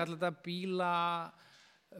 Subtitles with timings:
[0.00, 0.92] kalla þetta bíla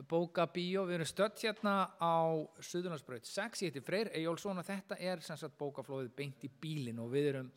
[0.09, 2.15] bóka bíó, við erum stött hérna á
[2.63, 7.01] Suðurlandsbraut 6, ég heiti Freyr Ejjólfsson og þetta er sem sagt bókaflóðið beint í bílin
[7.03, 7.51] og við erum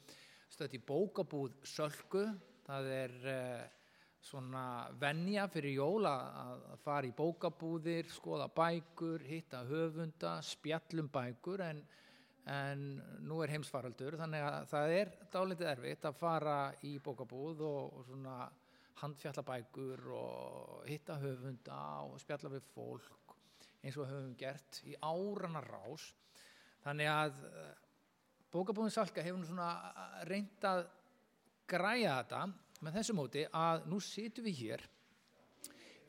[0.49, 2.23] stött í bókabúð Sölku,
[2.65, 3.83] það er uh,
[4.23, 4.63] svona
[4.97, 11.83] venja fyrir jóla að fara í bókabúðir, skoða bækur, hitta höfunda, spjallum bækur en,
[12.49, 12.87] en
[13.27, 18.09] nú er heimsfaraldur þannig að það er dálítið erfitt að fara í bókabúð og, og
[18.09, 18.41] svona
[19.01, 23.37] handfjalla bækur og hitta höfunda og spjalla við fólk
[23.83, 26.11] eins og höfum gert í árana rás.
[26.83, 27.71] Þannig að eh,
[28.53, 29.69] bókabúðin Salka hefur svona
[30.29, 30.85] reynd að
[31.69, 32.41] græja þetta
[32.83, 34.83] með þessu móti að nú situm við hér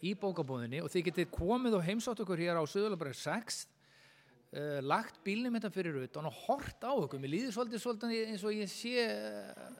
[0.04, 5.20] í bókabúðinni og þið getið komið og heimsótt okkur hér á Suðurlabræður 6 uh, lagt
[5.24, 7.22] bílnum þetta fyrir utan og hort á okkur.
[7.22, 9.78] Mér líður svolítið svolítið eins og ég sé uh,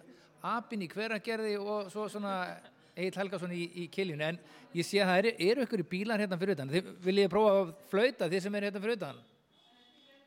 [0.54, 2.36] apinn í hveragerði og svo svona
[2.94, 4.36] Egil Helgason í, í kiljun en
[4.74, 6.70] ég sé að það eru, eru ykkur bílar hérna fyrir utan.
[6.70, 9.18] Þið viljið prófa að flauta þið sem eru hérna fyrir utan?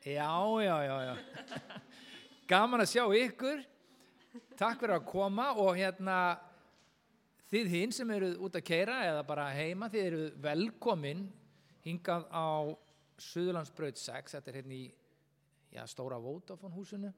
[0.04, 0.32] Já,
[0.64, 1.14] já, já, já.
[2.52, 3.64] Gaman að sjá ykkur.
[4.58, 6.18] Takk fyrir að koma og hérna
[7.48, 11.24] þið hinn sem eru út að keira eða bara heima, þið eru velkomin
[11.86, 12.48] hingað á
[13.18, 14.84] Suðurlandsbraut 6, þetta er hérna í
[15.72, 17.12] já, stóra Vodafone húsinu.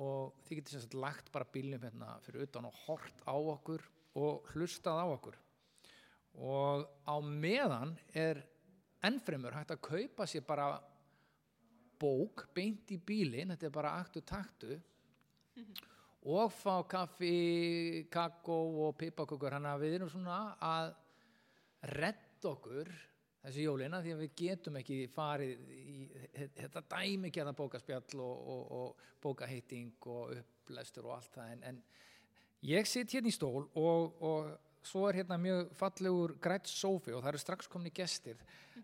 [0.00, 3.84] Og þið getur sérst lagt bara bílnum hérna fyrir utan og hort á okkur
[4.18, 5.36] og hlustað á okkur.
[6.42, 8.40] Og á meðan er
[9.04, 10.70] ennfremur hægt að kaupa sér bara
[12.02, 14.78] bók beint í bílinn, þetta er bara aktu taktu
[16.32, 20.92] og fá kaffi, kakó og pipakökur, hann að við erum svona að
[21.92, 22.90] redda okkur
[23.42, 25.96] þessi jólina því að við getum ekki farið í
[26.54, 31.54] þetta dæmi ekki að það bókaspjall og, og, og bókaheiting og upplestur og allt það.
[31.56, 31.80] En, en
[32.62, 34.50] ég sitt hérna í stól og, og
[34.86, 38.38] svo er hérna mjög fallegur grætt sófi og það eru strax komni gestir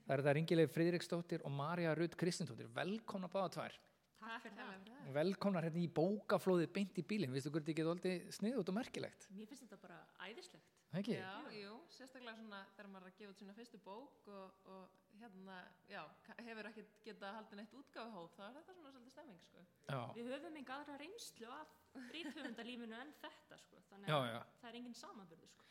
[0.06, 3.78] það eru það Ringileg Fridriksdóttir og Marja Rudd Kristindóttir velkomna báða tvær
[4.18, 4.88] Takk fyrir það.
[5.08, 8.76] og velkomnar hérna í bókaflóði beint í bílinn, viðstu hvernig þetta ekki doldi sniðut og
[8.76, 10.74] merkilegt Mér finnst þetta bara æðislegt.
[10.98, 11.14] ekki?
[11.14, 15.07] Já, jú, sérstaklega svona þegar maður er að gefa út sína fyrstu bók og, og
[15.22, 15.58] hérna,
[15.90, 16.00] já,
[16.46, 19.64] hefur ekki getað haldið neitt útgáfuhóp, þá er þetta svona svolítið stemming, sko.
[19.88, 21.76] Já, Við höfum enga aðra reynslu af
[22.14, 23.80] ríthöfundalífinu en þetta, sko.
[23.92, 24.40] Þannig að já.
[24.60, 25.66] það er engin samanbyrðu, sko.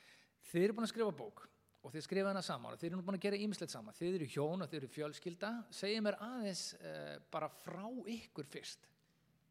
[0.47, 1.45] Þið eru búin að skrifa bók
[1.87, 3.95] og þið skrifa hana saman og þið eru nú búin að gera ýmislegt saman.
[3.95, 5.51] Þið eru hjón og þið eru fjölskylda.
[5.77, 8.87] Segja mér aðeins uh, bara frá ykkur fyrst.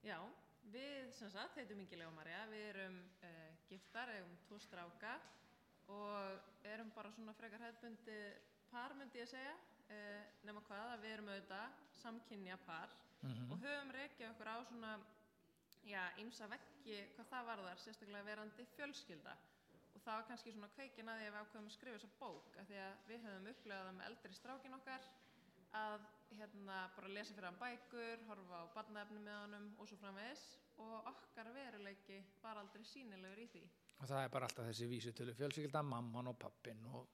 [0.05, 0.19] Já,
[0.75, 5.17] við, sem sagt, heitum Ingilega og Marja, við erum uh, giftar, eigum tvo stráka
[5.95, 8.19] og erum bara svona frekar hefðbundi
[8.73, 9.55] par, myndi ég segja,
[9.91, 12.94] uh, nema hvað að við erum auðvitað samkynja par
[13.26, 14.92] og höfum reykjað okkur á svona,
[15.86, 19.36] já, ýmsa veggi hvað það varðar, sérstaklega verandi fjölskylda.
[19.97, 22.58] Og það var kannski svona kveikin að því að við ákveðum að skrifa þessa bók
[22.60, 25.08] af því að við höfum upplegað með eldri strákin okkar
[25.76, 26.04] að
[26.36, 30.47] hérna bara lesa fyrir hann bækur, horfa á barnaefni með honum og svo framvegis.
[30.76, 33.62] Og okkar veruleiki var aldrei sínilegur í því.
[33.97, 37.06] Og það er bara alltaf þessi vísutölu fjölskylda, mamman og pappin og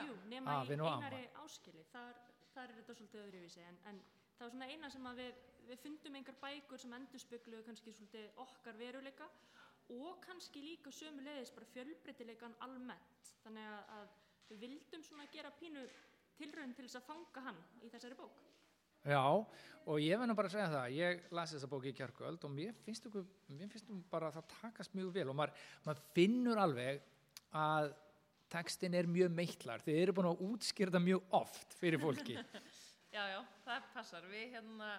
[0.00, 0.92] Jú, nema í og amma.
[0.98, 2.20] einari áskili, þar,
[2.54, 4.02] þar er þetta svolítið öðruvísi, en, en
[4.36, 8.40] það var svona eina sem að við, við fundum engar bækur sem endurspegluðu kannski svolítið
[8.44, 9.28] okkar veruleika
[9.92, 14.16] og kannski líka sömu leiðis bara fjölbreytileikan almennt, þannig að, að
[14.52, 15.84] við vildum svona gera pínu
[16.38, 18.40] tilraun til þess að fanga hann í þessari bók.
[19.02, 22.52] Já, og ég verður bara að segja það, ég las þessa bóki í kjarkvöld og
[22.54, 26.02] mér finnst, ykkur, mér finnst um bara að það takast mjög vel og maður, maður
[26.14, 27.00] finnur alveg
[27.58, 27.90] að
[28.52, 32.36] textin er mjög meitlar, þið eru búin að útskýrta mjög oft fyrir fólki.
[33.16, 34.28] já, já, það passar.
[34.32, 34.92] Við hérna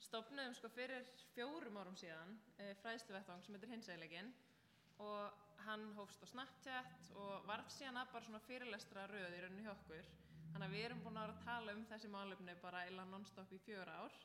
[0.00, 4.32] stopnuðum sko fyrir fjórum árum síðan e, fræðsluvettvang sem heitir hinsælegin
[5.04, 9.64] og hann hófst á Snapchat og varf síðan að bara svona fyrirlestra röð í rauninu
[9.66, 10.08] hjá okkur.
[10.50, 13.52] Þannig að við erum búin að vera að tala um þessi málefni bara illa non-stop
[13.54, 14.16] í fjögur ár.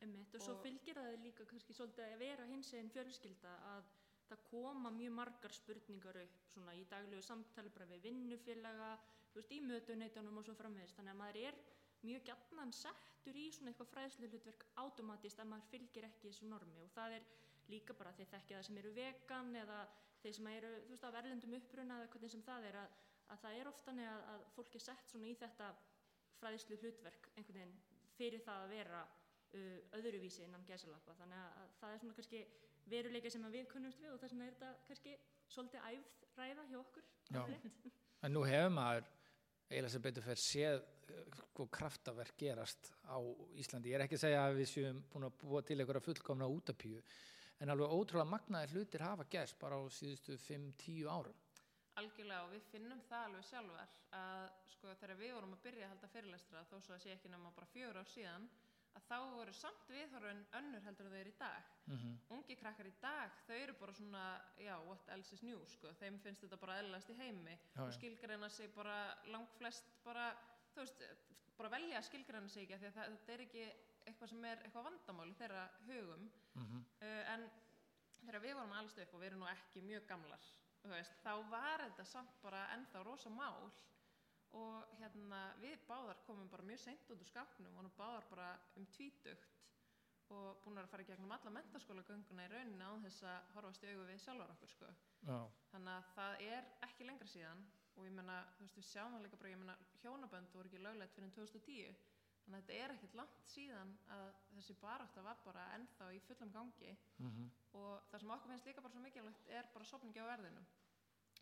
[0.00, 3.88] Einmitt, og svo Og- fylgir það líka kannski svolítið að vera hins einn fjölskylda að
[4.30, 8.90] það koma mjög margar spurningar upp svona í daglegu samtali bara við vinnufélaga,
[9.32, 11.60] þú veist, í mötuneytunum og svo framvegist, þannig að maður er
[12.06, 16.80] mjög gætnan settur í svona eitthvað fræðslu hlutverk automatist að maður fylgir ekki þessu normi.
[16.84, 17.26] Og það er
[17.70, 19.78] líka bara þeir þekkja það sem eru vegan eða
[20.22, 22.98] þeir sem eru, þú veist, af erlendum uppruna eða hvernig sem það er að,
[23.34, 25.70] að það er ofta þannig að, fólk er sett svona í þetta
[26.40, 27.76] fræðslu hlutverk einhvern veginn
[28.16, 31.16] fyrir það að vera uh, öðruvísi innan gæsalappa.
[31.20, 32.42] Þannig að, að það er svona kannski
[32.90, 35.16] veruleika sem að við kunnumst við og þess vegna er þetta kannski
[35.54, 37.10] svolítið æfð ræða hjá okkur.
[38.20, 39.08] En nú hefur maður
[39.70, 40.80] eiginlega sem betur fyrir séð
[41.40, 43.18] sko kraftaverk gerast á
[43.58, 43.90] Íslandi.
[43.90, 47.02] Ég er ekki að segja að við séum búin að búa til einhverja fullkomna útapíu
[47.60, 51.38] en alveg ótrúlega magnaði hlutir hafa gerst bara á síðustu 5-10 árum.
[52.00, 55.90] algjörlega og við finnum það alveg sjálfar að sko þegar við vorum að byrja að
[55.92, 58.46] halda fyrirlestra þó svo að sé ekki nema bara fjögur ár síðan
[58.98, 61.70] að þá voru samt viðhorfin önnur heldur þau eru í dag.
[61.90, 62.18] Mhm.
[62.36, 64.24] ungi krakkar í dag, þau eru bara svona
[64.58, 65.92] já, what else is new, sko.
[66.00, 67.58] Þeim finnst þetta bara eðlilegast í heimi.
[67.76, 70.36] Já, og skilgreina sig bara langflest bara,
[70.74, 71.02] þú veist,
[71.56, 73.64] bara velja að skilgreina sig ekki af því að það, þetta er ekki
[74.06, 76.30] eitthvað sem er eitthvað vandamál í þeirra hugum.
[76.54, 76.84] Mhm.
[77.02, 77.50] uh, en
[78.24, 80.50] þegar við vorum alveg upp og við erum nú ekki mjög gamlar
[80.88, 83.70] veist, þá var þetta samt bara ennþá rosa mál
[84.58, 88.86] og hérna við báðar komum bara mjög seint út úr skápnum og báðar bara um
[88.96, 89.58] tvítugt
[90.30, 93.90] og búin að fara gegnum alla mentaskóla gönguna í rauninni á þess að horfast í
[93.90, 94.90] augu við sjálfar okkur sko.
[95.26, 95.38] Já,
[95.72, 97.64] þannig að það er ekki lengra síðan
[97.96, 100.82] og ég menna, þú veist, við sjáum það líka bara, ég menna, hjónabönd voru ekki
[100.84, 101.96] löglegt fyrir 2010
[102.44, 106.52] þannig að þetta er ekkert langt síðan að þessi barátta var bara ennþá í fullum
[106.54, 106.96] gangi.
[107.18, 107.50] Mhm.
[107.72, 110.62] og það sem okkur finnst líka bara svo mikilvægt er bara sopningi á verðinu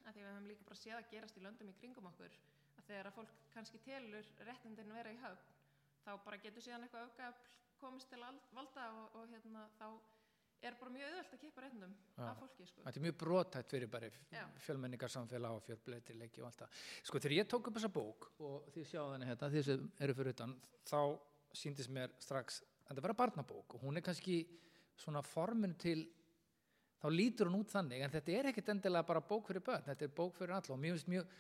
[0.05, 2.35] að því við höfum líka bara séð að gerast í löndum í kringum okkur
[2.89, 5.57] þegar að fólk kannski telur réttindin vera í höfn
[6.05, 9.89] þá bara getur síðan eitthvað öfgafl komist til al- valda og, og hérna þá
[10.67, 12.83] er bara mjög auðvelt að kippa réttindum af fólki sko.
[12.83, 14.09] Þetta er mjög brotætt fyrir bara
[14.65, 16.81] fjölmenningarsamfélag og fjölbreytileiki og allt það.
[17.07, 20.17] Sko þegar ég tók upp þessa bók og þið sjáðu henni hérna, þið sem eru
[20.19, 20.57] fyrir utan,
[20.91, 20.99] þá
[21.63, 24.41] síndist mér strax að þetta vera barnabók og hún er kannski
[24.99, 26.01] svona formin til,
[26.99, 30.09] þá lítur hún út þannig en þetta er ekkit endilega bara bók fyrir börn, þetta
[30.09, 31.31] er bók fyrir alla og finnst mjög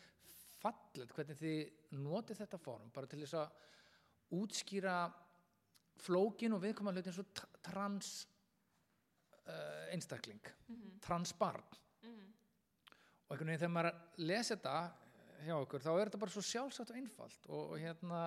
[0.63, 4.97] fallet hvernig þið notið þetta form bara til þess að útskýra
[5.99, 8.11] flókin og viðkoma hluti eins og t- trans
[9.49, 11.63] uh, einstakling Mhm, transbarn.
[12.03, 12.27] Mhm.
[13.29, 13.95] og einhvern veginn þegar maður
[14.29, 14.75] lesi þetta
[15.47, 18.21] hjá okkur þá er þetta bara svo sjálfsagt og einfalt og, og hérna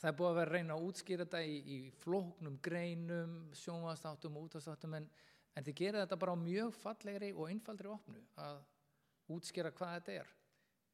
[0.00, 4.36] það er búið að vera að reyna að útskýra þetta í, í flóknum greinum sjónvastáttum
[4.40, 5.08] og útastáttum en,
[5.56, 8.62] en þið gera þetta bara á mjög fallegri og einfaldri opnu að
[9.36, 10.30] útskýra hvað þetta er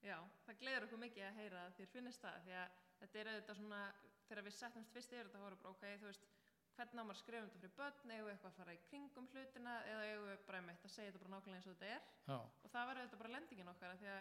[0.06, 3.30] Já, það gleður okkur mikið að heyra að þér finnist það því að þetta er
[3.32, 3.80] auðvitað svona
[4.26, 6.28] þegar við settumst fyrst yfir þetta bara ok, þú veist
[6.76, 9.28] hvernig á maður að skrifa um þetta fyrir börn við eitthvað að fara í kringum
[9.32, 12.06] hlutina eða við bara meitt að segja þetta bara nákvæmlega eins og þetta er?
[12.28, 14.20] Já, og það var auðvitað bara lendingin okkar því að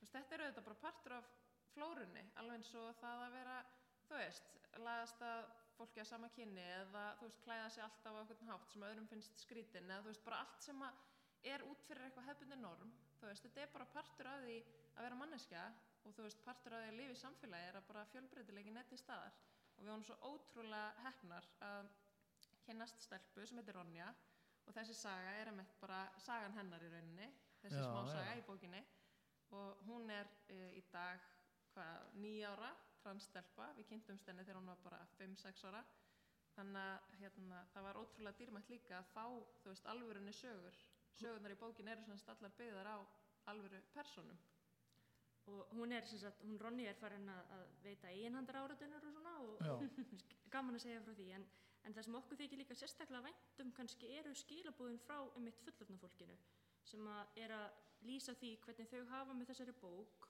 [0.00, 1.30] veist, þetta er auðvitað bara partur af
[1.74, 3.58] flórunni alveg eins og það að vera
[4.08, 5.44] þú veist, laðast að
[5.76, 9.10] fólki að sama kynni eða þú veist, klæða sig alltaf á einhvern hátt sem öðrum
[9.12, 10.84] finnst skrítin eða þú veist, bara allt sem
[11.50, 12.90] er út fyrir eitthvað hefbundi norm
[13.20, 14.56] þú veist, þetta er bara partur af því
[15.00, 15.60] að vera manneskja
[16.04, 18.88] og þú veist, partur af því að lifa í samfélagi er að bara fjölbreytilegin er
[18.88, 19.36] til staðar.
[19.76, 21.88] Og við vorum svo ótrúlega hefnar að
[22.66, 24.10] kynnast stelpu sem heitir Ronja
[24.66, 27.30] og þessi saga er einmitt bara sagan hennar í rauninni
[27.62, 28.42] þessi Já, smá saga já.
[28.42, 28.82] í bókinni.
[29.56, 31.24] Og hún er uh, í dag
[31.72, 32.70] hvað, nýjára
[33.00, 35.82] transstelpa, við kynntumst henni þegar hún var bara 5-6 ára.
[36.58, 39.24] Þannig að hérna, það var ótrúlega dýrmætt líka að fá,
[39.62, 40.78] þú veist, alvörunni sögur.
[41.16, 42.98] Sögurnar í bókin eru svona allar byggðar á
[43.50, 44.38] alvöru personum
[45.50, 49.14] og hún er sem sagt, hún Ronny er farin að, að veita eiginhandar áratunar og
[49.14, 49.84] svona og
[50.54, 51.28] gaman að segja frá því.
[51.38, 51.46] En,
[51.88, 56.36] en það sem okkur þykir líka sérstaklega væntum kannski eru skilabúðin frá einmitt fullorðna fólkinu
[56.90, 60.28] sem að er að lýsa því hvernig þau hafa með þessari bók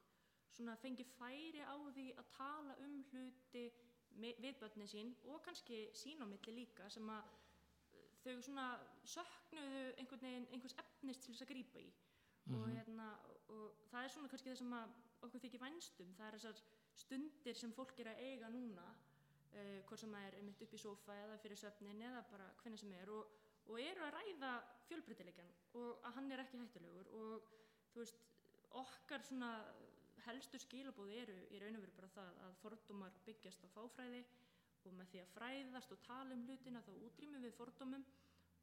[0.50, 3.64] svona fengi færi á því að tala um hluti
[4.18, 8.64] me- við börnin sín og kannski sín á milli líka sem að uh, þau svona
[9.14, 11.90] söknuðu einhvern veginn einhvers efnis til þess að grípa í.
[12.50, 13.06] Og, hérna,
[13.54, 14.94] og það er svona kannski það sem að
[15.26, 16.62] okkur þykir vænstum það er þessar
[17.02, 20.82] stundir sem fólk er að eiga núna uh, hvort sem það er einmitt upp í
[20.82, 23.38] sófa eða fyrir svefnin eða bara hvernig sem er og,
[23.70, 24.52] og eru að ræða
[24.88, 27.50] fjölbreytileikan og að hann er ekki hættulegur og
[27.92, 28.20] þú veist
[28.80, 29.50] okkar svona
[30.26, 34.22] helstu skilabóð eru í raun og veru bara það að fordómar byggjast á fáfræði
[34.88, 38.04] og með því að fræðast og tala um hlutina þá útrýmum við fordómum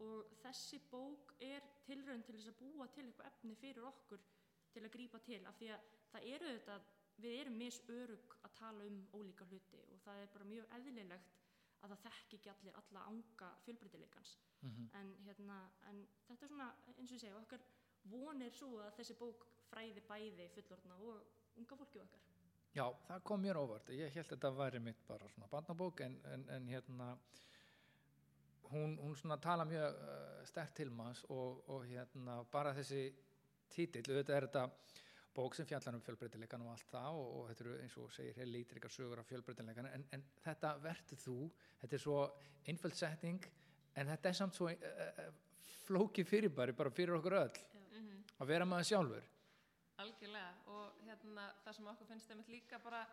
[0.05, 4.25] og þessi bók er tilraun til þess að búa til eitthvað efni fyrir okkur
[4.73, 6.77] til að grípa til af því að það eru þetta
[7.17, 11.33] við erum misörug að tala um ólíka hluti og það er bara mjög eðlilegt
[11.81, 14.87] að það þekki ekki allir alla anga fjölbreytileikans Mhm.
[14.97, 15.55] en, hérna,
[15.89, 17.61] en þetta er svona eins og ég segja okkar
[18.09, 21.21] von er svo að þessi bók fræði bæði fullorðna og
[21.57, 22.23] unga fólki okkar
[22.73, 23.89] Já, það kom mér óvart.
[23.89, 27.17] Ég held að þetta væri mitt bara svona barnabók en, en, en hérna
[28.71, 33.13] hún, hún svona tala mjög uh, sterkt til manns og, og hérna bara þessi
[33.69, 34.65] títill, auðvitað er þetta
[35.37, 38.37] bók sem fjallar um fjölbreytileikan og allt það og, og þetta eru eins og segir
[38.41, 41.39] hér lítrikar sögur af fjölbreytileikan en, en þetta verður þú,
[41.83, 42.19] þetta er svo
[42.67, 43.51] einföld setting
[43.97, 45.27] en þetta er samt svo uh, uh,
[45.87, 47.61] flókið fyrirbæri bara fyrir okkur öll.
[47.93, 49.29] Mm að vera maður sjálfur.
[50.03, 50.49] Algjörlega.
[50.73, 53.03] Og hérna það sem okkur finnst einmitt líka bara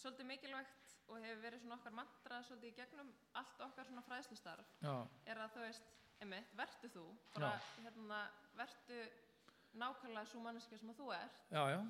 [0.00, 4.70] svolítið mikilvægt og hefur verið svona okkar mantra svolítið í gegnum allt okkar svona fræðslustarf
[4.82, 4.94] Já,
[5.28, 5.90] er að þú veist,
[6.24, 7.04] einmitt, vertu þú.
[7.34, 7.52] Bara
[7.84, 8.22] hérna,
[8.58, 9.02] vertu
[9.80, 11.38] nákvæmlega svo manneskja sem að þú ert.
[11.52, 11.80] Já, já,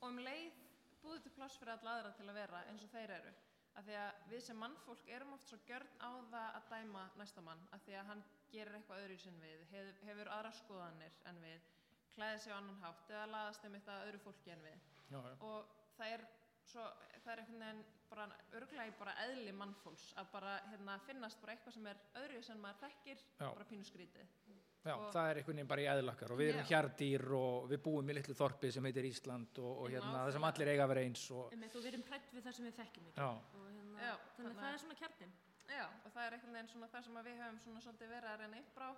[0.00, 0.58] og um leið
[1.02, 3.32] búið til pláss fyrir alla aðra til að vera eins og þeir eru.
[3.78, 7.44] Af því að við sem mannfólk erum oft svo gjörn á það að dæma næsta
[7.46, 7.62] mann.
[7.72, 11.68] Af því að hann gerir eitthvað öðru sinn við hef, hefur aðra skoðanir en við
[12.16, 14.88] klæði sig á annan hátt eða laðast þeim eitthvað öðru fólki en við.
[15.10, 16.26] Já, og það er
[16.66, 16.86] svo,
[17.22, 18.26] það er einhvern veginn bara
[18.58, 22.82] örglega bara eðli mannfólks að bara hérna, finnast bara eitthvað sem er öðru sem maður
[22.86, 24.34] þekkir bara pínu skrítið
[24.80, 26.68] Já, Og- það er einhvern veginn bara í eðlakkar og við erum Já.
[26.72, 30.46] hjardýr og við búum í litlu þorpi sem heitir Ísland og, og hérna það sem
[30.48, 32.76] allir eiga að vera eins og, Einmitt, og við erum hrætt við það sem við
[32.80, 33.20] þekkjum ekki.
[33.20, 35.34] hérna, Já, þannig þannig að það að- er svona kjarnin.
[35.70, 38.30] Já, og það er einhvern veginn svona það sem að við höfum svona svolítið verið
[38.32, 38.88] að reyna upp á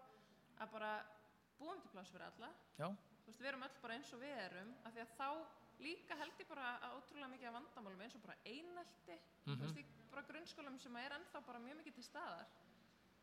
[0.62, 0.92] að bara
[1.58, 2.48] búum til pláss fyrir alla
[2.78, 5.28] já, þú veist, við erum öll bara eins og við erum af því að þá
[5.82, 9.58] líka held ég bara að ótrúlega mikið af vandamálum eins og bara einelti Mhm.
[9.58, 9.84] þú veist, í
[10.14, 12.46] bara grunnskólum sem er ennþá bara mjög mikið til staðar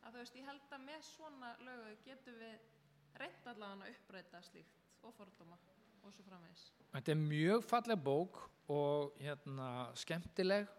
[0.04, 4.42] að þú veist, ég held að með svona lögu getum við reynt allavega að uppræta
[4.48, 5.58] slíkt og fordóma
[6.04, 6.66] og svo framvegis.
[6.94, 10.70] Þetta er mjög falleg bók og hérna skemmtileg.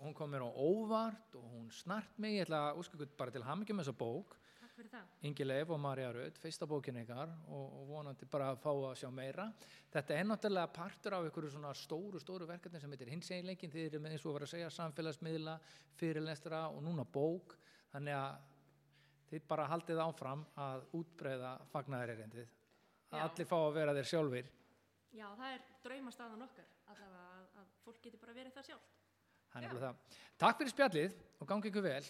[0.00, 3.44] Hún kom mér á óvart og hún snart mig, ég ætla að ykkur bara til
[3.46, 4.34] hamingjum þessa bók,
[4.74, 5.10] Takk fyrir það.
[5.28, 8.96] Ingi Leif og Marja Rödd, fyrsta bókin ykkar og, og vonandi bara að fá að
[8.98, 9.44] sjá meira.
[9.92, 14.00] Þetta er náttúrulega partur af ykkur svona stóru, stóru verkefni sem heitir hinseginleikin, þið eru
[14.02, 15.54] með eins og vera að segja samfélagsmiðla,
[16.00, 17.54] fyrirlestra og núna bók,
[17.92, 18.50] þannig að
[19.30, 22.48] þið bara haldið áfram að útbreyða fagnæðaririndið
[23.14, 23.24] að Já.
[23.28, 24.50] allir fá að vera þeir sjálfur
[25.14, 28.94] Já, það er draumastaðan okkar, allavega að, að fólk geti bara verið það sjálft.
[29.54, 29.98] Það.
[30.42, 32.06] Takk fyrir spjallið og gangi ykkur vel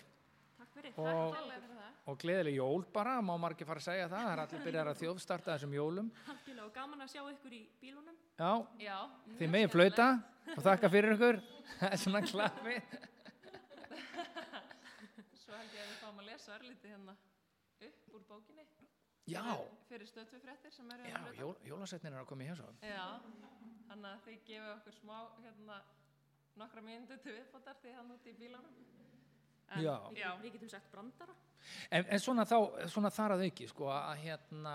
[0.56, 0.94] Takk fyrir.
[0.96, 4.32] Og- Takk fyrir það og gleðileg jól bara, má margir fara að segja það, það
[4.32, 6.08] er allir byrjar að þjóðstarta þessum jólum.
[6.32, 8.16] Algjörlega og gaman að sjá ykkur í bílunum.
[8.40, 10.00] Já, Já, þið mjög megin skemmtilegt.
[10.00, 11.40] flauta og þakka fyrir ykkur.
[12.04, 12.76] Svona klafi.
[15.44, 17.14] Svo held ég að við fáum að lesa örlítið hérna
[17.80, 18.64] upp úr bókinni
[19.24, 19.40] Já,
[19.88, 22.72] fyrir stöðtufréttir sem eru já, jól, jólasetnin er að koma í hér svo.
[22.84, 23.04] Já,
[23.88, 25.78] þannig að þið gefið okkur smá hérna,
[26.60, 28.74] nokkra mínútu til viðbótar því hann út í bílunum.
[29.72, 29.94] En, Já.
[30.10, 30.28] Við, já.
[30.42, 31.38] við getum sagt brandara.
[31.88, 32.58] En, en svona, þá,
[32.92, 34.74] svona þar að auki, sko, að hérna,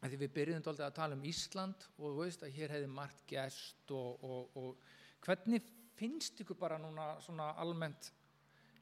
[0.00, 2.90] að því við byrjuðum dálítið að tala um Ísland og þú veist að hér hefði
[2.96, 8.10] margt gest og, og, og hvernig finnst ykkur bara núna svona almennt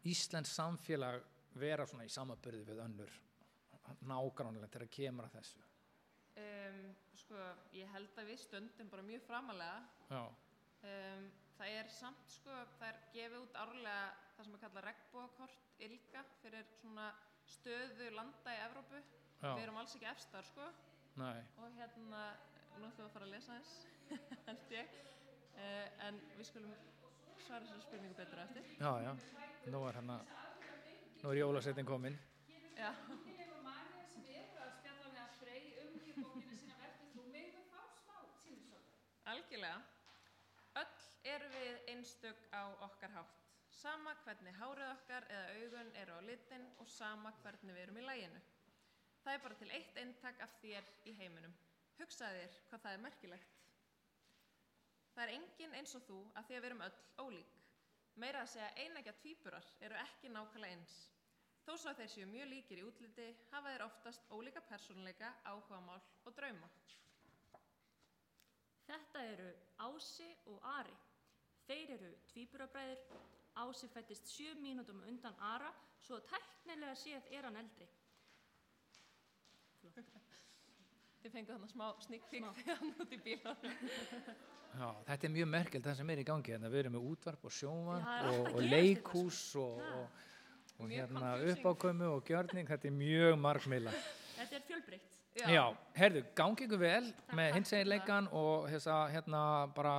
[0.09, 1.21] Íslands samfélag
[1.61, 3.13] vera svona í samaburði við önnur
[4.09, 5.63] nágrannlega til að kemur að þessu?
[6.35, 6.79] Um,
[7.15, 7.41] sko,
[7.77, 10.23] ég held að við stöndum bara mjög framalega.
[10.85, 15.69] Um, það er samt, sko, það er gefið út árlega það sem að kalla regnbóakort
[15.87, 17.07] ILGA fyrir svona
[17.55, 19.03] stöðu landa í Evrópu.
[19.45, 20.67] já, Við erum alls ekki efstar, sko.
[21.21, 22.25] nei, Og hérna,
[22.81, 23.75] nú ætlum við að fara að lesa þess,
[24.49, 24.97] held ég.
[25.55, 26.73] Uh, en við skulum
[27.45, 28.65] svara þessari spurningu betur eftir.
[28.81, 29.13] já, já,
[29.71, 30.17] nú er hérna,
[31.25, 32.19] nú er jólasetnin komin.
[32.77, 32.95] Já.
[39.25, 39.79] Algjörlega.
[40.77, 43.41] Öll erum við einstök á okkar hátt.
[43.71, 48.05] Sama hvernig hárið okkar eða augun eru á litin og sama hvernig við erum í
[48.05, 48.45] læginu.
[49.25, 51.57] Það er bara til eitt eintak af þér í heiminum.
[52.03, 53.59] Hugsaðu þér hvað það er merkilegt.
[55.15, 57.59] Það er engin eins og þú að því að við erum öll ólík.
[58.15, 61.14] Meira að segja einægja tvíburar eru ekki nákvæmlega eins.
[61.65, 66.01] Þó svo að þeir séu mjög líkir í útliti hafa þeir oftast ólíka persónuleika, áhugamál
[66.29, 66.69] og drauma.
[68.85, 69.47] Þetta eru
[69.87, 70.97] Ási og Ari.
[71.65, 73.01] Þeir eru tvíburabræður.
[73.63, 75.71] Ási fættist sjö mínútum undan Ara,
[76.03, 77.87] svo tæknilega séð er hann eldri.
[81.23, 82.51] Þið fengu þannig smá snikpík Smá.
[82.59, 83.79] þegar hann út í bílunum.
[84.75, 86.71] Já, þetta er mjög merkelt það sem er í gangi hérna.
[86.73, 89.83] Við erum með útvarp og sjónvarp Já, og, og að leikhús og.
[90.79, 92.69] Og, Mjög hérna uppákomu og gjörning.
[92.69, 93.93] Þetta er mjög margmila.
[94.37, 95.15] Þetta er fjölbreytt.
[95.35, 95.65] Já,
[95.99, 99.41] herðu, gangi ykkur vel með takk hinseginleikan og þessa hérna
[99.75, 99.95] bara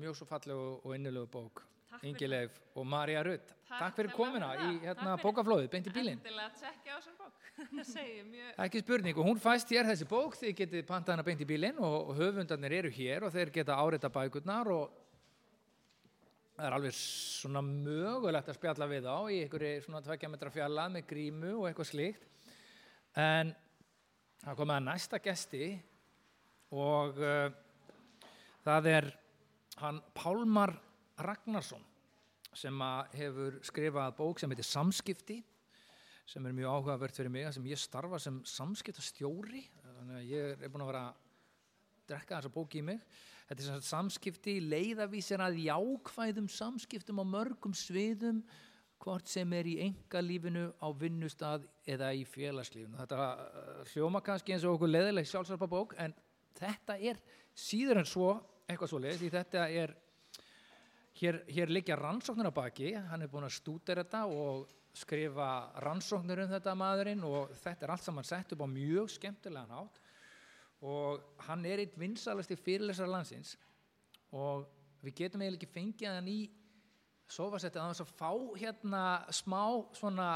[0.00, 1.60] mjög svo fallegu og innilegu bók.
[1.88, 3.52] Takk fyrir Ingi Leif og Marja Rutt.
[3.68, 6.22] Takk Takk fyrir fyrir í hérna bókaflóðið, beint í bílinn.
[8.64, 11.80] Ekki spurning og hún fæst hér þessi bók, þið getið pantað hana beint í bílinn
[11.82, 15.07] og, höfundarnir eru hér og þeir geta árita bækurnar og
[16.58, 20.94] það er alveg svona mögulegt að spjalla við á í einhverju svona tvekja metra fjallað
[20.96, 22.24] með grímu og eitthvað slíkt.
[23.14, 23.52] En
[24.42, 25.68] það komið að næsta gesti
[26.74, 27.46] og uh,
[28.66, 29.08] það er
[29.84, 30.74] hann Pálmar
[31.22, 31.86] Ragnarsson
[32.58, 32.82] sem
[33.14, 35.38] hefur skrifað bók sem heitir Samskipti
[36.28, 40.72] sem er mjög áhugavert fyrir mig sem ég starfa sem samskiptastjóri þannig að ég er
[40.72, 41.22] búin að vera að
[42.10, 43.04] drekka þessa bók í mig
[43.48, 48.42] þetta er sagt samskipti leiðavísir að jákvæðum samskiptum á mörgum sviðum
[49.00, 52.98] hvort sem er í engalífinu á vinnustad eða í félagslífinu.
[52.98, 56.14] Þetta uh, hljóma kannski eins og okkur leiðileg sjálfsarpa bók en
[56.58, 57.20] þetta er
[57.54, 58.32] síður en svo
[58.68, 59.94] eitthvað svo leiðis, því þetta er
[61.22, 62.90] hér, hér liggja rannsóknir á baki.
[63.08, 65.48] Hann er búin að stúdera þetta og skrifa
[65.84, 70.02] rannsóknir um þetta maðurinn og þetta er allt saman sett upp á mjög skemmtilegan hátt
[70.84, 73.56] og hann er eitt vinsalasti fyrirlesar landsins.
[74.34, 74.66] Og
[75.02, 76.38] við getum eiginlega ekki fengið hann í
[77.28, 78.30] sofasetti að þess að fá
[78.60, 79.02] hérna
[79.34, 79.62] smá
[79.96, 80.28] svona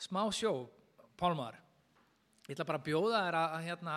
[0.00, 0.54] smá sjó,
[1.16, 1.56] Pálmar.
[2.48, 3.94] Ég ætla bara að bjóða þér að, að hérna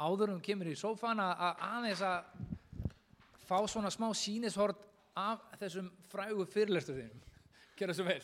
[0.00, 2.18] áðurum kemur í sofan að að aðeins að
[3.48, 4.84] fá svona smá sínishort
[5.18, 7.24] af þessum frægu fyrirlestu þínum.
[7.78, 8.20] Gera svo vel.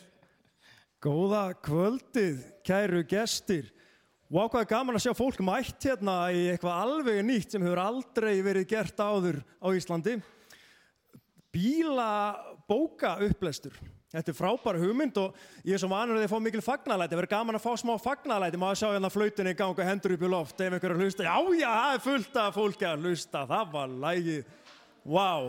[1.02, 3.72] Góða kvöldið, kæru gestir.
[4.26, 8.32] Og ákvaði gaman að sjá fólk mætt hérna í eitthvað alveg nýtt sem hefur aldrei
[8.42, 10.16] verið gert áður á Íslandi.
[11.54, 13.76] Bílabóka upplestur.
[14.10, 17.12] Þetta er frábær hugmynd og ég er svo vanur að þið fá mikil fagnalæti.
[17.12, 18.58] Það verður gaman að fá smá fagnalæti.
[18.58, 21.04] Að sjá hérna flautinni í gang og hendur upp í loft ef einhver er að
[21.04, 21.26] hlusta.
[21.26, 23.44] Já, já, það er fullt af fólki að hlusta.
[23.52, 24.50] Það var lægið.
[25.06, 25.14] Vá.
[25.14, 25.48] Wow.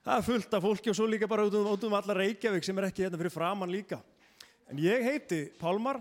[0.00, 2.64] Það er fullt af fólki og svo líka bara út um, út um alla Reykjavík
[2.66, 4.00] sem er ekki hérna fyrir framann líka.
[4.70, 6.00] En ég heiti Pálmar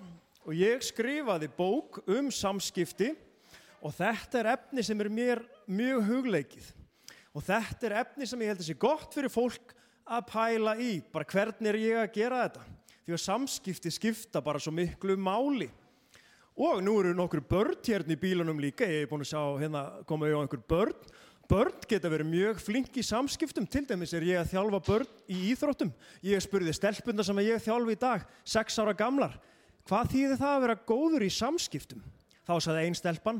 [0.50, 3.12] og ég skrifaði bók um samskipti
[3.86, 6.72] og þetta er efni sem er mér mjög hugleikið.
[7.38, 9.75] Og þetta er efni sem ég held að sé gott fyrir fólk
[10.10, 12.65] að pæla í, bara hvernig er ég að gera þetta.
[13.06, 15.70] Því að samskipti skipta bara svo miklu máli.
[16.58, 19.84] Og nú eru nokkur börn hérna í bílunum líka, ég hef búin að sjá hérna
[20.10, 20.98] koma á einhver börn.
[21.50, 25.38] Börn geta verið mjög flink í samskiptum, til dæmis er ég að þjálfa börn í
[25.53, 25.94] íþróttum.
[26.25, 29.38] Ég spurði stelpunda sem ég þjálfi í dag, sex ára gamlar,
[29.89, 32.01] hvað þýðir það að vera góður í samskiptum?
[32.46, 33.39] Þá saði einn stelpan,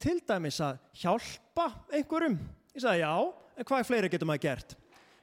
[0.00, 2.36] til dæmis að hjálpa einhverjum.
[2.74, 3.14] Ég sagði já,
[3.56, 4.74] en hvað fleiri getur maður gert?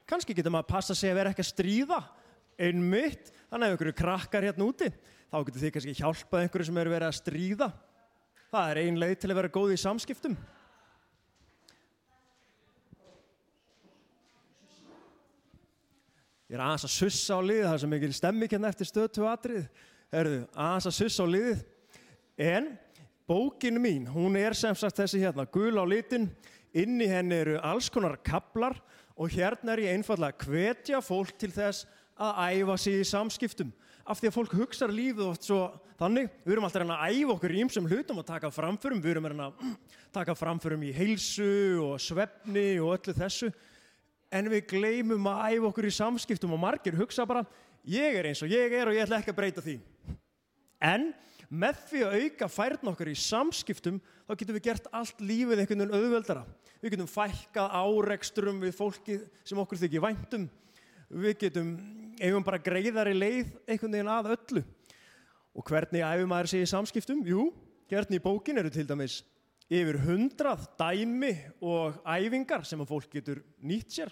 [0.09, 1.99] Kanski getur maður að passa sig að vera ekki að stríða,
[2.61, 4.89] einmitt, þannig að einhverju krakkar hérna úti,
[5.31, 7.69] þá getur þið kannski hjálpað einhverju sem eru verið að stríða.
[8.51, 10.35] Það er ein leið til að vera góð í samskiptum.
[16.51, 19.23] Ég er aðeins að sussa á liðið, það er sem ekki stemming hérna eftir stöðtu
[20.11, 21.59] Herðu, aðeins að sussa á liðið.
[22.43, 22.65] En
[23.29, 26.25] bókin mín, hún er sem sagt þessi hérna, gul á litin,
[26.75, 28.75] inn í henni eru alls konar kaplar
[29.15, 31.87] og hérna er ég einfallega að hvetja fólk til þess
[32.19, 33.71] að æfa sig í samskiptum.
[34.03, 35.61] Af því að fólk hugsaður lífið oft svo
[36.01, 39.31] þannig, við erum alltaf að æfa okkur í ymsum hlutum og taka framförum, við erum
[39.31, 39.65] að
[40.11, 43.53] taka framförum í heilsu og svefni og öllu þessu
[44.31, 47.45] en við gleymum að æfa okkur í samskiptum og margir hugsa bara
[47.87, 49.77] ég er eins og ég er og ég ætla ekki að breyta því.
[50.81, 51.11] En
[51.51, 55.83] með því að auka færðn okkur í samskiptum þá getum við gert allt lífið einhvern
[55.83, 56.45] veginn auðveldara.
[56.81, 60.47] Við getum fækkað áreksturum við fólki sem okkur þykir væntum
[61.11, 61.73] við getum
[62.21, 64.63] eigum bara greiðari leið einhvern veginn að öllu.
[65.51, 67.25] Og hvernig æfum sig í samskiptum?
[67.27, 67.51] Jú,
[67.91, 69.21] hérna í bókin eru til dæmis
[69.71, 74.11] yfir hundrað dæmi og æfingar sem að fólk getur nýtt sér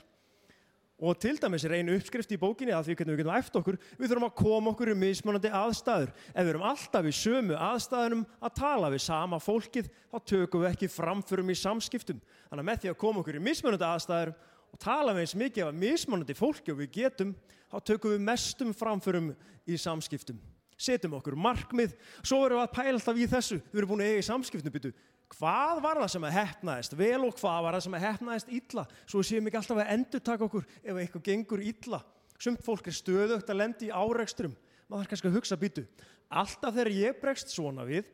[1.00, 3.78] Og til dæmis er einu uppskrift í bókinni að því hvernig við getum eftir okkur,
[3.96, 6.10] við þurfum að koma okkur í mismunandi aðstæður.
[6.34, 10.72] Ef við erum alltaf í sömu aðstæðunum að tala við sama fólkið, þá tökum við
[10.74, 12.20] ekki framförum í samskiptum.
[12.50, 14.34] Þannig að með því að koma okkur í mismunandi aðstæður
[14.70, 17.32] og tala við eins mikið af mismunandi fólki og við getum,
[17.72, 19.32] þá tökum við mestum framförum
[19.70, 20.42] í samskiptum.
[20.80, 24.12] Setjum okkur markmið, svo erum við að pæla alltaf í þessu, við erum búin að
[24.12, 24.94] eiga í samskiptum, byrju,
[25.36, 28.86] hvað var það sem að hefnaðist vel og hvað var það sem að hefnaðist illa?
[29.06, 32.02] Svo séum ekki alltaf að endur taka okkur ef eitthvað gengur illa.
[32.40, 34.56] Sumt fólk er stöðugt að lendi í áreikstrum
[34.90, 35.84] maður þarf kannski að hugsa býtu
[36.30, 38.10] alltaf þegar ég bregst svona við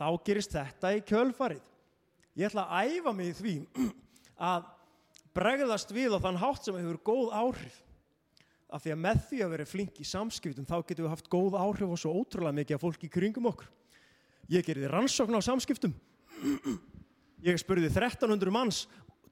[0.00, 1.62] þá gerist þetta í kjölfarið.
[2.38, 3.54] Ég ætla að æfa mig því
[4.50, 4.68] að
[5.36, 7.80] bregðast við á þann hátt sem hefur góð áhrif.
[8.70, 11.58] Af því að með því að vera flink í samskiptum þá getum við haft góð
[11.58, 13.70] áhrif og svo ótrúlega mikið af fólki kringum okkur.
[14.50, 15.94] Ég gerði rannsókn á samskiptum
[17.44, 18.84] Ég spurði 1300 manns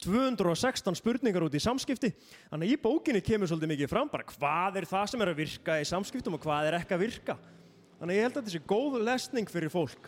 [0.02, 2.12] 216 spurningar út í samskipti.
[2.52, 5.40] Þannig að í bókinni kemur svolítið mikið fram bara hvað er það sem er að
[5.40, 7.36] virka í samskiptum og hvað er ekki að virka.
[7.98, 10.06] Þannig að ég held að þetta sé góð lesning fyrir fólk.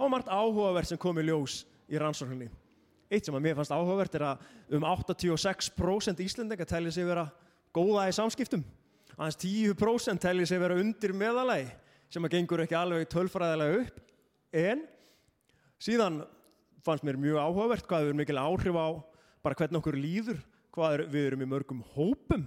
[0.00, 1.60] Á margt áhugavert sem kom í ljós
[1.92, 2.48] í rannsókninni.
[3.12, 7.26] Eitt sem að mér fannst áhugavert er að um 86% íslendinga tellir sig vera
[7.76, 8.64] góða í samskiptum.
[9.18, 11.68] Aðeins 10% tellir sig vera undir meðalagi
[12.08, 14.00] sem að gengur ekki alveg tölfræðilega upp.
[14.56, 14.86] En
[15.82, 16.22] síðan
[16.86, 18.88] fannst mér mjög áhugavert hvað við erum mikil áhrif á
[19.44, 20.40] bara hvernig okkur líður
[20.74, 22.46] hvað er, við erum í mörgum hópum.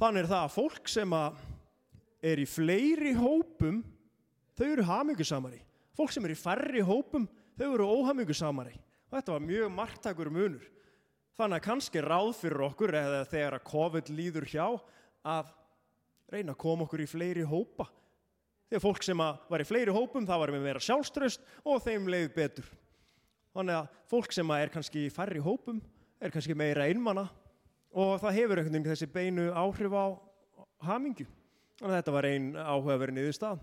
[0.00, 1.42] Þannig er það að fólk sem að
[2.22, 3.82] er í fleiri hópum
[4.56, 5.62] þau eru hamingusamari
[5.96, 7.26] fólk sem er í færri hópum
[7.58, 10.62] þau eru óhamingusamari og þetta var mjög margtakur munur.
[11.36, 14.66] Þannig að kannski ráð fyrir okkur eða þegar að COVID líður hjá
[15.24, 15.50] að
[16.32, 17.88] reyna að koma okkur í fleiri hópa
[18.72, 22.30] þegar fólk sem var í fleiri hópum það var með meira sjálfströst og þeim leið
[22.32, 22.70] betur.
[23.52, 25.82] Þannig að fólk sem er kannski í færri hópum
[26.22, 27.26] er kannski meira einmana
[27.92, 30.06] og það hefur einhvern veginn þessi beinu áhrif á
[30.88, 31.28] hamingju.
[31.76, 33.62] Þannig að þetta var ein áhugaverð niður stað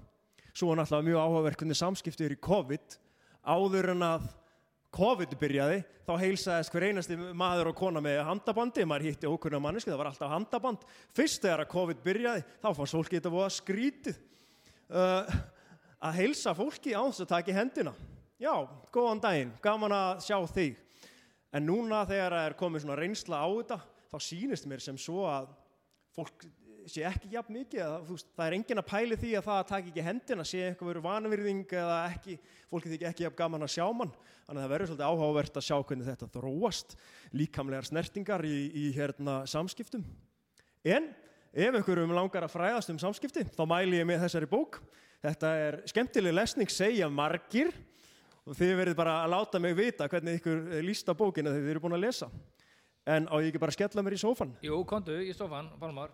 [0.53, 2.97] svo var náttúrulega mjög áhugaverð hvernig samskipti eru í COVID.
[3.49, 4.29] Áður en að
[4.93, 9.91] COVID byrjaði, þá heilsaðist hver einasti maður og kona með handabandi, maður hitti ókunna manneski,
[9.91, 10.87] það var alltaf handaband.
[11.15, 14.17] Fyrst þegar að COVID byrjaði, þá fannst fólki þetta voða skrítið
[14.89, 15.39] uh,
[15.99, 17.93] að heilsa fólki á þess að taka í hendina.
[18.39, 18.53] Já,
[18.93, 20.77] góðan daginn, gaman að sjá þig.
[21.55, 25.25] En núna þegar það er komið svona reynsla á þetta, þá sýnist mér sem svo
[25.27, 25.49] að
[26.15, 26.45] fólk
[26.89, 29.69] sé ekki jafn mikið að, veist, það er engin að pæli því að það að
[29.71, 32.35] taka ekki hendina sé eitthvað verið vanvirðing eða ekki,
[32.71, 35.67] fólki þykir ekki jafn gaman að sjá mann þannig að það verður svolítið áhugavert að
[35.67, 36.95] sjá hvernig þetta þróast
[37.41, 40.05] líkamlegar snertingar í, í hérna samskiptum
[40.95, 41.11] en
[41.53, 44.81] ef einhverjum langar að fræðast um samskipti þá mæli ég með þessari bók
[45.23, 47.73] þetta er skemmtileg lesning segja margir
[48.45, 51.83] og þið verður bara að láta mig vita hvernig ykkur lísta bókina þegar þið eru
[51.85, 52.29] búin að lesa
[53.09, 56.13] en á ég ekki bara að skella mér í sófan Jú, kontu í sofan, Pálmar.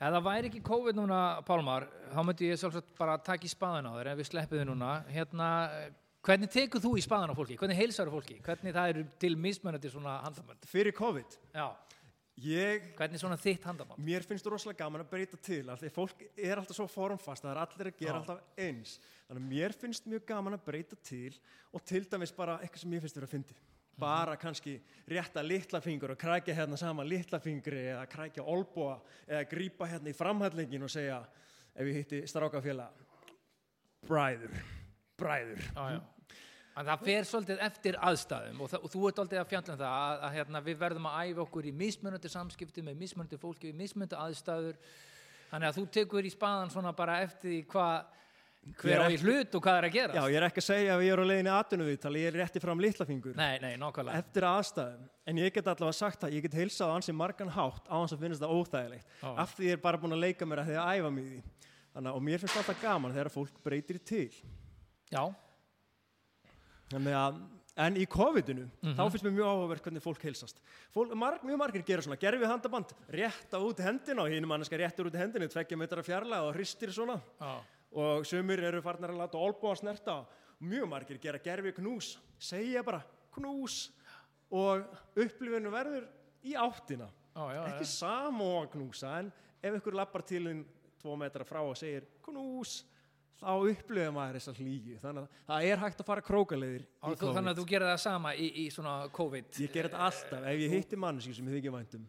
[0.00, 3.90] Ef það væri ekki COVID núna, Pálmar, þá myndi ég sjálfsagt bara taka í spaðan
[3.92, 4.92] á þér ef við sleppum þið núna.
[5.12, 5.90] Hérna, eh,
[6.24, 7.58] hvernig tekur þú í spaðan á fólki?
[7.60, 8.38] Hvernig heilsar fólki?
[8.46, 10.64] Hvernig það eru til mismunandi svona handaband?
[10.64, 11.68] fyrir COVID Já,
[12.44, 14.02] ég hvernig svona þitt handaband?
[14.04, 16.86] Mér finnst þú rosalega gaman að breyta til af því að fólk er alltaf svo
[16.90, 18.20] formfast það er allir að gera Já.
[18.20, 18.94] alltaf eins
[19.26, 21.34] þannig að mér finnst mjög gaman að breyta til
[21.72, 23.58] og til dæmis bara eitthvað sem ég finnst þér að fyndi
[24.00, 24.78] bara kannski
[25.10, 30.12] rétta litla fingur og krækja hérna saman litla fingri eða krækja olbúa eða grípa hérna
[30.12, 31.20] í framhællingin og segja
[31.74, 33.04] ef ég hitti strákafélag
[34.08, 34.56] bræður,
[35.20, 36.00] bræður já.
[36.80, 39.80] En það fer svolítið eftir aðstæðum og, það, og þú ert svolítið að fjalla um
[39.80, 43.68] það að, að hérna, við verðum að æfa okkur í mismunandi samskipti með mismunandi fólki,
[43.72, 44.78] við mismunandi aðstæður.
[45.50, 48.16] Þannig að þú tekur í spaðan svona bara eftir hvað
[48.80, 50.66] hver er á í hlut og hvað er að gera Já, ég er ekki að
[50.66, 53.36] segja að ég er á leiðinni aðtunumviðtali, ég er rétti fram litla fingur.
[53.38, 54.20] Nei, nei, nákvæmlega.
[54.20, 55.06] Eftir aðstæðum.
[55.32, 58.12] En ég get allavega sagt að ég get heilsað á ansi margan hátt á hans
[58.12, 59.14] að finnast það óþægilegt.
[59.24, 59.30] Já.
[59.44, 61.30] af því ég er bara búin að leika mér að því að æfa mig í
[61.32, 61.40] því.
[61.94, 64.28] Þannig, að- og mér finnst alltaf gaman þegar fólk breytir til.
[65.10, 65.24] Já,
[66.90, 67.40] að,
[67.76, 68.94] en í COVID-inu Mhm.
[68.96, 70.60] þá finnst mér mjög áhugavert hvernig fólk heilsast.
[70.94, 75.06] Fólk, marg, mjög margir gera svona gerfið handaband rétta út hendina og hinn manneska réttur
[75.06, 77.20] út hendinu tveggja metra fjarlæg og hristir svona.
[77.40, 77.60] Já,
[77.92, 80.26] og sumir eru farnar að láta olbúa snerta og
[80.62, 83.02] mjög margir gera gerfi knús segja bara
[83.34, 83.90] knús.
[84.50, 84.82] Og
[85.16, 86.08] upplifinu verður
[86.44, 87.06] í áttina.
[87.36, 87.94] Já, já, ekki já.
[88.02, 90.64] samóa knúsa en ef ykkur lappar til þín
[91.00, 92.82] tvo metra frá og segir knús
[93.40, 94.98] þá upplifir maður þessa hlýju.
[95.02, 98.34] Þannig að það er hægt að fara krókaleðir Á, Þannig að þú gerir það sama
[98.36, 99.50] í, í svona COVID.
[99.64, 102.08] Ég ger þetta alltaf, ef ég hitti mannski sem ég þykja væntum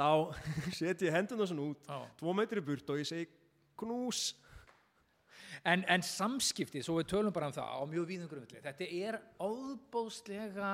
[0.00, 0.08] þá
[0.78, 1.98] set ég hendurna svona út Já.
[2.20, 3.28] tvo metri burt og ég segi
[3.80, 4.30] knús.
[5.66, 9.18] En, en samskipti, svo við tölum bara um það á mjög víðum grundli, þetta er
[9.42, 10.70] óbóðslega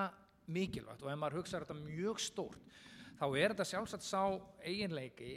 [0.46, 2.76] mikilvægt og ef maður hugsa þetta mjög stórt
[3.16, 4.20] þá er þetta sjálfsagt sá
[4.62, 5.30] eiginleiki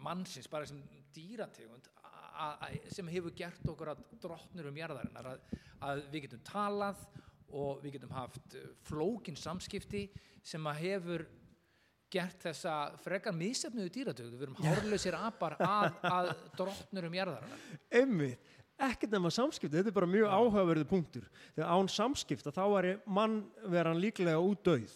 [0.00, 0.80] mannsins bara sem
[1.14, 1.90] dýrategund
[2.92, 5.46] sem hefur gert okkur að drottnur um jarðarinnar að,
[5.86, 7.04] að við getum talað
[7.54, 10.08] og við getum haft uh, flókin samskipti
[10.44, 11.26] sem að hefur
[12.14, 17.64] gert þessa frekar misefnuðu dýratöku, við erum hárlausir apar að, að drottnur um jarðarinnar.
[17.94, 18.52] Einmitt,
[18.88, 21.26] ekkert nema samskipti, þetta er bara mjög áhugaverðu punktur.
[21.56, 24.94] Þegar án samskipta þá er mannveran líklega útdauð.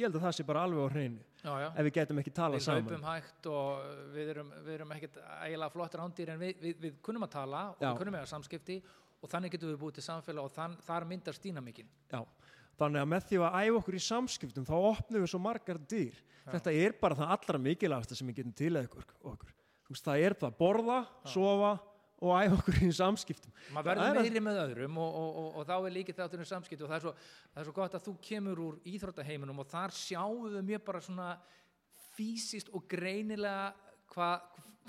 [0.00, 1.66] Ég held að það sé bara alveg á hreinu, Já, já.
[1.76, 2.86] ef við getum ekki talað við saman.
[2.86, 6.94] hlaupum hægt og við erum, við erum ekkert ægilega flottir ándir en við, við, við
[7.04, 7.90] kunnum að tala og Já.
[7.90, 8.78] við kunnum að hafa samskipti
[9.20, 11.90] og þannig getum við búið til samfélag og þann, þar myndar stýna mikið.
[12.14, 12.22] Já,
[12.80, 16.22] þannig að með því að æfa okkur í samskiptum þá opnum við svo margar dyr.
[16.50, 19.04] Þetta er bara það allra mikilvægasta sem við getum til okkur.
[19.34, 19.52] okkur.
[19.90, 21.72] Veist, það er það að borða, sofa
[22.20, 23.52] og æfa okkur í samskiptum.
[23.74, 26.84] Maður verður er meiri með öðrum og, og, og, og þá er líkið þátturinn samskipti
[26.84, 27.12] og það er, svo,
[27.54, 31.04] það er svo gott að þú kemur úr íþróttaheiminum og þar sjáum við mjög bara
[31.06, 31.30] svona
[32.16, 33.70] fysiskt og greinilega
[34.12, 34.30] hva,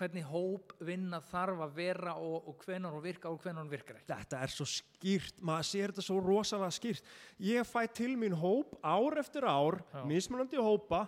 [0.02, 4.02] hvernig hóp vinna þarf að vera og, og hvenar hún virka og hvenar hún virkar
[4.02, 4.12] ekki.
[4.12, 7.12] Þetta er svo skýrt, maður sér þetta svo rosalega skýrt.
[7.48, 11.06] Ég fæ til mín hóp ár eftir ár, mismunandi hópa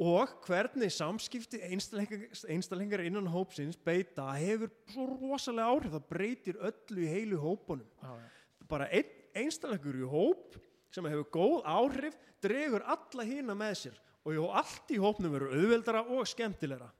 [0.00, 5.94] og hvernig samskipti einstaklingar, innan hópsins beita hefur svo rosalega áhrif.
[5.96, 7.88] Það breytir öllu í heilu hópunum.
[8.00, 8.64] Já, já.
[8.70, 10.56] Bara einn einstaklingur í hóp
[10.94, 16.02] sem hefur góð áhrif dregur alla hína með sér og allt í hópnum verður auðveldara
[16.12, 16.90] og skemmtilegra.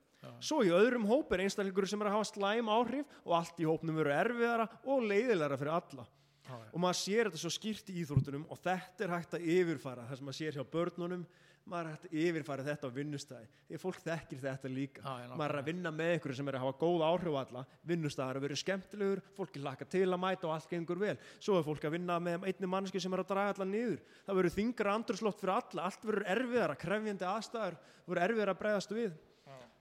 [0.41, 3.69] Svo í öðrum hóp er einstaklingur sem er að hafa slæm áhrif og allt í
[3.69, 6.07] hópnum verður erfiðara og leiðilegra fyrir alla.
[6.45, 6.71] Já, já.
[6.73, 10.19] Og maður sér þetta svo skýrt í íþróttunum og þetta er hægt að yfirfara það
[10.19, 11.25] sem maður sér hjá börnunum
[11.69, 15.03] maður er hægt að yfirfæra þetta á vinnustæði því að fólk þekkir þetta líka.
[15.05, 17.63] Já, já, maður er að vinna með ykkur sem er að hafa góð áhrif alla.
[17.91, 21.15] Vinnustæðar að vera skemmtilegur fólki laka til að mæta og allt gengur vel.
[21.39, 24.03] Svo er fólk að vinna með einni manneski sem er að draga alla niður.
[24.27, 25.87] Það verður þingra andurslótt fyrir alla.
[25.87, 29.17] Allt verður erfiðara, krefjandi aðstæður verður erfiðara að bregðast við.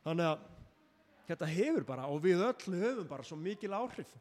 [0.06, 0.48] Þannig að
[1.30, 4.14] þetta hefur bara og við öll höfum bara svo mikil áhrif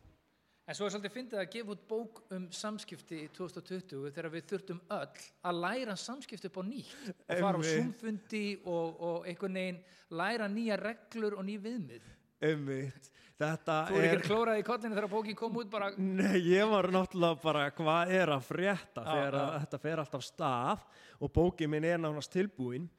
[0.69, 4.49] En svo er svolítið fyndið að gefa út bók um samskipti í 2020 þegar við
[4.51, 9.57] þurftum öll að læra samskipti upp á nýtt og fara á sumfundi og, og einhvern
[9.57, 9.79] veginn
[10.21, 12.11] læra nýja reglur og ný viðmið.
[12.45, 13.09] Einmitt.
[13.39, 16.91] þetta Þú er ekki klórað í kollinu þegar bókin kom út bara, Nei, ég var
[16.93, 19.59] náttúrulega bara hvað er að frétta Já, þegar að já.
[19.65, 20.85] þetta fer alltaf stað
[21.19, 22.91] og bókin minn er nánast tilbúin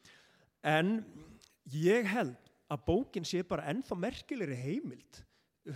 [0.66, 0.96] en
[1.76, 5.22] ég held að bókin sé bara ennþá merkilegri heimild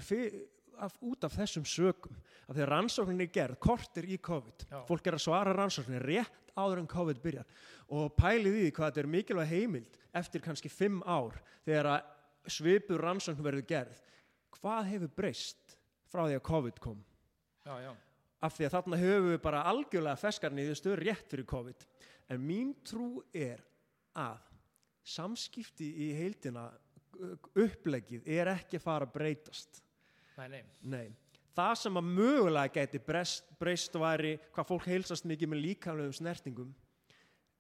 [0.09, 0.41] fyr,
[0.83, 2.15] af, út af þessum sökum
[2.47, 4.65] af því að rannsóknin er gerð, kortir í COVID.
[4.69, 4.79] Já.
[4.87, 7.47] fólk er að svara rannsóknin rétt áður en COVID byrjar.
[7.95, 13.01] Og pælið í hvað þetta er mikilvæg heimild eftir kannski fimm ár þegar að svipur
[13.01, 14.01] rannsókn verður gerð
[14.59, 15.77] hvað hefur breyst
[16.11, 17.03] frá því að COVID kom?
[17.63, 17.91] Já, já,
[18.43, 21.85] af því að þarna höfum við bara algjörlega feskar niður stöður rétt fyrir COVID.
[22.31, 23.63] En mín trú er
[24.19, 24.43] að
[25.03, 26.67] samskipti í heildina
[27.59, 29.81] upplegið er ekki að fara að breytast
[30.37, 30.63] nei, nei.
[30.81, 31.07] nei.
[31.53, 36.71] Það sem að mögulega geti breyst, væri hvað fólk heilsast mikið með líkamlegum snertingum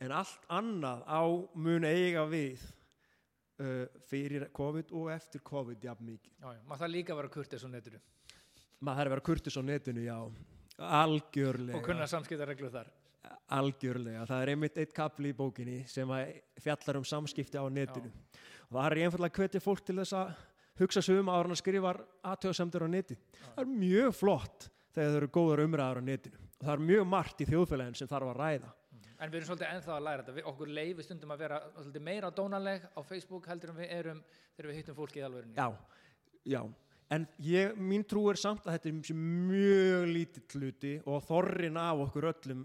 [0.01, 1.21] en allt annað á
[1.53, 2.63] mun eiga við
[3.61, 6.33] uh, fyrir COVID og eftir COVID jafn mikið.
[6.39, 8.01] Já, já, maður það líka vera kurtis á netinu?
[8.79, 10.17] Maður þarf að vera kurtis á netinu, já.
[11.03, 11.77] Algjörlega.
[11.77, 12.89] Og kunna samskiptareglur þar.
[13.53, 16.09] algjörlega, það er einmitt eitt kapli í bókinni sem
[16.59, 18.09] fjallar um samskipti á netinu.
[18.71, 20.33] Og það er einfallega hvetja fólk til þess að
[20.79, 21.95] hugsa sig um áður en að skrifa
[22.31, 26.39] aðtöðasemdur á neti það er mjög flott þegar það eru góðar umræður á netinu.
[26.53, 28.71] Og það er mjög margt í þjóðfélagin sem þarf að ræða.
[29.23, 32.03] En við erum svolítið ennþá að læra þetta, við, okkur leiði stundum að vera svolítið
[32.03, 34.21] meira dónaleg á Facebook heldur en við erum
[34.55, 35.55] þegar við hittum fólki í alvörunni.
[35.55, 35.67] já,
[36.43, 36.61] já.
[37.13, 42.01] En ég, mín trú er samt að þetta er mjög lítill hluti og þorrin af
[42.07, 42.63] okkur öllum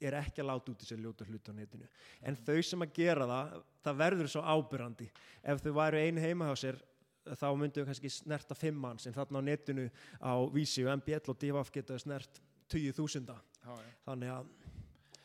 [0.00, 1.88] er ekki að láta út í sér ljóta hluti á netinu.
[2.24, 5.08] En þau sem að gera það það verður svo ábyrrandi
[5.52, 6.80] ef þau væru einu heima hjá sér
[7.26, 9.86] þá myndum við kannski snerta fimm manns en þarna á netinu
[10.20, 13.90] á Vísi og MBL og DFF geta snert 20.000 Já, já.
[14.06, 14.46] þannig að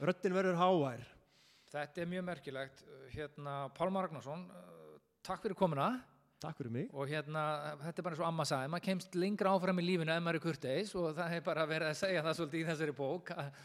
[0.10, 1.06] röddin verður hávær.
[1.76, 2.84] Þetta er mjög merkilegt.
[3.14, 5.88] Hérna, Pálmar Ragnarsson, uh, takk fyrir komuna.
[6.44, 6.90] Takk fyrir mig.
[6.94, 7.44] Og hérna,
[7.82, 10.44] þetta er bara svo amma sagði, maður kemst lengra áfram í lífinu ef maður er
[10.44, 13.62] kurteis og það er bara verið að segja það svolítið í þessari bók að,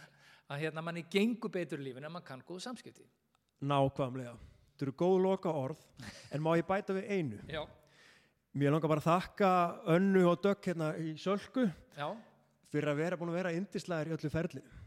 [0.54, 3.04] að hérna, manni gengur betur í lífinu ef maður kann góð samskipti.
[3.60, 4.36] nákvæmlega.
[4.70, 5.82] Þetta eru góð loka orð
[6.32, 7.40] en má ég bæta við einu?
[7.50, 7.60] Já,
[8.50, 9.48] Mér langar bara að þakka
[9.94, 12.06] önnu og dökk hérna í sölku já,
[12.72, 14.78] fyrir að vera búin að vera indislegar í öllu ferlinu.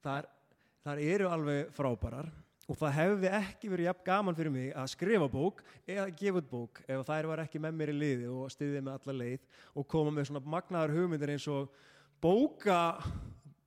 [0.00, 0.28] Það,
[0.86, 2.30] það eru alveg frábærar
[2.70, 6.48] og það hefði ekki verið jafn gaman fyrir mig að skrifa bók eða gefa út
[6.48, 9.88] bók ef þær var ekki með mér í liði og stiðið með alla leið og
[9.90, 11.68] koma með svona magnaðar hugmyndir eins og
[12.24, 12.78] bóka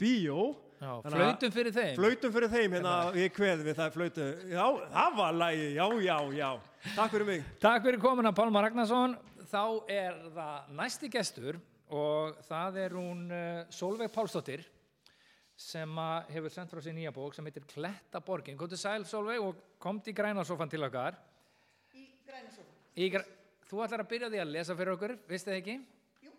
[0.01, 0.53] bíó.
[0.83, 1.93] Já, flautum fyrir þeim.
[1.95, 4.25] flautum fyrir þeim hérna ég kveði við það flautu.
[4.49, 4.65] Já,
[4.97, 6.49] það var lægi, já, já, já.
[6.95, 7.45] Takk fyrir mig.
[7.63, 9.13] Takk fyrir komuna Pálmar Ragnarsson.
[9.53, 9.61] Þá
[9.93, 11.59] er það næsti gestur
[11.93, 14.63] og það er hún uh, Solveig Pálsdóttir
[15.63, 15.99] sem
[16.33, 18.57] hefur sendt frá sér nýja bók sem heitir Kletta borgin.
[18.57, 21.19] Komdu sæl Solveig og komdu í grænasofan til okkar.
[21.93, 22.79] Í grænasofan.
[22.97, 23.29] Í, græ-
[23.69, 25.75] þú ætlar að byrja því að lesa fyrir okkur, veistu það ekki?
[26.25, 26.33] Jú.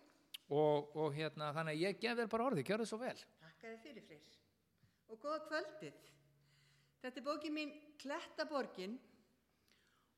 [0.59, 3.15] Og, og hérna, þannig ég gef þér bara orði, gjör þið svo vel.
[3.45, 4.37] Takk að þið fyrir freyr.
[5.07, 6.03] Og góða kvöldið.
[7.05, 7.71] Þetta er bókin mín
[8.03, 8.99] Klettaborgin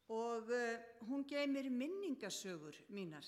[0.10, 3.26] og uh, hún geymir minningasögur mínar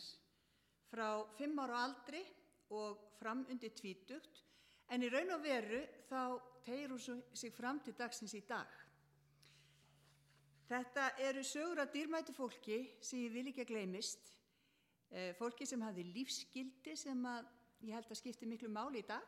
[0.90, 2.22] frá fimm ára aldri
[2.70, 4.44] og fram undir tvítugt
[4.90, 6.22] en í raun og veru þá
[6.66, 8.70] tegir hún sig fram til dagsins í dag.
[10.70, 14.34] Þetta eru sögur af dýrmætu fólki sem ég vil ekki að gleymist,
[15.10, 17.48] eh, fólki sem hafði lífsgildi sem að
[17.82, 19.26] ég held að skipti miklu máli í dag.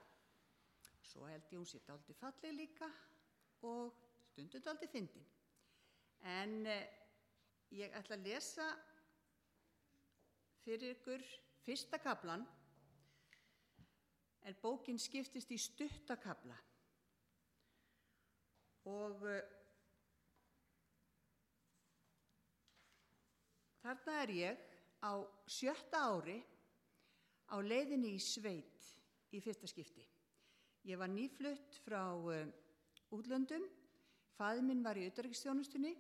[1.02, 2.90] Svo held ég hún sér daldi falleg líka
[3.64, 3.94] og
[4.30, 5.26] stundum daldi fyndin.
[6.22, 7.01] En eh,
[7.76, 8.66] ég ætla að lesa
[10.66, 11.24] fyrir ykkur
[11.64, 12.44] fyrsta kaplan
[14.48, 16.58] en bókin skiptist í stuttakabla
[18.92, 19.42] og uh,
[23.82, 24.64] þarna er ég
[25.06, 25.14] á
[25.50, 26.40] sjötta ári
[27.52, 28.90] á leiðinni í sveit
[29.32, 30.04] í fyrsta skipti.
[30.90, 32.50] Ég var nýflutt frá uh,
[33.14, 33.64] útlöndum,
[34.38, 35.94] faði minn var í auðverkstjónustunni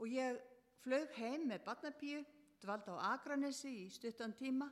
[0.00, 0.40] og ég
[0.84, 2.20] flög heim með barnapíu,
[2.60, 4.68] dvald á Akranesi í stuttan tíma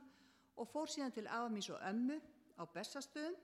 [0.55, 2.19] og fór síðan til afa mín svo ömmu
[2.61, 3.37] á Bessastöðum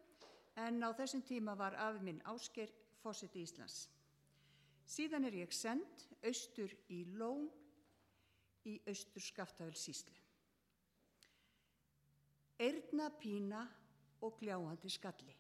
[0.66, 2.70] en á þessum tíma var afi minn Ásker
[3.02, 3.88] fórseti Íslands.
[4.90, 7.48] Síðan er ég send austur í Lón
[8.70, 10.16] í austur Skaftafell síslu.
[12.60, 13.64] Eirna pína
[14.26, 15.36] og gljáandi skalli.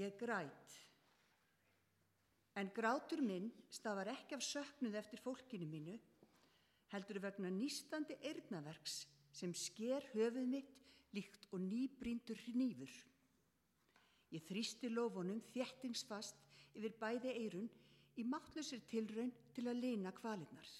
[0.00, 0.78] Ég græt.
[2.54, 5.96] En grátur minn stafar ekki af söknuð eftir fólkinu mínu,
[6.92, 9.00] heldur vegna nýstandi eirnaverks
[9.34, 10.78] sem sker höfuð mitt
[11.14, 12.92] líkt og nýbríndur nýfur.
[14.34, 16.38] Ég þrýsti lofunum þéttingsfast
[16.74, 17.68] yfir bæði eirun
[18.18, 20.70] í máttlusir tilraun til að leina kvalinnar.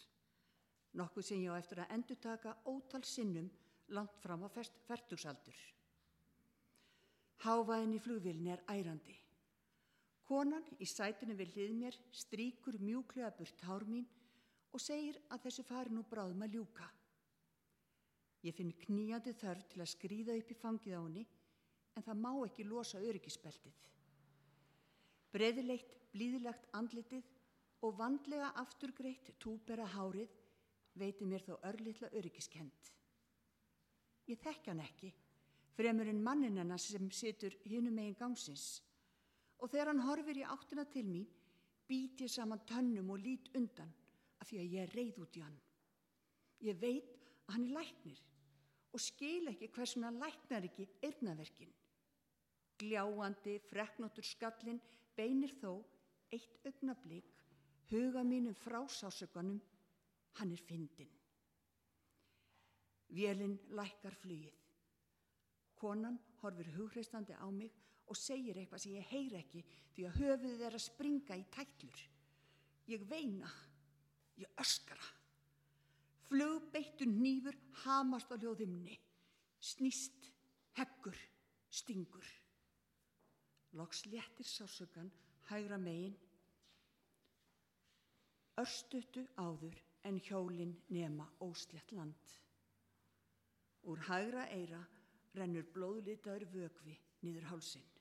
[0.95, 3.51] Nokkuð sem ég á eftir að endurtaka ótal sinnum
[3.95, 5.59] langt fram á fertugsaldur.
[7.45, 9.24] Hávaðin í flugvilni er ærandi.
[10.25, 14.07] Konan í sætinu við hlið mér stríkur mjúklega burt hár mín
[14.73, 16.87] og segir að þessu fari nú bráðum að ljúka.
[18.45, 21.25] Ég finn kníjandi þörf til að skrýða upp í fangið á henni
[21.95, 23.77] en það má ekki losa öryggisbeltið.
[25.35, 27.29] Breðileitt, blíðilegt andlitið
[27.85, 30.33] og vandlega afturgreitt túbera hárið
[30.97, 32.91] veiti mér þó örlittla öryggiskend.
[34.31, 35.13] Ég þekk hann ekki,
[35.77, 38.81] fremur en mannin hennar sem situr hinum megin gangsins
[39.65, 41.25] og þegar hann horfir í áttina til mín
[41.89, 43.93] být ég saman tönnum og lít undan
[44.41, 45.57] af því að ég er reyð út í hann.
[46.69, 48.21] Ég veit að hann er læknir
[48.93, 51.73] og skil ekki hversum hann læknar ekki eirnaverkin.
[52.77, 54.83] Gljáandi, freknóttur skallin
[55.17, 55.79] beinir þó
[56.35, 57.33] eitt augnablík
[57.89, 59.61] huga mínum frásásökanum,
[60.39, 61.11] hann er fyndin.
[63.09, 64.61] Vélinn lækkar flugið.
[65.79, 67.73] Konan horfir hugreistandi á mig
[68.11, 69.63] og segir eitthvað sem ég heyr ekki
[69.95, 72.01] því að höfuðið er að springa í tætlur.
[72.91, 73.51] Ég veina,
[74.41, 75.11] ég öskra.
[76.29, 78.97] Flugbeittu nýfur hamast á hljóðumni,
[79.61, 80.31] snýst,
[80.77, 81.17] heggur,
[81.71, 82.27] stingur.
[83.75, 85.11] Loks léttir sásökan
[85.49, 86.15] hægra megin,
[88.61, 92.37] örstuttu áður en hjólinn nema óslétt land.
[93.85, 94.81] Úr hægra eira
[95.35, 97.94] rennur blóðlitaður vögvi niður hálsinn.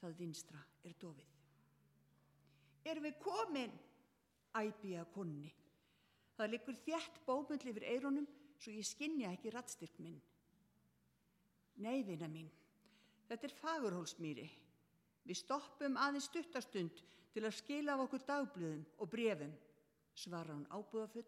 [0.00, 1.30] Það vinstra er dofið.
[2.84, 3.74] Erum við komin?
[4.54, 5.50] Æbi að konni.
[6.36, 8.26] Það liggur þjætt bómull yfir eironum
[8.58, 10.20] svo ég skinja ekki rattstyrk minn.
[11.82, 12.50] Nei, vina mín,
[13.28, 14.46] þetta er fagurhólsmýri.
[15.24, 17.02] Við stoppum aðeins stuttastund
[17.34, 19.54] til að skila af okkur dagblöðum og brefum,
[20.14, 21.26] svara hún ábúðafull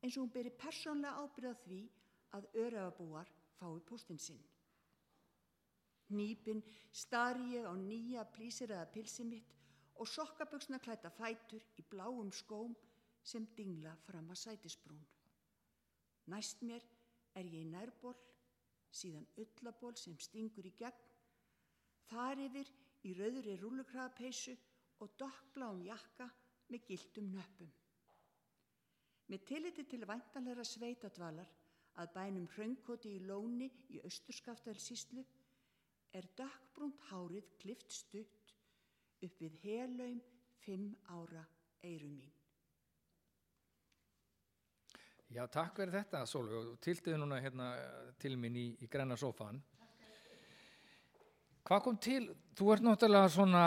[0.00, 1.80] eins og hún beri persónlega ábyrða því
[2.36, 4.40] að öraðabúar fái póstinn sinn.
[6.12, 6.60] Nýpin
[6.92, 9.54] stari ég á nýja plísiraða pilsi mitt
[9.96, 12.74] og sokkaböksna klæta fætur í bláum skóm
[13.22, 15.04] sem dingla fram að sætisbrún.
[16.26, 16.84] Næst mér
[17.34, 18.14] er ég í nærból,
[18.90, 21.00] síðan öllaból sem stingur í gegn,
[22.10, 22.70] þar yfir
[23.04, 24.54] í rauðri rúlukrafapeisu
[25.00, 26.28] og dokkbláum jakka
[26.68, 27.72] með gildum nöppum.
[29.28, 31.48] Með tilliti til væntanleira sveitadvalar
[32.02, 35.24] að bænum hraungkoti í lóni í austurskaftælsíslu
[36.14, 38.54] er dökkbrúnt hárið klift stutt
[39.24, 40.20] upp við helaum
[40.62, 41.44] fimm ára
[41.84, 42.32] eiru mín.
[45.34, 47.72] Já, takk fyrir þetta, Sólveig, og tiltiðu núna hérna
[48.22, 49.58] til minn í, í græna sófan.
[51.64, 52.22] Hvað kom til?
[52.54, 53.64] Þú ert náttúrulega svona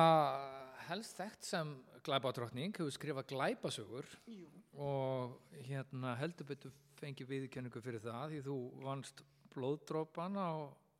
[0.87, 1.73] helst þekkt sem
[2.07, 4.47] glæbátrökning, hefur skrifað glæbasögur Jú.
[4.79, 10.51] og hérna heldur betur fengið viðkenningu fyrir það því þú vannst blóðdrópan á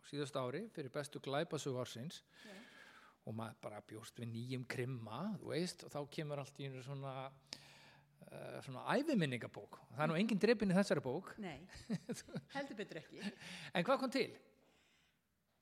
[0.08, 2.56] síðast ári fyrir bestu glæbasögu ársins Já.
[3.28, 6.84] og maður bara bjóst við nýjum krimma, þú veist, og þá kemur allt í einu
[6.86, 9.80] svona uh, svona æfiminningabók.
[9.94, 11.60] Það er nú engin drepin í þessari bók, Nei,
[12.56, 13.22] heldur betur ekki.
[13.74, 14.30] en hvað kom til?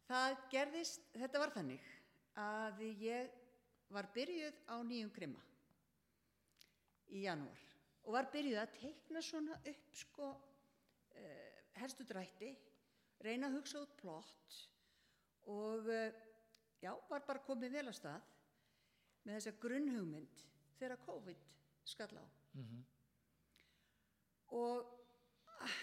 [0.06, 1.86] Það gerðist, þetta var þannig
[2.38, 3.34] að ég
[3.94, 5.42] var byrjuð á nýjum krimma
[7.14, 7.62] í janúar
[8.06, 12.52] og var byrjuð að teikna svona upp sko uh, helstu drætti,
[13.24, 14.58] reyna að hugsa út plott
[15.52, 16.10] og uh,
[16.82, 18.34] já, var bara komið vel að stað
[19.26, 20.44] með þessa grunnhugmynd
[20.80, 21.48] þegar COVID
[21.86, 22.26] skall á.
[22.58, 22.84] Mm
[24.56, 24.86] og
[25.66, 25.80] ah,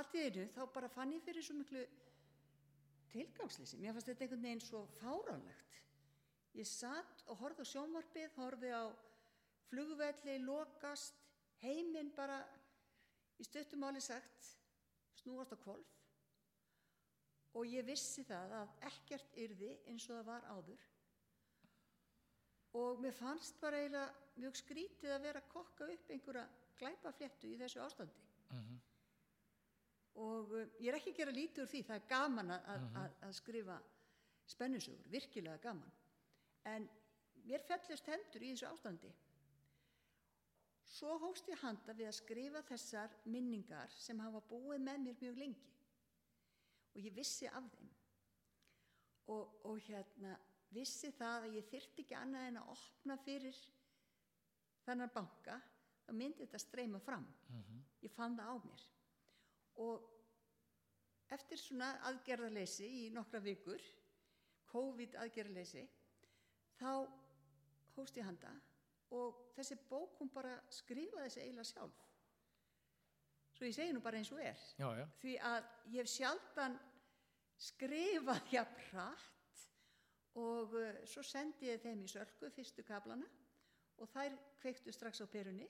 [0.00, 1.82] allt í einu þá bara fann ég fyrir svo miklu
[3.12, 3.78] tilgangsleysi.
[3.78, 5.80] Mér fannst þetta einhvern veginn svo fáránlegt.
[6.54, 8.84] Ég satt og horfði á sjónvarpið, horfði á
[9.68, 11.18] flugvelli, lokast,
[11.62, 12.40] heiminn bara
[13.38, 14.50] í stuttumáli sagt
[15.18, 15.93] snúast á kvolf
[17.54, 20.86] og ég vissi það að ekkert yrði eins og það var áður.
[22.74, 26.44] Og mér fannst bara eiginlega mjög skrítið að vera að kokka upp einhverja
[26.80, 28.24] glæpafléttu í þessu ástandi.
[28.50, 28.80] -hmm.
[30.14, 32.82] og uh, ég er ekki að gera lítið úr því það er gaman að, að,
[33.02, 33.78] að, að skrifa
[34.46, 35.92] spennusögur, virkilega gaman.
[36.64, 36.88] En
[37.44, 39.12] mér fellust hendur í þessu ástandi.
[40.84, 45.38] Svo hófst ég handa við að skrifa þessar minningar sem hafa búið með mér mjög
[45.38, 45.73] lengi
[46.94, 47.92] og ég vissi af þeim.
[49.34, 50.34] Og, og hérna
[50.74, 53.60] vissi það að ég þyrfti ekki annað en að opna fyrir
[54.84, 55.58] þennan banka
[56.04, 57.26] þá myndi þetta streyma fram.
[58.04, 58.86] Ég fann það á mér.
[59.84, 60.10] Og
[61.34, 63.82] eftir svona aðgerðarleysi í nokkra vikur
[64.70, 65.84] COVID aðgerðarleysi
[66.78, 66.90] þá
[67.94, 68.50] hóst ég handa
[69.14, 72.02] og þessi bók hún bara skrifaði þessi eiginlega sjálf
[73.54, 76.76] svo ég segi nú bara eins og er já, já, því að ég hef sjaldan
[77.68, 79.64] skrifað jafn hratt
[80.40, 83.28] og uh, svo sendi ég þeim í sölku fyrstu kaplana
[84.02, 85.68] og þær kveiktu strax á perunni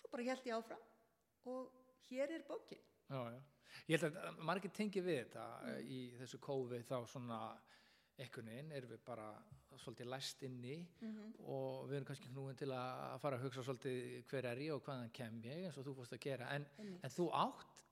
[0.00, 0.86] svo bara held ég áfram
[1.52, 1.72] og
[2.08, 3.42] hér er bókin já.
[3.88, 5.84] Ég held að margir tengi við þetta mm.
[5.88, 7.38] í þessu kófi þá svona
[8.18, 9.28] veginn erum við bara
[9.80, 10.78] svolítið læst inni
[11.46, 14.82] og við erum kannski knúin til að fara að hugsa svolítið hver er ég og
[14.86, 16.50] hvaðan kem ég eins og þú fórst að gera.
[16.56, 17.84] En, en þú átt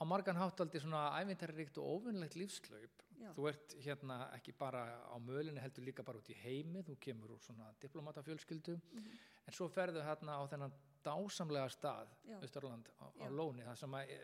[0.00, 3.28] á margan hátt aldrei svona æfintarrikt og óvinnlegt lífslaup Já.
[3.36, 7.36] þú ert hérna ekki bara á mölinni heldur líka bara út í heimi þú kemur
[7.36, 10.74] úr svona diplomatafjölskyldu en svo ferðu hérna á þennan
[11.04, 12.10] dásamlega stað.
[12.42, 14.18] Östurland á, á lóni það sem að e,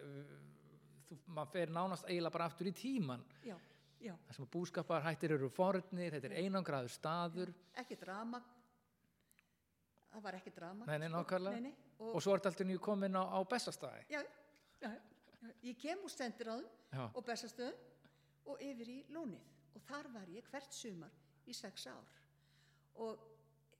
[1.09, 3.57] þú, maður fer nánast eiginlega bara aftur í tíman já,
[4.01, 7.53] já, það sem búskapar hættir eru fornir þetta er einangraður staður.
[7.83, 8.41] Ekki drama.
[10.11, 11.61] Það var ekki drama Nei, nei, nákvæmlega.
[11.61, 11.89] nei, nei.
[12.01, 14.23] Og, og svo ert alltaf nýju komin á, á bestastæði já,
[14.81, 14.91] já,
[15.69, 19.45] ég kem úr sendiráðum og bestastöðum og yfir í lónið.
[19.77, 21.13] Og þar var ég hvert sumar
[21.47, 22.09] í sex ár.
[23.05, 23.21] Og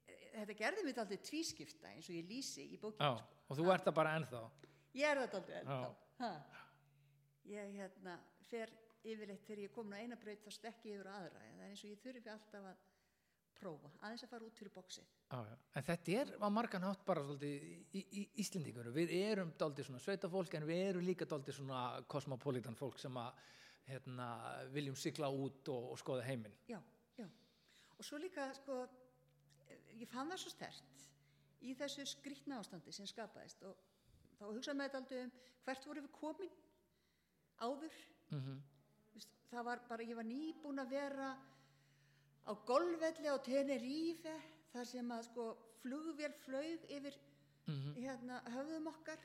[0.07, 3.17] e, þetta gerði mér aldrei tvískipta eins og ég lýsi í bókinu Já,
[3.49, 4.43] og þú ert það bara ennþá?
[5.01, 5.59] Ég er þetta Já.
[5.65, 6.31] ennþá.
[7.51, 8.15] Ég hérna,
[8.47, 8.71] fer
[9.05, 11.43] yfirleitt þegar ég er komin á eina braut þá stekki ég yfir aðra.
[11.43, 12.81] Það er eins og ég þurfi alltaf að
[13.61, 15.09] prófa, aðeins að fara út fyrir bóksið.
[15.37, 18.89] En þetta er á margan hátt bara svolítið í, í Íslendingur.
[18.95, 23.43] Við erum daldið svona sveitafólk en við erum líka daldið svona kosmopolitan fólk sem að
[23.91, 24.31] hérna,
[24.73, 26.57] viljum sigla út og, og skoða heiminn.
[26.71, 26.79] Já,
[27.19, 27.27] já.
[27.99, 28.81] Og svo líka, sko,
[29.99, 31.07] ég fann það svo stert
[31.61, 33.77] í þessu skrýtna ástandi sem skapaðist og
[34.39, 35.33] þá hugsaði með þetta aldrei um
[35.67, 36.53] hvert voru við komin
[37.61, 38.05] áður.
[38.31, 38.70] Mm Vist,
[39.51, 41.31] það var bara, ég var nýbúin að vera
[42.47, 44.35] á golfvelli á Tenerife
[44.73, 45.47] þar sem að sko
[45.83, 47.17] flugvél flaug yfir
[47.67, 47.95] Mhm.
[48.03, 49.19] hérna höfðum okkar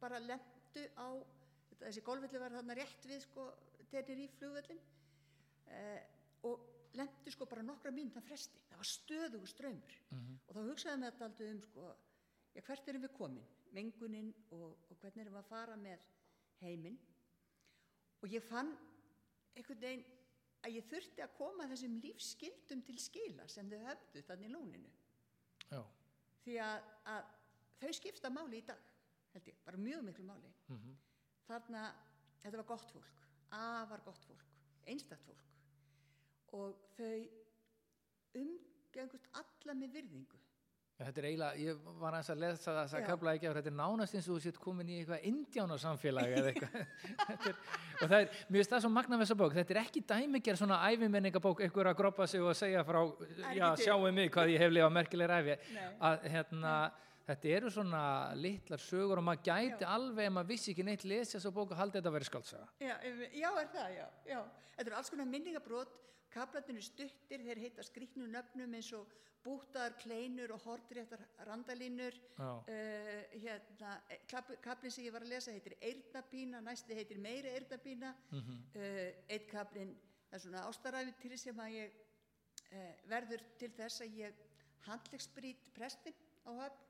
[0.00, 1.08] bara lendu á
[1.78, 3.52] þessi golfvelli var þarna rétt við sko
[3.90, 4.80] Tenerife flugvellin
[5.66, 6.02] eh,
[6.44, 6.60] og
[6.94, 10.38] lendu sko bara nokkra mínúta fresti það var stöðugu ströymur Mhm.
[10.48, 11.94] og þá hugsaði með þetta aldrei um sko
[12.54, 15.98] já, hvert erum við komin, mengunin og, og hvernig erum við að fara með
[16.60, 16.98] heiminn
[18.22, 18.76] og ég fann
[19.56, 20.04] einhvern veginn
[20.62, 24.92] að ég þurfti að koma þessum lífsskildum til skila sem þau höfðu þannig lóninu.
[25.72, 25.80] Já,
[26.44, 27.32] því að, að
[27.82, 28.88] þau skipta máli í dag
[29.32, 30.52] held ég, bara mjög miklu máli.
[30.68, 30.96] Mhm.
[31.48, 31.82] þarna,
[32.42, 33.22] þetta var gott fólk
[33.52, 34.44] afar gott fólk,
[34.88, 35.48] einstakt fólk.
[36.56, 37.18] Og þau
[38.40, 40.40] umgengust alla með virðingu
[41.06, 43.06] þetta er eiginlega, ég var aðeins að lesa það að Já.
[43.08, 46.52] kapla ekki á, þetta er nánast eins og þú sétt komin í eitthvað indjánarsamfélag eða
[46.52, 46.74] eitthvað.
[48.02, 50.58] Og það er, mér finnst það svo magna með þessa bók, þetta er ekki dæmiger
[50.58, 53.86] svona æfimenningabók, einhver að groppa sig og segja frá, já, ekki til.
[53.86, 55.86] sjáu mig hvað ég hef lifað merkileg ræfi, Nei.
[56.10, 56.74] að hérna,
[57.28, 58.02] þetta eru svona
[58.34, 61.78] litlar sögur og maður gæti alveg ef maður vissi ekki neitt lesja svo bók og
[61.78, 62.66] haldi þetta að vera skáltsaga.
[62.82, 62.96] Já,
[63.30, 64.40] já, er það, já, já.
[64.72, 65.94] Þetta eru alls konar minningabrót,
[66.32, 69.10] kaplarnir stuttir, þeir heita skrýtnu nöfnum eins og
[69.42, 72.14] bútaðar kleinur og hortréttar randalínur.
[72.38, 73.96] Uh, hérna,
[74.30, 78.14] kap, kaplinn sem ég var að lesa heitir Eirnapína, næsti heitir meiri Eirnapína.
[78.30, 78.62] Mm
[79.28, 79.96] eitt kaplinn,
[80.30, 81.98] það er svona ástaræfintýri sem að ég
[82.72, 84.40] uh, verður til þess að ég
[84.86, 86.14] handlegsbrít prestin
[86.46, 86.88] á höfn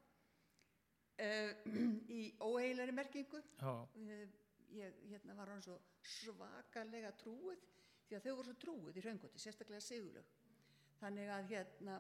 [1.24, 1.52] uh,
[2.20, 3.42] í óheilari merkingu.
[3.60, 3.74] Já,
[4.72, 7.60] Eh, ég hérna, var hann svo svakalega trúið
[8.12, 10.32] því að þau voru svo trúið í raungoti, sérstaklega sigurlög.
[11.00, 11.98] Þannig að hérna,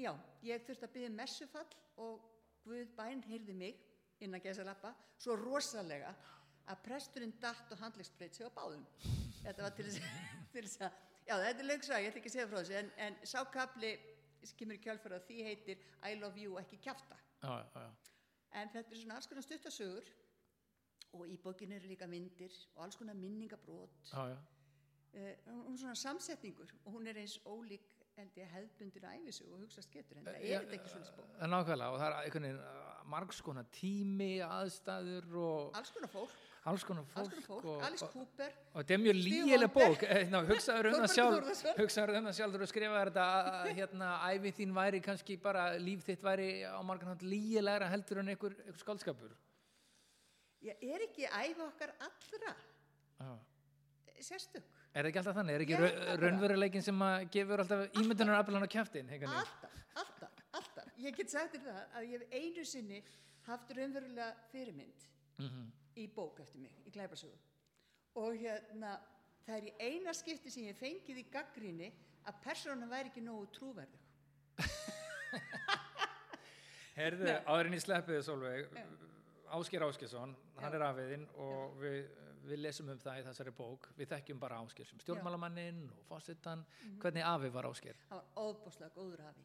[0.00, 0.12] já,
[0.48, 1.72] ég þurfti að byggja messufall
[2.02, 2.28] og
[2.62, 3.80] Guð bæn heyrði mig
[4.22, 6.12] innan gæsa lappa svo rosalega
[6.70, 8.84] að presturinn datt og handlegsbreyt sig á báðum.
[9.42, 10.94] Þetta var til þess, að,
[11.28, 13.92] já þetta er lögsa, ég ætla ekki að segja frá þessu, en, en sákapli
[14.42, 16.94] sem kemur í kjálfara því heitir I love you ekki já,
[17.42, 17.90] já, já.
[18.52, 20.08] En þetta er svona alls konar stuttasögur
[21.18, 23.98] og í bókinu eru líka myndir og alls konar minningabrót.
[24.06, 24.38] já, já.
[25.12, 30.18] Uh, hún er svona samsetningur og hún er eins ólík hefðbundir æfisu og hugsa getur
[30.20, 31.28] en það Já, er þetta ekki svona bók.
[31.38, 36.34] Eh, Nákvæmlega og það er einhvern veginn margs konar tími, aðstæður og Alls konar fólk.
[36.70, 40.04] alls konar fólk, fólk, og, Alice Cooper, og þetta er mjög lígileg bók.
[40.06, 44.52] Eh, hugsaður um það sjálf hugsaður um það sjálf þú skrifaði þetta að hérna, æfi
[44.60, 48.84] þín væri kannski bara líf þitt væri á margan hand lígilegra heldur en einhver, einhver
[48.84, 49.34] skaldskapur
[50.62, 52.54] ég er ekki æfa okkar allra
[53.18, 53.32] Já.
[54.22, 55.54] sérstök, Er það ekki alltaf þannig?
[55.56, 56.16] Er ekki bara.
[56.20, 59.08] raunveruleikin sem að gefur alltaf ímyndunar aflan á kjaftin?
[59.08, 62.98] alltaf, alltaf, alltaf ég get sagt þér það að ég hef einu sinni
[63.48, 65.08] haft raunverulega fyrirmynd
[65.42, 65.64] Mhm.
[65.96, 67.36] í bók eftir mig, í glæpasögu
[68.20, 68.98] og hérna
[69.46, 71.88] það er í eina skipti sem ég fengið í gaggrinni
[72.28, 73.98] að persónan væri ekki nógu trúverðug
[76.96, 77.38] Herðu, Nei.
[77.48, 78.66] áður en ég sleppi þið Solveig,
[79.56, 82.02] Ásker Áskesson, hann er afiðinn og við,
[82.48, 83.88] við lesum um það í þessari bók.
[83.96, 86.64] Við þekkjum bara Ásker sem stjórnmálamanninn og fósittan.
[86.82, 86.98] Mhm.
[87.00, 87.96] Hvernig afi var Ásker?
[88.08, 89.44] það var óbúslega góður hafi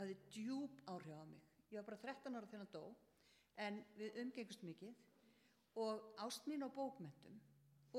[0.00, 2.84] það er djúb áhrif á mig ég var bara 13 ára þegar hann dó
[3.60, 4.94] en við umgengust mikið
[5.76, 7.36] og ást mín á bókmentum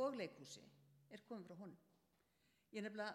[0.01, 0.63] og leikhúsi
[1.11, 1.77] er komin frá honum
[2.73, 3.13] ég nefnilega,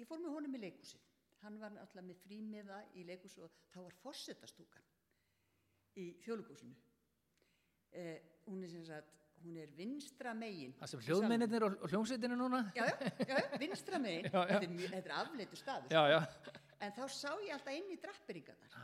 [0.00, 1.04] ég fór með honum í leikhúsið
[1.42, 4.88] hann var alltaf með frímiða í leikhúsi og þá var fórsetastúkan
[6.00, 6.74] í þjóðleikhúsinu
[7.92, 10.74] eh, hún er sem sagt hún er vinstra megin.
[10.80, 12.64] Það sem hljóðmennir og, hljómsveitinu núna?
[12.76, 14.28] já, já, já, vinstra megin.
[14.32, 16.28] Þetta er, er afleitur staður.
[16.82, 18.78] En þá sá ég alltaf inn í drapperingarnar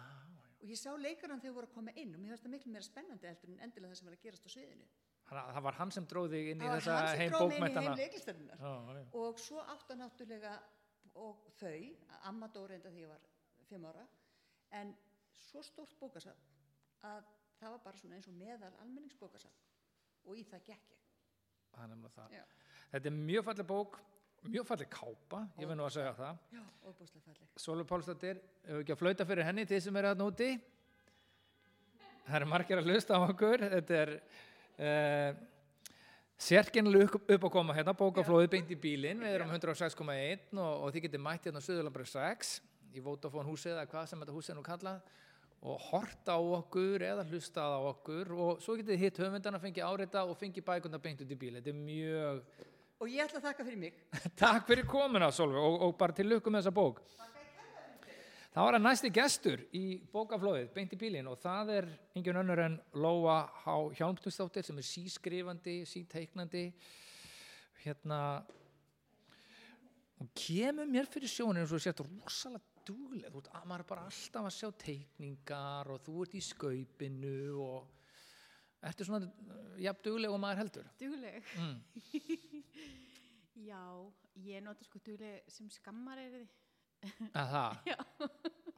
[0.58, 2.86] og ég sá leikarann þegar voru að koma inn og mér finnst það miklu meira
[2.86, 4.88] spennandi heldur en endilega það sem var að gerast á sviðinu.
[5.28, 8.68] Þannig að Það var hann sem dróð þig inn í Það þessa heim bókmættana.
[9.22, 10.54] Og svo átt að náttúrulega
[11.18, 11.82] og þau,
[12.30, 13.24] amma dó reynda því ég var
[13.68, 14.04] fimm ára,
[14.78, 14.92] en
[15.48, 16.46] svo stórt bókasafn
[17.06, 17.26] að
[17.58, 19.67] það var bara svona eins og meðal almenningsbókasafn
[20.28, 21.02] og í það gekk ég.
[21.74, 22.38] Það er nefnilega það.
[22.38, 22.44] Já,
[22.92, 24.00] Þetta er mjög falleg bók,
[24.48, 26.42] mjög falleg kápa, ég verð nú að segja það.
[27.58, 30.50] Sólur Pálsdóttir, hefur ekki að flauta fyrir henni þið sem eru að núti
[32.28, 33.64] það eru margir að hlusta á okkur.
[33.74, 35.38] Þetta er uh,
[36.48, 39.22] sérkennileg upp, upp að koma hérna bókaflóðið beint í bílinn.
[39.24, 42.52] Við erum 106,1 og, og þið getur mætt hérna á Suðurlandbröð 6
[42.96, 45.16] í Vodafone húsið eða hvað sem þetta húsið nú kallað
[45.58, 49.88] og horta á okkur eða hlustað á okkur og svo getið þið hitt höfundana fengið
[49.88, 52.44] árita og fengið bækunda beint út í bíl þetta er mjög
[52.98, 53.98] Og ég ætla að þakka fyrir mig.
[54.40, 56.96] Takk fyrir komuna Solveig og, og bara til lukku með þessa bók.
[58.48, 61.86] Það var að næsti gestur í bókaflóðið, beint í bílinn og það er
[62.18, 63.74] engin önnur en Lóa H.
[64.00, 66.64] Hjálmtustóttir sem er sískrifandi, síteiknandi,
[67.84, 68.20] hérna,
[70.18, 73.88] og kemur mér fyrir sjónin eins og sért rosalega dugleg, þú ert að maður er
[73.92, 80.04] bara alltaf að sjá teikningar og þú ert í skaupinu og ertu svona uh, jafn
[80.06, 80.92] dugleg og maður heldur.
[81.00, 81.50] Dugleg.
[81.58, 82.62] Mm.
[83.68, 83.82] Já,
[84.46, 86.56] ég nota sko dugleg sem skammar er þið.
[87.32, 87.82] Að það?
[87.92, 87.98] Já.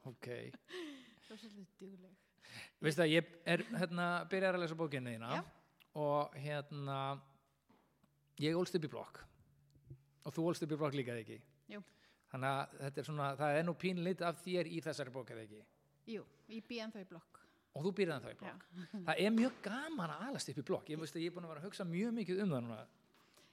[0.09, 0.27] Ok.
[0.27, 2.19] Það er svolítið dugleg.
[2.81, 5.41] Veistu að ég er hérna byrjar að lesa bókinu þína Já.
[6.01, 6.97] og hérna
[8.41, 9.21] ég ólst upp í blokk
[10.25, 11.37] og þú ólst upp í blokk líka ekki
[11.71, 11.81] Jú.
[12.31, 15.45] Þannig að þetta er svona það er nú pínlít af þér í þessari bók eða
[15.45, 15.61] ekki?
[16.11, 17.41] Jú, ég bý ennþá í blokk.
[17.71, 18.63] og þú býrði það í blokk?
[19.07, 20.89] Það er mjög gaman að alast upp í blokk.
[20.91, 22.79] Ég veist að ég er búin að vera að hugsa mjög mikið um það núna.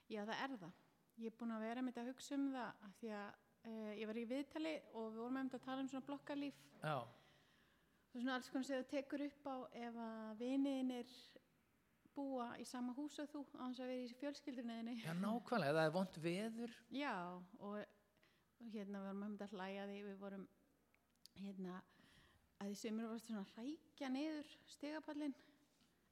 [0.08, 0.72] Já, það er það.
[1.18, 3.28] Ég er búin að vera með þetta að hugsa um það því að
[3.68, 6.58] uh, ég var í viðtali og við vorum með að tala um svona blokkalíf.
[6.82, 9.56] Já, og svona alls konar sem þú tekur upp á
[9.86, 11.14] ef að viniðinir
[12.18, 14.94] búa í sama hús og þú á þess að vera í fjölskyldunniðinni.
[15.04, 16.72] já nákvæmlega, það er vond veður.
[16.90, 17.14] Já,
[17.60, 17.76] og,
[18.58, 20.48] og hérna við vorum með að hlæja því við vorum
[21.38, 21.76] hérna
[22.58, 25.36] að því sömur varst svona hrækja niður stigapallin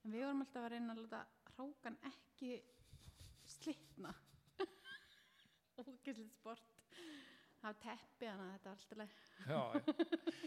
[0.05, 1.24] en við vorum alltaf að reyna að láta
[1.57, 2.53] hrákan ekki
[3.47, 4.12] slitna.
[5.80, 6.72] Ógæslega sport.
[7.62, 10.47] Var teppi að þetta var alltaf leið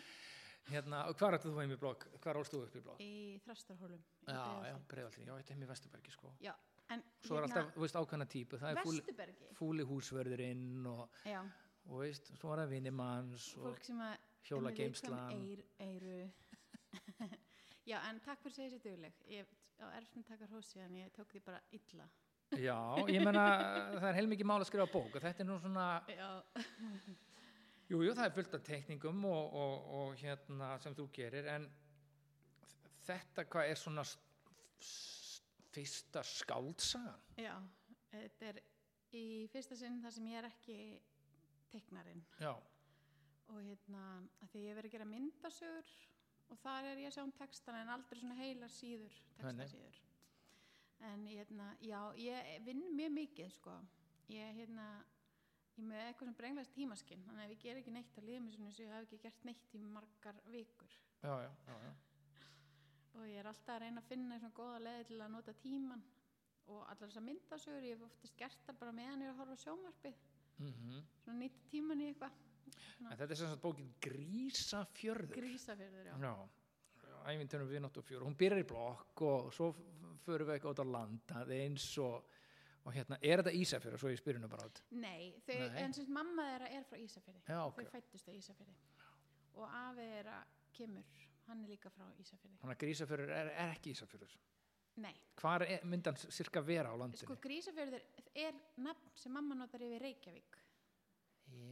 [0.69, 2.05] hérna, hvað rættu þú heim í blokk?
[2.23, 3.01] Hvað ólst þú upp í blokk?
[3.03, 6.33] Í þrastarhólum já, breiðaldi, já, þetta er heim í Vesturbergi sko.
[6.43, 6.51] Já,
[6.93, 8.59] en svo er alltaf, þú veist, ákvæmna típu.
[8.61, 11.41] Það er fúli, fúli húsverðurinn og, já,
[11.89, 14.15] og veist, svo er það vinimanns og fólk sem að
[14.47, 16.19] hjóla með geimslan viðkvæm eyru.
[17.89, 19.21] Já, en takk fyrir að segja sér dugleg.
[19.33, 22.09] Ég á erfnum taka hrósi en ég tók því bara illa.
[22.57, 22.77] Já,
[23.09, 23.45] ég menna
[23.95, 26.29] það er heilmikið mál að skrifa bók og þetta er nú svona, já,
[27.91, 31.67] jú, það er fullt af teikningum og, og, og hérna sem þú gerir en
[33.05, 34.05] þetta hvað er svona
[35.69, 37.21] fyrsta skáldsagan?
[37.37, 37.53] Já
[38.13, 38.59] þetta er
[39.15, 40.77] í fyrsta sinn þar sem ég er ekki
[41.73, 42.25] teiknarinn.
[42.41, 42.53] Já,
[43.49, 44.03] og hérna
[44.43, 45.95] að því ég verið að gera myndasögur
[46.49, 49.99] og þar er ég að sjá um textana en aldrei svona heilar síður textasíður
[50.99, 53.75] en hérna, já, ég vinn mjög mikið sko.
[54.29, 54.87] Ég hérna
[55.79, 58.49] ég með eitthvað sem brenglaðist tímaskinn þannig að ef ég ger ekki neitt á liðum
[58.51, 60.95] sem ég hef ekki gert neitt í margar vikur.
[61.23, 61.93] Já, já, já, já.
[63.15, 66.03] og ég er alltaf að reyna að finna svona góða leði til að nota tíman
[66.69, 69.57] og allar þessar myndasögur, ég hef oftast gert það bara meðan ég er að horfa
[69.63, 70.19] sjónvarpið
[70.59, 72.31] Mm svona nýta tíman í eitthvað
[72.99, 75.35] En þetta er sem sagt bókin Grísafjörður.
[75.35, 76.15] grísafjörður, já.
[76.19, 78.25] Já, æfintunum við náttu fjör.
[78.27, 79.69] Hún byrjar í blokk og svo
[80.25, 82.27] förum við eitthvað út á land aðeins og,
[82.85, 84.81] og hérna, er þetta Ísafjörður, svo ég spyrir nú bara át.
[84.91, 85.79] Nei, þau, Nei.
[85.83, 87.79] en sem mamma þeirra er frá Ísafjörði Já, ok.
[87.81, 88.77] þau fættust á Ísafjörði
[89.59, 90.37] og afi þeirra
[90.77, 91.17] kemur
[91.49, 94.37] hann er líka frá Ísafjörði Þannig að Grísafjörður er, er ekki Ísafjörður.
[94.99, 97.23] Nei, Hvar myndan cirka vera á landinu?
[97.23, 98.03] sko Grísafjörður
[98.35, 100.57] er nafn sem mamma notar yfir Reykjavík.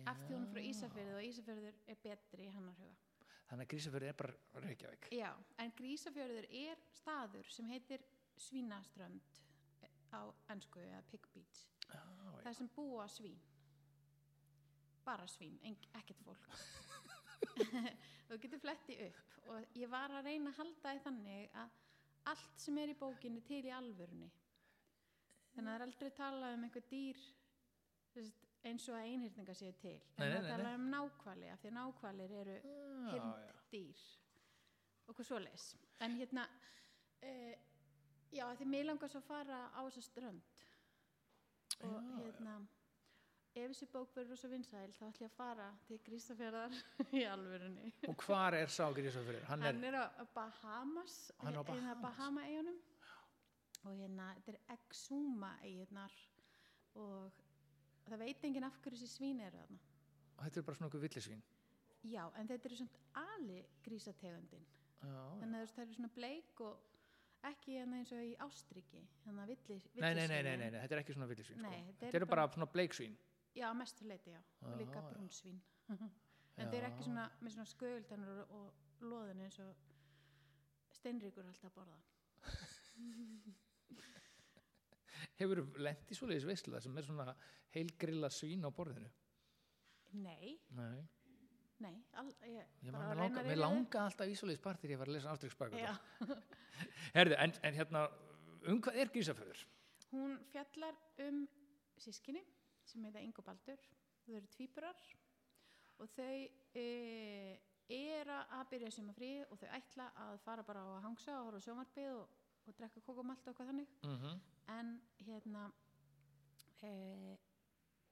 [0.07, 2.95] Af því hún er frá Ísafjörði og Ísafjörður er betri í hannar huga.
[3.49, 5.09] Þannig að Grísafjörður er bara Reykjavík.
[5.15, 5.29] Já,
[5.63, 8.05] en Grísafjörður er staður sem heitir
[8.37, 9.41] Svínaströnd
[10.13, 10.21] á
[10.53, 11.65] ennsku eða Pig Beach.
[11.87, 12.31] Já, já.
[12.43, 13.39] það sem búa svín.
[15.07, 15.59] Bara svín,
[15.95, 16.47] ekkert fólk.
[18.27, 19.35] Þú getur fletti upp.
[19.47, 21.75] Og ég var að reyna að halda því þannig að
[22.31, 24.29] allt sem er í bókinni til í alvörunni.
[25.55, 27.21] Þannig að það er aldrei talað um einhver dýr
[28.67, 29.97] eins og að einhyrninga séu til.
[30.17, 32.57] En nei, það nei, talar um nákvæli af því að nákvælir eru
[33.11, 34.05] hirnd dýr
[35.07, 35.67] og hvað svo leis
[36.03, 36.43] en hérna
[37.23, 37.53] uh,
[38.35, 40.55] já því mér langar svo að fara á þessa strönd.
[41.85, 42.57] Og Já, já.
[43.57, 46.77] Hérna ef þessi bók verður rosa vinsæl þá ætlum ég að fara til Grístafjörðar
[47.19, 49.45] í alvörunni Og hvar er sá Grísafjörður?
[49.51, 50.05] Hann hann er á
[50.35, 52.01] Bahamas Hann á hérna Bahamas.
[52.05, 52.79] Bahama eigunum
[53.87, 56.15] og hérna þetta er Exuma eigunar
[56.97, 57.43] og
[58.07, 59.79] það veit enginn af hverju þessi svín eru þarna
[60.37, 61.41] og þetta er bara svona okkur villisvín.
[62.07, 64.65] já en þetta eru svona ali grísategundin
[64.97, 66.85] Já, þannig að það eru svona bleik og
[67.47, 71.01] ekki hérna eins og í Ástriki þannig að villi, Nei, nei, nei, nei, þetta er
[71.03, 71.59] ekki svona villisvín.
[71.61, 71.91] Sko.
[72.01, 73.13] þetta eru bara svona bleiksvín.
[73.57, 75.59] Já, að mestu leiti, já, og líka brúnsvín
[76.57, 78.67] en þeir eru ekki svona með svona sköguldannur og,
[79.05, 79.75] loðin eins og
[80.97, 81.97] steinríkur alltaf borða
[85.37, 87.33] Hefur lent í svoleiðis veisla sem er svona
[87.75, 89.09] heilgrilla svín á borðinu?
[90.17, 91.01] nei, Nei.
[91.83, 95.01] nei all, ég, Ég man, mér langa, mér langa alltaf í svoleiðis part þegar ég
[95.01, 95.77] var að lesa afstryksbækur.
[95.77, 95.93] já,
[97.17, 98.05] Herðu, en, en hérna,
[98.71, 99.61] um hvað er Grísafjörður?
[100.13, 100.95] hún fjallar
[101.27, 101.41] um
[102.01, 102.41] sískinni
[102.91, 103.81] sem heita Ingo Baldur
[104.25, 105.01] þau eru tvíburar
[106.03, 106.37] og þau
[106.77, 106.85] e,
[107.97, 111.63] eru að byrja sumafrí og þau ætla að fara bara á að hangsa og horfa
[111.65, 112.29] sjómarpið og,
[112.67, 114.39] og drekka kokumalt og eitthvað þannig Mm -hmm.
[114.79, 115.71] en hérna
[116.83, 117.37] e,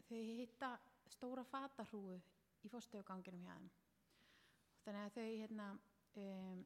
[0.10, 2.20] þau hitta stóra fatahrúu
[2.66, 3.70] í fórstöðuganginum hjá þeim
[4.86, 5.68] þannig að þau hérna
[6.22, 6.66] um,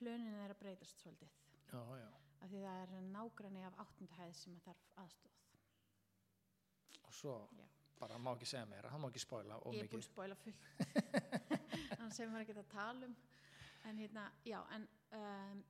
[0.00, 1.30] plönin er að breytast svolítið
[1.72, 2.08] Já, já.
[2.40, 5.39] af því það er nágranni af áttundahæð sem þarf aðstóð
[7.10, 7.64] Og svo, Já.
[7.98, 10.36] bara má ekki segja meira, hann má ekki spoila of ég er búin að spóila
[10.38, 10.60] fullt
[11.98, 13.16] þannig sem maður ekki að tala um
[13.90, 14.86] en hérna, já, en
[15.18, 15.64] um,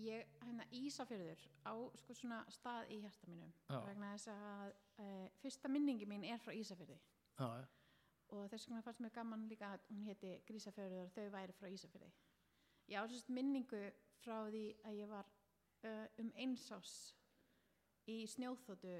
[0.00, 3.78] ég, hérna Ísafjörður á sko svona stað í hjarta mínum Já.
[3.86, 4.74] vegna þess að
[5.04, 6.98] uh, fyrsta minningi mín er frá Ísafjörði
[7.38, 7.48] Já,
[8.32, 11.70] og þess vegna fannst mér gaman líka að hún héti Grísafjörður og þau væri frá
[11.70, 12.10] Ísafjörði
[12.90, 13.84] ég á sérst minningu
[14.24, 15.28] frá því að ég var
[15.86, 16.96] uh, um einsás
[18.10, 18.96] í snjóþótu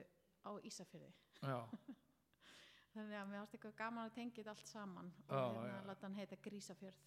[0.47, 1.11] á Ísafjörði.
[2.93, 5.89] þannig að mér ást eitthvað gaman að tengja þetta allt saman og hérna já.
[5.89, 7.01] láta hann heita Grísafjörð.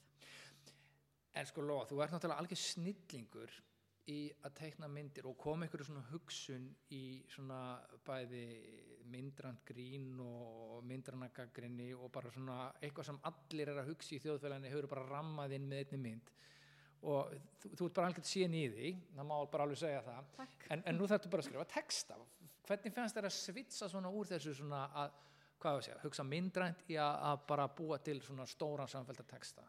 [1.35, 3.55] En sko Lóa, þú ert náttúrulega algjör snillingur
[4.11, 7.59] í að teikna myndir og koma ykkur svona hugsun í svona
[8.05, 8.45] bæði
[9.09, 14.71] myndrand grín og myndranagagrinni og bara svona eitthvað sem allir er að hugsa í þjóðfélaginu
[14.71, 16.31] hefur bara rammað inn með einni mynd.
[17.05, 20.31] Og þú, þú ert bara algjört síðan í því það má bara alveg segja það.
[20.69, 22.19] En, en nú þarftu bara að skrifa texta
[22.67, 25.17] hvernig fannst þér að svitsa svona úr þessu svona að,
[25.61, 29.65] hvað við segja, hugsa myndrænt í að, að bara búa til svona stóran samfélta texta?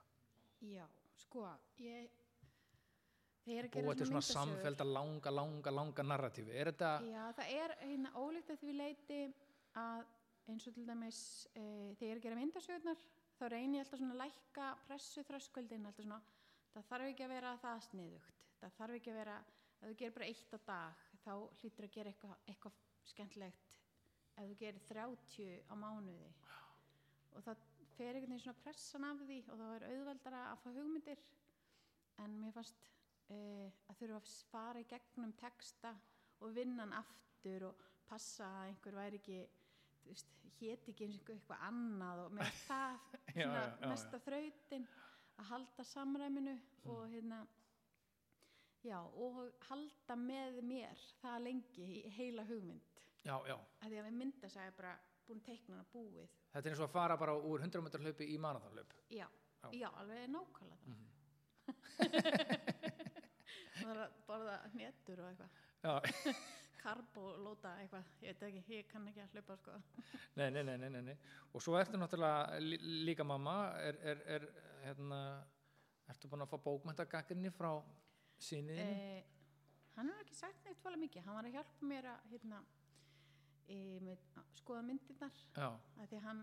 [0.66, 0.84] Já,
[1.20, 1.46] sko,
[1.82, 2.08] ég
[3.46, 6.54] þegar að gera búa til svona myndasögur- samfélta langa, langa, langa narratífi.
[6.56, 9.20] Er þetta, Já, það er hérna ólíkt að því leiti
[9.76, 10.06] að
[10.50, 11.20] eins og til dæmis
[11.54, 11.62] e,
[11.98, 13.04] þegar er að gera myndasögurnar
[13.36, 16.20] þá reynir ég alltaf svona að lækka pressu þröskuldin alltaf svona,
[16.74, 19.36] það þarf ekki að vera það sniðugt, það þarf ekki að vera
[19.76, 23.72] ef þú gerir bara eitt á dag þá hlýtur að gera eitthvað, eitthvað skemmtilegt
[24.36, 26.28] ef þú gerir 30 á mánuði.
[27.36, 27.64] Og það
[27.96, 31.24] fer einhvern veginn svona pressan af því og þá er auðveldara að fá hugmyndir.
[32.24, 32.90] En mér fannst
[33.32, 35.92] uh, að þurfa að fara í gegnum texta
[36.44, 39.40] og vinna hann aftur og passa að einhver væri ekki
[40.60, 42.98] héti ekki eins og eitthvað annað og með það
[43.36, 44.86] Já, svona já, já, mesta þrautin
[45.36, 46.54] að halda samræminu
[46.92, 47.40] og hérna
[48.86, 52.92] já, og halda með mér það lengi í heila hugmynd.
[53.26, 53.56] Já, já.
[53.82, 54.92] Því að við mynda sagði bara
[55.26, 56.28] búin að teikna hana búið.
[56.52, 59.26] Þetta er eins og að fara bara úr 100 metrar hlaupi í marathonlaup já,
[59.62, 59.68] Já.
[59.74, 60.88] já, alveg nákvæmlega það.
[60.92, 61.06] Mhm.
[63.76, 65.50] það er að borða netur og eitthvað.
[65.82, 65.94] Já,
[66.86, 69.76] karb og lóta eitthvað, ég veit ekki, ég kann ekki að hlaupa sko.
[70.38, 71.16] Nei, nei, nei, nei, nei, nei.
[71.52, 74.46] Og svo ertu náttúrulega lí- líka mamma, er, er, er
[74.84, 75.20] hérna,
[76.12, 77.72] ertu búin að fá bókmæntagakrinni frá
[78.42, 78.96] síniðinu?
[78.96, 79.24] Eh,
[79.96, 82.60] hann hefur ekki sagt neitt fóla mikið, hann var að hjálpa mér að hérna,
[83.68, 84.26] e, með,
[84.60, 85.40] skoða myndirnar.
[85.56, 85.68] Já,
[86.02, 86.42] að því hann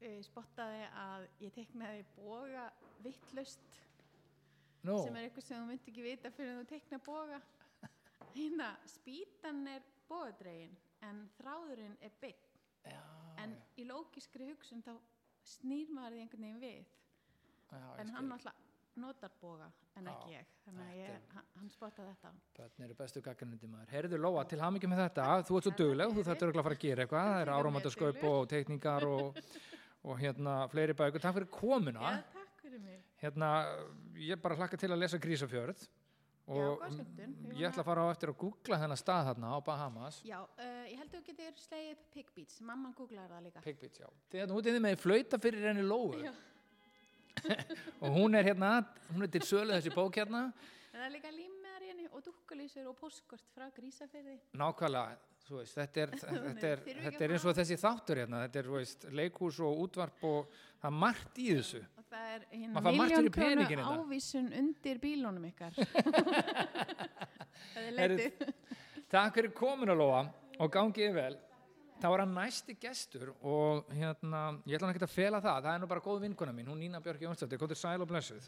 [0.00, 2.66] e, spottaði að ég teknaði boga
[3.04, 3.78] vittlust
[4.86, 7.40] nú, sem er eitthvað sem þú myndi ekki vita fyrir að þú tekna boga.
[8.36, 10.76] Hérna, spýtan er bogadregin
[11.06, 12.46] en þráðurinn er bygg
[12.88, 13.02] já,
[13.42, 14.94] en í lógiskri hugsun þá
[15.46, 16.96] snýr maður því einhvern veginn við.
[17.68, 18.64] Já, en hann alltaf
[19.02, 19.68] notar boga
[19.98, 23.92] en Já, ekki ég þannig að ég, hann, spottaði þetta Börn eru bestu gaggrindi maður.
[23.94, 26.78] Heyrðu Lóa, til hamingi með þetta, þú ert svo dugleg, þú þarf örugglega að fara
[26.78, 29.40] að gera eitthvað, það er áramöndaskaup og teikningar og,
[30.08, 31.24] og hérna fleiri bækur.
[31.24, 32.16] Takk fyrir komuna.
[32.18, 33.48] Já, takk fyrir mig Hérna,
[34.22, 37.32] ég bara hlakka til að lesa Grísafjörð Já, og skemmtun.
[37.58, 40.20] Ég ætla að fara á eftir að googla þennan stað þarna á Bahamas.
[40.24, 43.64] Já, uh, ég held að þú getur slegið upp Pig Beats, mamman googlaði það líka
[43.66, 44.08] Pigbeats, já.
[44.32, 46.32] Þegar þú ert með flauta fyrir henni Lóu Já.
[48.02, 48.72] og hún er hérna,
[49.12, 50.48] hún er til sölu þessi bók hérna.
[50.92, 55.60] En það er líka límmeðar í henni og dúkkulísur og postkort frá Grísafyrði Nákvæmlega, þú
[55.60, 56.14] veist, þetta er,
[56.48, 59.60] þetta er, þetta að er eins og þessi þáttur hérna, þetta er, þú veist, leikhús
[59.68, 61.82] og útvarp og það er margt í þessu.
[61.98, 65.78] og það er hérna miljón krónu ávísun undir bílónum ykkar
[67.68, 68.52] Það er letið
[69.08, 70.18] Takk fyrir komuna Lóa
[70.60, 71.36] og gangið vel.
[71.98, 75.72] Það var að næsti gestur og hérna, ég ætla hann ekki að fela það, það
[75.72, 78.46] er nú bara góð vinkona mín, hún Nína Björk Jónsdóttir, komður sæl og blessuð.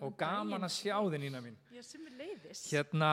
[0.00, 1.58] Og gaman að sjá þið Nína mín.
[1.74, 2.62] Já, sem er leiðis.
[2.70, 3.10] Hérna,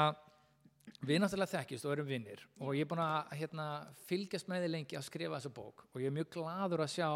[1.05, 3.65] við náttúrulega þekkist og erum vinnir og ég er búin að hérna,
[4.05, 7.09] fylgjast með þið lengi að skrifa þessa bók og ég er mjög gladur að sjá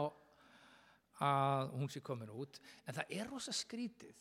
[1.29, 4.19] að hún sé komin út en það er rosa skrítið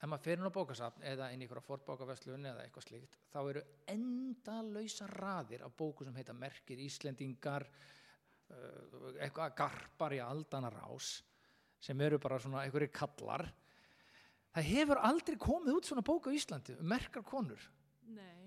[0.00, 3.38] ef maður fer inn á bókasafn eða inn í ykkur fortbókaverslun eða eitthvað slíkt þá
[3.42, 11.18] eru endalausa raðir af bóku sem heita Merkir Íslendingar uh, eitthvað garpar í aldana rás
[11.84, 13.44] sem eru bara svona einhverjir kallar.
[14.54, 17.60] Það hefur aldrei komið út svona bók á Íslandi um merkar konur.
[18.08, 18.44] Nei,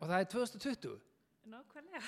[0.00, 0.98] og það er 2020
[1.50, 2.02] Nákvæmlega.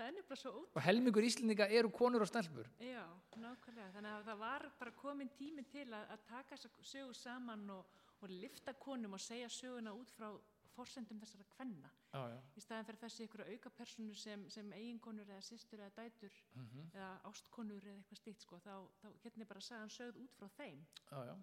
[0.00, 0.76] Það er nefnilega svo ótrúlega.
[0.80, 3.04] og helmingur Íslendinga eru konur og stelpur Já,
[3.36, 3.90] nákvæmlega.
[3.96, 7.84] Þannig að það var bara komin tími til að, að taka þessa sögu saman og,
[8.22, 10.30] og lifta konum og segja söguna út frá
[10.70, 11.88] forsendum þessara kvenna.
[12.14, 12.38] já, já.
[12.56, 16.90] Í staðan fyrir þessi ykkur auka personu sem, sem eiginkonur eða systur eða dætur Mhm.
[16.94, 20.48] eða ástkonur eða eitthvað stíkt sko, þá, þá hérna er bara sagan sögð út frá
[20.56, 20.86] þeim.
[21.10, 21.34] já, já.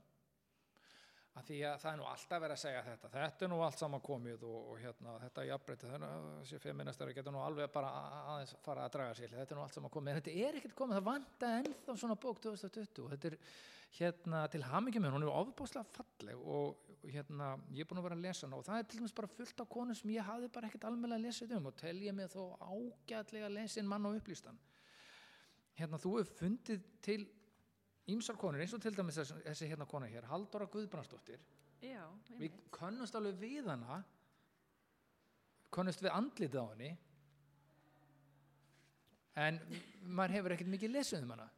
[1.38, 3.10] Að því að það er nú alltaf verið að segja þetta.
[3.14, 7.36] Þetta er nú allt saman komið og, og hérna, þetta er jafnbreytið, þessi feministari getur
[7.36, 10.10] nú alveg bara að- aðeins fara að draga sér þetta er nú allt saman komið,
[10.16, 13.38] en þetta er ekkert komið það vanta ennþá svona bók 2020 og þetta er
[14.00, 18.26] hérna til hamingjum hún er ofbáslega falleg og hérna, ég er búin að vera að
[18.26, 20.68] lesa hana og það er til dæmis bara fullt af konum sem ég hafði bara
[20.68, 24.58] ekkert almennilega lesið um og tel ég mig þó ágætlega lesin mann og upplýstan.
[25.78, 27.28] Hérna þú hefur fundið til
[28.08, 31.42] Ímsar konur, eins og til dæmis þessi, þessi hérna kona hér, Halldóra Guðbrandsdóttir.
[31.84, 32.04] Já,
[32.40, 34.00] við könnumst alveg við hana
[35.76, 36.90] könnumst við andlitið á henni
[39.38, 39.60] en
[40.02, 41.50] maður hefur ekkert mikið lesið um hana.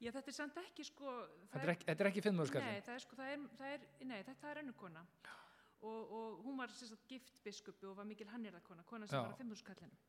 [0.00, 1.14] Já, þetta er samt ekki sko...
[1.50, 4.62] þetta er ekki, þetta er ekki fimmur Nei, er sko, er, er, nei, þetta er
[4.62, 5.02] önnur kona
[5.80, 9.24] og, og hún var sagt gift biskupi og var mikil hannirðakona, kona sem Já.
[9.24, 10.00] var á fimmhúskallinu.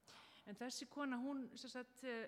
[0.49, 2.24] En þessi kona, hún sagt, uh,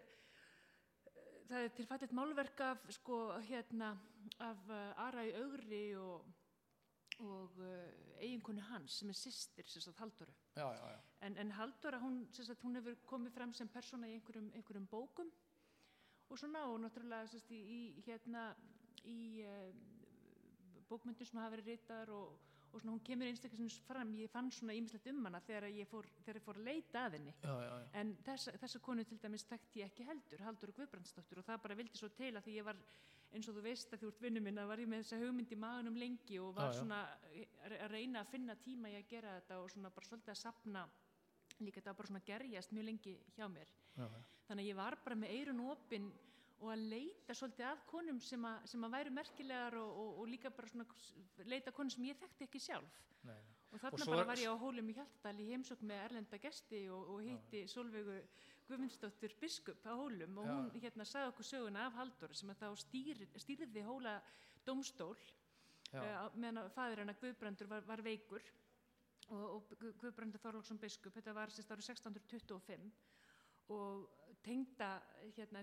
[1.49, 3.93] það er til fallet málverk af sko hérna
[4.39, 6.25] af uh, Ara í augri og,
[7.19, 10.33] og uh, eiginkonu hans sem er sagt Halldóru.
[11.21, 15.31] En, en Halldóra, hún, sagt, hún hefur komið fram sem persóna í einhverjum, einhverjum bókum
[16.29, 17.61] og svona og náttúrulega sagt, í,
[17.99, 18.47] í hérna
[19.05, 19.69] í uh,
[20.89, 24.73] bókmyndum sem hafa verið ritaðar og, og svona hún kemur einstaklega fram, ég fann svona
[24.73, 27.33] ímislegt um hana þegar ég fór, þegar ég fór að leita að henni.
[27.43, 27.87] Já, já, já.
[28.01, 31.77] en þessa, þessa konu til dæmis þekkti ég ekki heldur, Halldóru Guðbrandsdóttur og það bara
[31.79, 32.81] vildi svo til að því ég var
[33.33, 35.53] eins og þú veist að þú ert vinnu minn að var ég með þessa hugmynd
[35.53, 39.37] í maðunum lengi og var svona að að reyna að finna tíma í að gera
[39.39, 40.83] þetta og svona bara svolítið að sapna
[41.59, 43.73] líka þetta var bara svona að gerjast mjög lengi hjá mér.
[44.47, 46.11] Þannig að ég var bara með eirun opinn
[46.59, 50.29] og að leita svolítið að konum sem að, sem að væru merkilegar og, og, og
[50.31, 50.85] líka bara svona
[51.49, 53.01] leita konum sem ég þekkti ekki sjálf.
[53.27, 53.37] Nei,
[53.71, 56.81] og þarna svo bara var ég á hólum í Hjaltadal í heimsókn með erlenda gesti
[56.93, 58.17] og, og hitti Solveigu
[58.67, 62.67] Guðmundsdóttur biskup á hólum og hún hérna sagði okkur söguna af Halldór sem að þá
[62.83, 64.13] stýri, stýrði hóla
[64.65, 65.15] domstól
[65.99, 68.43] uh, meðan að fadir hennar Guðbrandur var, var veikur
[69.29, 72.91] og, og Gu- Guðbrandur Þorlóksson biskup, þetta var sérst árið 1625
[73.73, 74.07] og
[74.43, 74.89] tengda
[75.37, 75.61] hérna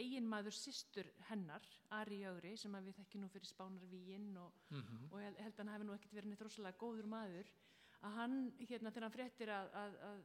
[0.00, 1.62] eiginmaður systur hennar,
[1.98, 5.08] Ari Jögri sem við þekki nú fyrir Spánarvíin og, Mhm.
[5.12, 7.52] og ég held að hann hafi nú ekkert verið neitt rosalega góður maður
[8.02, 10.24] að hann, hérna, þegar hann fréttir að, að, að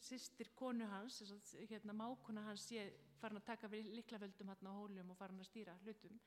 [0.00, 1.22] sýstir konu hans,
[1.70, 5.48] hérna, mákona hans sé farin að taka við liklavöldum hann á hólum og farin að
[5.50, 6.20] stýra hlutum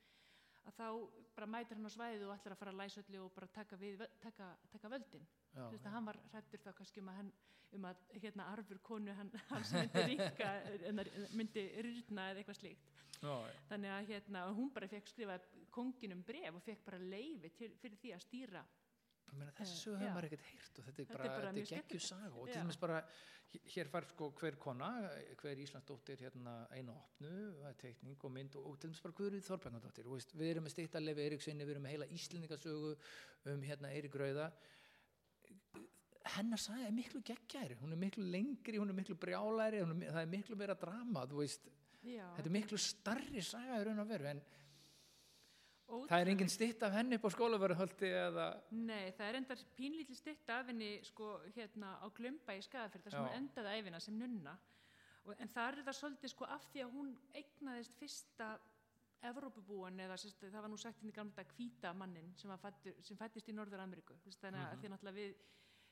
[0.69, 0.87] að þá
[1.35, 3.79] bara mætir hann á svæðið og ætlar að fara að læsa öllu og bara taka,
[3.81, 5.27] við, taka, taka völdin.
[5.51, 7.31] Já, Þú veist að hann var hrættur þá kannski um að, hann,
[7.77, 10.51] um að hérna, arfur konu hann, hans myndi ríka
[10.85, 12.91] það myndi rýrna eða eitthvað slíkt.
[13.21, 13.57] Já, já.
[13.69, 17.99] þannig að hérna, hún bara fekk skrifað konginum bref og fekk bara leifi til, fyrir
[18.01, 18.63] því að stýra
[19.31, 19.97] þessi já.
[19.99, 22.07] hefur maður ekkert heyrt og þetta er bara, bara þetta mjög geggju skemmtilegt.
[22.07, 22.99] saga og til dæmis bara,
[23.73, 24.89] hér fær sko hver kona,
[25.41, 27.31] hver Íslandsdóttir hérna einu opnu,
[27.81, 29.15] teikning og mynd og, og til dæmis bara
[30.05, 32.93] og veist, við erum með stýtt að Lefi Eiríksinni, við erum með heila Íslendingasögu
[33.51, 34.51] um hérna Eirík Rauða.
[36.37, 40.21] Hennar saga er miklu geggjæri, hún er miklu lengri, hún er miklu brjálæri, er, það
[40.21, 44.43] er miklu meira drama, þetta er miklu starri saga í raun og veru en
[45.91, 46.09] ótrúlega.
[46.13, 50.19] það er engin stýtt af henni upp á skólaverðahöldi eða, Nei, það er endar pínlítið
[50.21, 53.27] stytt af henni sko, hérna á Glumba í Skagafjörð þar sem Já.
[53.27, 54.57] hún endaði æfina sem nunna
[55.25, 58.51] og, en það er það svolítið sko af því að hún eignaðist fyrsta
[59.21, 62.95] Evrópubúan eða sérst, það var nú sagt inn í gamla dag hvíta mannin sem, fættur,
[63.05, 65.35] sem fættist í Norður Ameríku þannig að því að náttúrulega við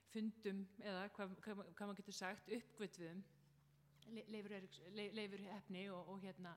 [0.09, 3.19] fundum eða hvað, hvað, hvað maður getur sagt uppgötvuðum
[4.15, 4.55] Le- Leifur,
[5.13, 6.55] Leifur Hefni og, og hérna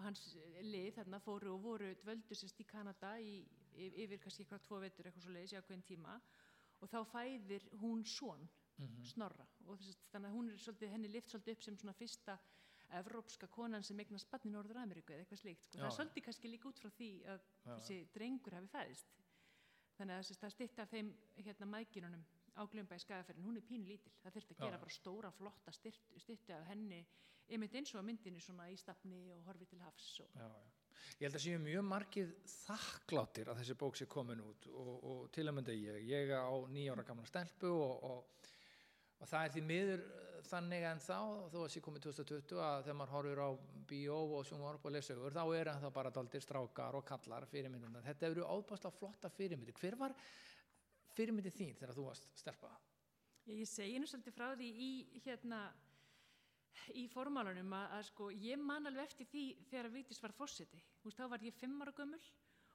[0.00, 0.22] og hans
[0.64, 3.34] lið þarna fóru og voru dvöldu sérst í Kanada í,
[3.76, 6.14] yfir kannski eitthvað tvo vetur eitthvað svo leiðis í ákveðin tíma
[6.80, 8.48] og þá fæðir hún son
[8.80, 9.02] Mhm.
[9.04, 12.38] snorra og þess, þannig að hún er svolítið, henni lift svolítið upp sem svona fyrsta
[12.96, 15.78] evrópska konan sem eignast barn í Norður Ameríku eða eitthvað slíkt sko.
[15.78, 17.74] Það er svolítið kannski líka út frá því að Já.
[17.76, 19.12] þessi drengur hafi fæðist
[19.98, 21.12] þannig að það stytta af þeim
[21.44, 22.24] hérna mækinunum
[22.60, 24.64] á glumba í skagaferðin, hún er pínu lítil það þurfti að Já.
[24.66, 27.00] gera bara stóra flotta styttu af henni
[27.50, 30.68] einmitt eins og á myndinni svona í stafni og horfi til hafs og, Já, já.
[31.20, 35.20] Ég held að séu mjög margir þakkláttir að þessi bók sé komin út og, og
[35.34, 38.50] til að mynda ég, ég á nýjára gamla stelpu og, og,
[39.20, 41.18] og það er því miður eh, þannig en þá,
[41.52, 43.50] þó að sé komið 2020 að þegar maður horfir á
[43.90, 48.04] bíó og sjónvarp og lesaugur, þá er það bara daldir strákar og kallar fyrirmyndina.
[48.06, 49.76] Þetta eru ábærslega flotta fyrirmyndi.
[49.80, 50.16] Hver var
[51.20, 52.72] fyrirmyndi þín þegar þú varst stelpa?
[53.50, 55.62] Ég, segi nú svolítið frá því í hérna
[56.96, 61.24] í formálunum að, að sko ég man alveg eftir því þegar Vigdís var veist, þá
[61.32, 62.20] var ég fimm ára gömul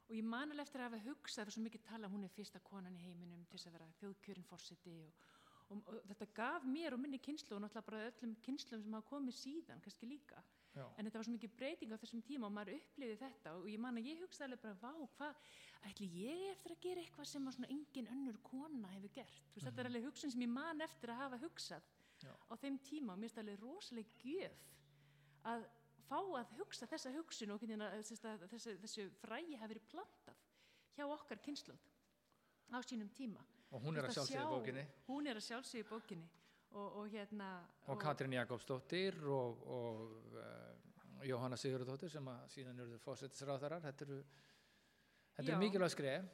[0.06, 2.62] og ég man alveg eftir að hafa hugsað, var svo mikið tala, hún er fyrsta
[2.66, 5.24] konan í heiminum til þess að vera þjóðkjörin fórseti og,
[5.74, 9.10] og, og þetta gaf mér og minni kynslu og náttúrulega bara öllum kynslum sem hafa
[9.10, 10.44] komið síðan, kannski líka.
[10.76, 10.86] Já.
[10.98, 13.80] En þetta var svo mikið breyting á þessum tíma og maður upplifði þetta og ég
[13.80, 15.46] man að ég hugsaði alveg bara, vá, hvað,
[15.90, 19.40] ætli ég eftir að gera eitthvað sem að engin önnur kona hefur gert.
[19.54, 21.90] Þú veist, þetta er alveg hugsun sem ég man eftir að hafa hugsað
[22.26, 22.32] Já.
[22.36, 24.64] á þeim tíma og mér finnst alveg rosalega gjöf
[25.52, 25.68] að
[26.10, 30.44] fá að hugsa þessa hugsun og að, að þessu, þessu frægi hafi verið plantað
[30.96, 31.84] hjá okkar kynnslóð
[32.72, 33.44] á sínum tíma.
[33.72, 34.86] Og hún er að Þú veist, sjálfsögðu í sjá- bókinni.
[35.08, 36.28] Hún er að sjálfsögðu í bókinni
[36.76, 37.50] og, og hérna...
[37.92, 40.65] Og Katrín Jakobsdóttir og, og uh,
[41.26, 43.84] Jóhanna Sigurðardóttir sem að síðan eru fósettisráðarar.
[43.86, 44.18] Þetta eru,
[45.44, 46.28] eru mikilvæg skref.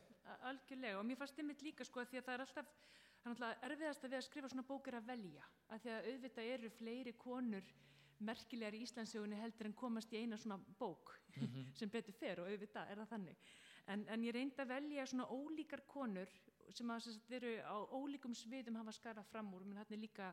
[0.50, 0.98] Algjörlega.
[1.00, 2.74] Og mér fannst einmitt líka sko að því að það er alltaf
[3.22, 5.48] það er erfiðast að við að skrifa svona bók er að velja.
[5.70, 7.74] Að því að auðvitað eru fleiri konur
[8.22, 11.14] merkilegar í Íslandsögunni heldur en komast í eina svona bók
[11.78, 13.52] sem betur fer og auðvitað er það þannig.
[13.90, 16.30] En, en ég reyndi að velja svona ólíkar konur
[16.72, 19.66] sem að sem sagt, eru á ólíkum sviðum hafa skarað fram úr.
[19.66, 20.32] Menn hann er líka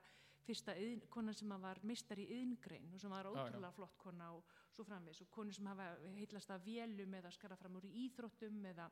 [0.49, 4.31] fyrsta yðn, konan sem að var meistar í yðngrein og sem var ótrúlega flott kona
[4.37, 8.65] og svo framvis og konur sem hafa heitlast af vélum eða skarað fram úr íþróttum
[8.73, 8.89] eða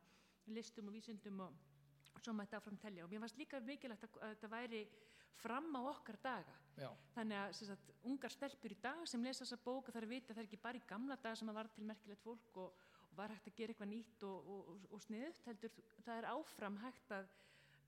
[0.52, 3.04] listum og vísindum og svo mætti áfram telja.
[3.04, 4.82] Og mér fannst líka mikilvægt að, að þetta væri
[5.36, 6.59] fram á okkar daga.
[6.76, 10.11] Já, þannig að sagt, ungar stelpur í dag sem lesa þessa bók og það er
[10.11, 12.61] vita að það er ekki bara í gamla daga sem að var til merkilegt fólk
[12.61, 16.12] og, og var hægt að gera eitthvað nýtt og, og, og, og sniðut heldur það
[16.18, 17.30] er áfram hægt að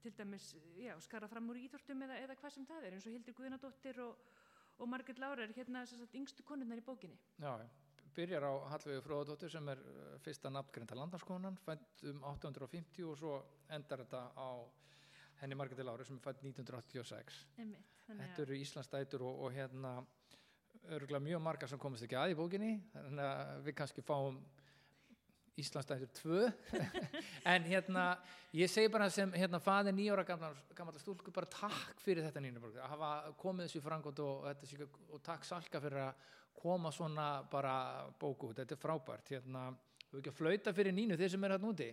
[0.03, 3.15] til dæmis já, skara fram úr íþórtum eða, eða hvað sem það er eins og
[3.17, 4.25] Hildur Guðnadóttir og,
[4.79, 7.55] og Margrét Lára er hérna sagt, yngstu konurnar í bókinni já.
[8.19, 13.35] Byrjar á Hallvegu Fróðadóttir sem er uh, fyrsta nafngreinda landarskonan, fætt um 850 og svo
[13.75, 14.51] endar þetta á
[15.43, 17.43] henni Margreti Lári sem er fætt 1986.
[17.63, 19.99] Einmitt, Þetta eru Íslandsdætur og, og hérna
[20.97, 24.41] örgulega mjög margar sem komast ekki að í bókinni, þannig að við kannski fáum
[25.59, 26.43] Íslandsdætur 2
[27.53, 28.05] en hérna
[28.55, 30.53] ég segi bara sem hérna faði nýjóra gamla,
[31.03, 35.47] stúlku bara takk fyrir þetta nýjum að hafa komið þessu frangótt og, sé- og takk
[35.49, 36.29] Salka fyrir að
[36.59, 37.75] koma svona bara
[38.19, 39.69] bóku út, þetta er frábært hérna,
[40.11, 41.91] við ekki að flauta fyrir nínu þeir sem er hérna úti.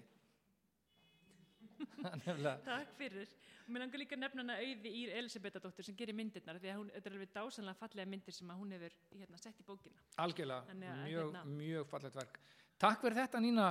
[2.65, 3.29] Takk fyrir.
[3.65, 6.77] Og Mér langar líka að nefna hana auði Ír Elisabethadóttir sem gerir myndirnar því að
[6.79, 10.03] hún, þetta er alveg dásanlega fallega myndir sem hún hefur hérna, sett í bókina.
[10.21, 12.37] Algjörlega, að, mjög, hérna- mjög fallegt verk.
[12.75, 13.69] Takk fyrir þetta Nína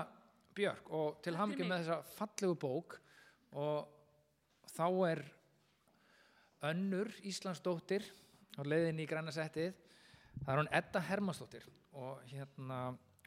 [0.56, 2.94] Björk og til fyrir með þessa fallegu bók.
[3.60, 5.20] Og þá er
[6.70, 8.06] önnur Íslandsdóttir
[8.56, 9.74] á leiðinni í græna settið.
[10.40, 11.66] Það er hún Edda Hermansdóttir
[12.00, 12.78] og hérna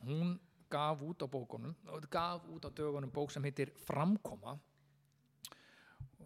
[0.01, 0.33] hún
[0.71, 1.77] gaf út á bókunum
[2.11, 4.57] gaf út á dögunum bók sem heitir Framkoma.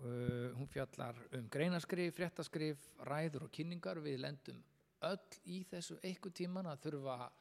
[0.02, 4.00] Uh, hún fjallar um greinaskrif, fréttaskrif, ræður og kynningar.
[4.02, 4.64] Við lendum
[5.12, 7.40] öll í þessu eitthvað tíman að þurfa að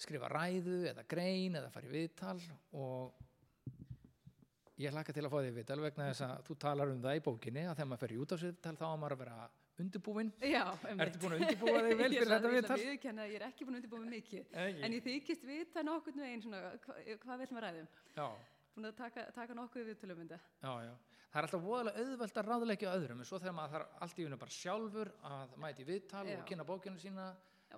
[0.00, 2.38] skrifa ræðu eða grein eða fara í viðtal
[2.80, 3.20] og
[4.80, 7.22] ég hlakka til að fá því viðtal vegna þess að þú talar um það í
[7.28, 9.38] bókinni að þegar maður fer í útafsviðtal þá á maður að vera
[9.84, 10.64] undirbúin Já,
[10.94, 12.80] Ertu búin að undirbúa þig vel fyrir þetta viðtal?
[12.82, 16.44] Ég ég er ekki búin að undirbúa mig mikið, en ég þykist vita nokkurn veginn
[16.44, 17.88] svona, hva, hvað vill maður ræðum?
[18.18, 18.28] Já,
[18.74, 20.38] Búin að taka, taka nokkuð viðtölum um þetta.
[20.62, 20.94] já, já.
[21.34, 24.24] Það er alltaf voðalega auðvelt að ráðleikja öðrum en svo þegar maður þarf allt í
[24.28, 26.34] unni bara sjálfur að mæti viðtal Já.
[26.38, 27.24] og kynna bókinu sína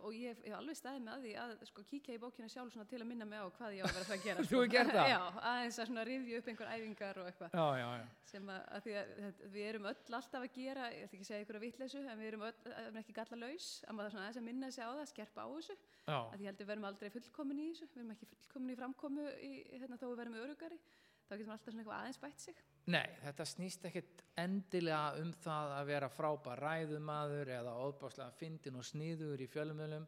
[0.05, 2.49] Og ég hef- ég hef alveg staðið með að því að sko, kíkja í bókina
[2.53, 4.45] sjálf til að minna mig á hvað ég á að vera að fara að gera.
[4.51, 5.09] Þú hefur gert það?
[5.15, 5.21] Já,
[5.51, 7.57] aðeins að rifja upp einhver æfingar og eitthvað.
[7.57, 8.07] Já, já, já.
[8.31, 11.45] sem að, að að við erum öll alltaf að gera, ég ætla ekki að segja
[11.47, 14.41] ykkur að vitleysu en við erum öll, erum ekki galla laus að maður svona aðeins
[14.43, 16.19] að minna sig á það, skerpa á þessu já.
[16.21, 19.27] að ég held við verum aldrei fullkomin í þessu við verum ekki fullkomin í framkomu
[19.47, 20.79] í, hérna, þó við verum örugari,
[21.27, 25.33] þá getum við alltaf svona eitthvað aðeins bætt sig Nei, þetta snýst ekkit endilega um
[25.43, 30.05] það að vera frábær ræðumadur eða óbáslega fyndin og sniður í fjölumölum.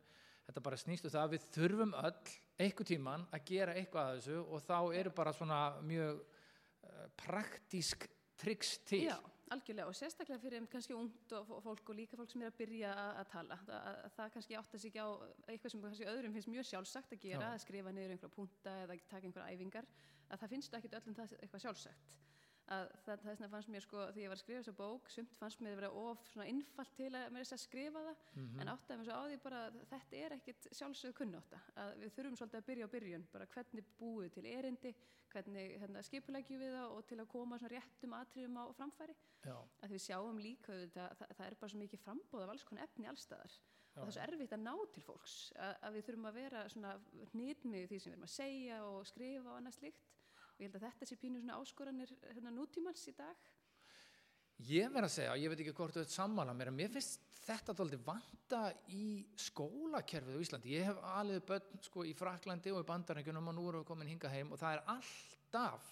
[0.47, 4.21] Þetta bara snýst um það að við þurfum öll einhver tíman að gera eitthvað að
[4.21, 5.59] þessu og þá eru bara svona
[5.91, 8.07] mjög uh, praktísk
[8.39, 9.03] triks til.
[9.09, 9.17] Já,
[9.51, 12.53] algjörlega og sérstaklega fyrir einmitt kannski ungt og fó- fólk og líka fólk sem er
[12.53, 15.09] að byrja að, tala það, að, að það kannski átta sig ekki á
[15.51, 17.51] eitthvað sem kannski öðrum finnst mjög sjálfsagt að gera Já.
[17.57, 19.91] að skrifa niður einhverja punta eða taka einhverja æfingar
[20.29, 22.17] að það finnst ekkit öllum það eitthvað sjálfsagt
[22.69, 25.61] að það, það fannst mér sko því ég var að skrifa þessa bók sumt fannst
[25.65, 28.61] mér að vera of innfalt til að mér þess að skrifa það Mhm.
[28.61, 32.13] en áttaði mér svo á því bara að þetta er ekkit sjálfsögðu kunnáta að við
[32.19, 34.95] þurfum svolítið að byrja á byrjun bara hvernig búið til erindi
[35.33, 39.57] hvernig hérna, skipulegjum við það og til að koma svona réttum atriðum á framfæri Já,
[39.85, 42.85] að við sjáum líka auðvitað, það, það er bara svo mikið frambóð af alls konar
[42.89, 44.01] efni allstaðar Já.
[44.03, 46.63] og það er svo erfitt að ná til fólks að, að við þurfum að vera
[46.69, 46.95] svona
[47.35, 50.09] hnitmið í því sem við erum að segja og skrifa og annað slíkt
[50.59, 53.51] og ég held að þetta sé pínu svona áskoranir hérna, nútímans í dag.
[54.67, 57.29] Ég verð að segja, ég veit ekki hvort þú ert sammála mér, en mér finnst
[57.45, 59.05] þetta dálítið vanta í
[59.39, 60.73] skólakerfið á Íslandi.
[60.75, 64.11] Ég hef alveg börn sko í Fraklandi og í Bandarækjunum og nú erum við komin
[64.11, 65.87] hinga heim og það er alltaf,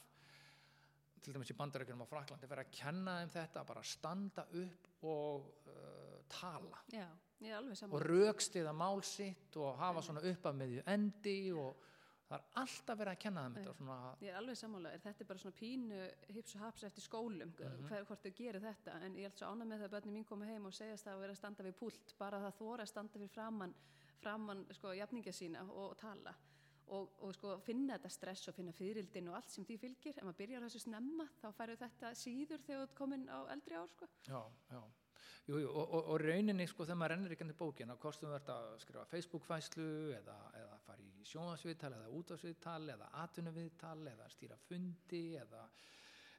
[1.22, 5.70] til dæmis í Bandarækjunum og Fraklandi, verið að kenna þeim þetta, bara standa upp og
[5.70, 6.82] uh, tala.
[6.90, 7.06] Já,
[7.38, 11.38] ég er alveg og saman rökstiða mál sitt og hafa svona upp af meðju endi
[11.54, 11.86] og
[12.26, 15.28] það er alltaf verið að kenna þeim þetta svona, Ég er alveg sammála, þetta er
[15.30, 16.00] bara svona pínu
[16.36, 19.68] hips og haps eftir skólum, hver, hvort þau gerir þetta, en ég held svo ána
[19.68, 21.78] með það að börnum mín koma heim og segjast það að vera að standa við
[21.78, 23.78] púlt, bara það þóra að standa fyrir framann,
[24.24, 26.34] framann sko, jafningja sína og, tala.
[26.96, 30.26] Og, og sko, finna þetta stress og finna fyririldin og allt sem því fylgir, ef
[30.26, 33.90] maður byrjar á þessu snemma þá færðu þetta síður þegar þú komin á eldri ár
[33.90, 34.06] sko.
[34.28, 34.38] Já,
[34.70, 34.84] já.
[35.46, 38.30] Jú, jú, og, og, og rauninni, sko, þegar maður rennir ekki endur bókina, hvort þú
[38.32, 40.65] verður að skrifa Facebook-fæslu eða, eða
[41.30, 45.64] sjónvarsviðtal eða útvarsviðtal eða atvinnuviðtal eða stýra fundi eða,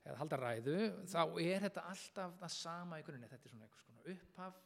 [0.05, 0.79] eða halda ræðu,
[1.11, 3.29] þá er þetta alltaf það sama í grunni.
[3.31, 4.61] Þetta er svona einhvers konar upphaf,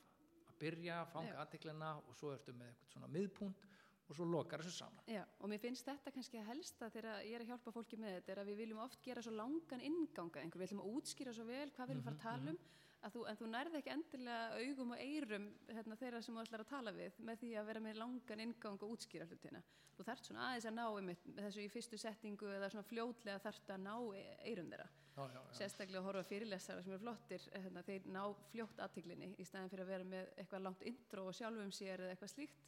[0.51, 1.39] að byrja, fanga Já.
[1.45, 3.69] aðteklina og svo ertu með eitthvað svona miðpunkt
[4.11, 5.05] og svo lokar þessu saman.
[5.07, 8.17] Já, og mér finnst þetta kannski að helsta þegar ég er að hjálpa fólki með
[8.17, 11.36] þetta er að við viljum oft gera svo langan innganga einhver, við viljum að útskýra
[11.38, 13.91] svo vel hvað við viljum fara að tala um að þú, en þú nærði ekki
[13.95, 17.65] endilega augum og eyrum hérna, þeirra sem þú ætlar að tala við með því að
[17.71, 19.61] vera með langan ingang og útskýra hlutina.
[19.97, 23.39] Þú þarft svona aðeins að ná einmitt, með þessu í fyrstu settingu eða svona fljótlega
[23.43, 24.89] þarft að ná e- eyrum þeirra.
[25.11, 25.53] Já, já, já.
[25.59, 28.21] sérstaklega að horfa á fyrirlesara sem eru flottir hérna, þeir ná
[28.53, 32.13] fljótt aðtiglinni í staðin fyrir að vera með eitthvað langt intro og sjálfum sér eða
[32.15, 32.61] eitthvað slíkt.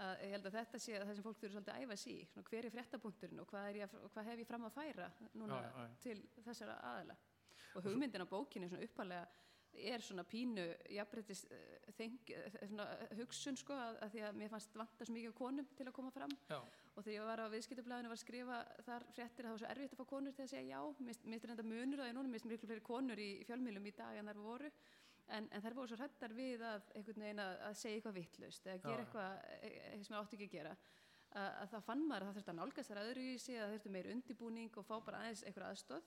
[0.00, 2.24] Að ég held að þetta sé það sem fólk þurfa svolítið að æfa sig í.
[2.32, 5.60] Svona, hver er fréttapunkturinn og hvað, er að- hvað hef ég fram að færa núna
[6.00, 7.16] til þessara aðila?
[7.76, 9.26] Og hugmyndin á bókinni svona uppalega
[9.92, 10.64] er svona pínu
[10.94, 11.44] jafnbreytis
[11.96, 15.36] þeng, uh, svona, uh, hugsun sko að, að því að mér fannst vanta svo mikið
[15.38, 16.36] konum til að koma fram.
[16.50, 16.58] Já.
[16.96, 19.72] og þegar ég var á viðskiptablaðinu var að skrifa þar fréttir að það var svo
[19.72, 20.80] erfitt að fá konur til að segja já.
[20.98, 23.96] Mér finnst þetta munur að ég núna, mér finnst miklu fleiri konur í fjölmiðlum í
[23.96, 24.70] dag en þar voru.
[25.26, 28.96] En, en þær voru svo hrættar við að að, að segja eitthvað vittlaust eða gera
[28.96, 29.04] já.
[29.04, 30.76] eitthvað e- e- sem það átti ekki að gera.
[31.36, 33.64] Að, að það fann maður að það þurfti að nálgast þær öðru í sig að
[33.64, 36.06] það þurfti meir undibúning og fá bara aðeins einhver aðstóð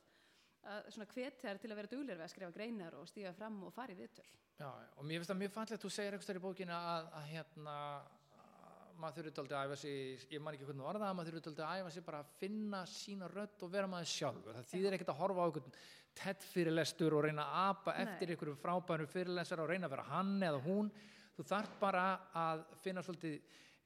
[0.68, 3.60] að svona hvet þær til að vera dugleir við að skrifa greinar og stíga fram
[3.68, 4.28] og fara í viðtöl
[4.60, 7.76] Já, og mér finnst það mjög fallegt, þú segir eitthvað í bókina að, að hérna,
[7.80, 11.43] að maður þurfi dálítið að æfa sig, ég man ekki hvernig þú orðað, maður þurfi
[11.45, 14.57] dálítið að æfa sig bara að finna sína rödd og vera maður sjálfur.
[14.57, 15.78] Það þýðir ekkert að horfa á einhvern
[16.20, 20.36] tett fyrirlestur og reyna að apa eftir einhverju frábæru fyrirlestur og reyna að vera hann
[20.49, 20.91] eða hún.
[21.38, 22.05] Þú þarf bara
[22.36, 23.39] að finna svolítið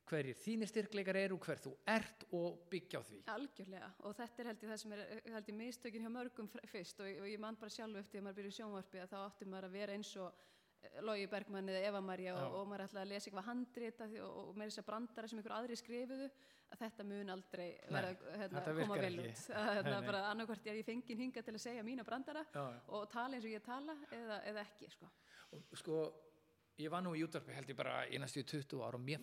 [0.09, 3.19] hverjir þínir styrkleikar eru, hver þú ert og byggja á því.
[3.33, 5.03] Algjörlega og þetta er held ég það sem er
[5.35, 8.39] held ég mistökin hjá mörgum fyrst og, og ég man bara sjálf eftir að maður
[8.41, 10.41] byrja í sjónvarpi að þá átti maður að vera eins og
[10.83, 14.41] eh, Logi Bergmann eða Eva Maria og, og maður ætlaði að lesa eitthvað handrita og,
[14.43, 16.27] og með þess að brandara sem ykkur aðri skrifuðu
[16.73, 19.29] að þetta mun aldrei vera, hérna, koma vel ekki.
[19.29, 20.07] út að hérna, nei.
[20.09, 22.79] bara annarkvort er ég fengin hinga til að segja mína brandara Já, já.
[22.97, 25.09] og tala eins og ég tala eða, eða ekki sko.
[25.53, 25.99] Og sko,
[26.81, 29.21] ég var nú í útvarpi held ég bara í næstu 20 ára og mér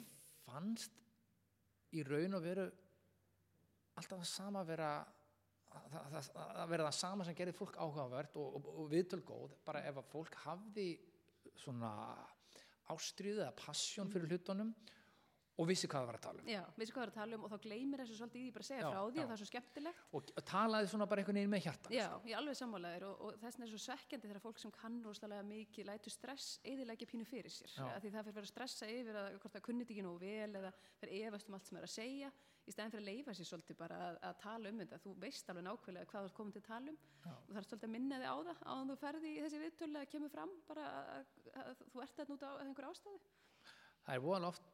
[0.50, 0.98] fannst
[1.96, 2.66] í raun og veru
[3.98, 4.90] alltaf það sama vera
[5.70, 9.56] að, að, að vera það sama sem gerði fólk áhugavert og, og, og viðtöl góð.
[9.66, 10.88] Bara ef að fólk hafði
[11.58, 11.92] svona
[12.90, 14.72] ástriðu eða passjón fyrir hlutunum
[15.60, 16.48] og vissi hvað það var að tala um.
[16.48, 18.52] Já, veistu hvað það er að tala um og þá gleymir þessu svolítið í því
[18.56, 19.22] bara að segja Já, frá því já.
[19.22, 20.04] og það er svo skemmtilegt.
[20.16, 23.40] Og talaði svona bara einhvern veginn með hjartan Já, ég er alveg sammálaðir og, og
[23.42, 27.28] þess vegna er svo svekkjandi þegar fólk sem kann rosalega mikið lætur stress eðilegja pínu
[27.28, 27.74] fyrir sér.
[27.90, 30.22] Að því það fyrir að vera að stressa yfir að hvort það kunnit ekki nógu
[30.24, 32.32] vel eða fyrir efast um allt sem er að segja.
[32.68, 34.98] Í stæðin fyrir að leifa sér svolítið bara að, að tala um þetta.
[35.02, 37.32] Þú veist alveg nákvæmlega hvað þú ert komin til að tala um Já.
[37.32, 40.00] og það er svolítið að minna þig á það á þú ferði í þessi viðtölu
[40.02, 43.22] að kemur fram bara að, að, að þú ert þetta út á einhver ástæðu.
[44.04, 44.69] Það er voðal oft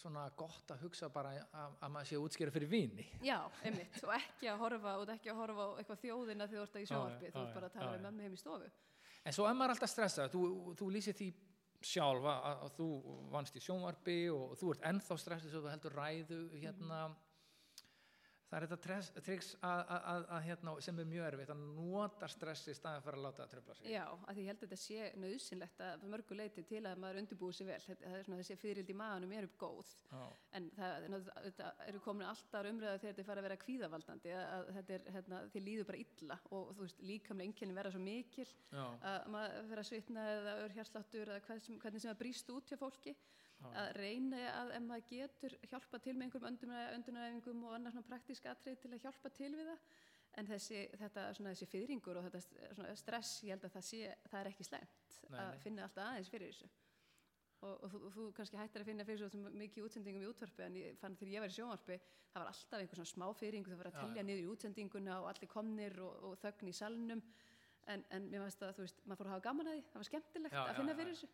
[0.00, 3.06] svona gott að hugsa bara að, að maður sé að útskýra fyrir vini.
[3.24, 6.66] Já, einmitt, og ekki að horfa og ekki að horfa á eitthvað þjóðina þegar þú
[6.68, 8.70] ert í sjónvarpi, já, þú ert bara að tala við mömmu heim í stofu.
[9.24, 10.42] En svo er maður alltaf stressað, þú,
[10.78, 11.28] þú lýsir því
[11.84, 12.88] sjálf að, að þú
[13.32, 17.00] vannst í sjónvarpi og þú ert ennþá stressið svo þú heldur ræðu hérna
[18.50, 19.70] það er þetta
[20.34, 23.52] að hérna, sem er mjög erfitt að nota stress í staðin fyrir að láta það
[23.54, 23.88] tröfla sig.
[23.92, 27.56] Já, að ég held að þetta sé nöðsynlegt að mörgu leiti til að maður undirbúi
[27.56, 27.80] sig vel.
[27.84, 30.24] Þetta, það er svona þessi fyririldi í maðanum eru góð, Já.
[30.58, 34.34] en það er þetta eru komin alltaf umræða þegar þetta er farið að vera kvíðavaldandi,
[34.40, 38.04] að, þetta er, hérna, þið líður bara illa og þú veist, líkamlega einkenni verða svo
[38.04, 38.84] mikil Já.
[39.12, 43.16] að maður að svitna eða örhjarsláttur eða hvernig sem það brýst út hjá fólki
[43.72, 46.48] að reyna að ef maður getur hjálpa til með einhverjum
[46.98, 49.86] öndunaræfingum og annars praktísk atrið til að hjálpa til við það.
[50.34, 54.40] En þessi, þetta, svona, þessi fyrringur og þetta stress, ég held að það sé það
[54.40, 55.60] er ekki slæmt Nei, að nei.
[55.62, 56.70] finna alltaf aðeins fyrir þessu.
[57.64, 60.80] Og, og þú, þú kannski hættir að finna fyrir svo mikið útsendingum í útvarpi en
[60.80, 62.00] ég fann þegar ég var í sjónvarpi
[62.34, 65.20] það var alltaf einhver svona smá fyrringu það var að Já, telja niður í útsendinguna
[65.22, 67.22] og allir komnir og, og þögn í salnum.
[67.94, 69.84] En, en mér finnst að þú veist, maður fór að hafa gaman að því.
[69.92, 71.30] Það var skemmtilegt Já, að finna já, fyrir þessu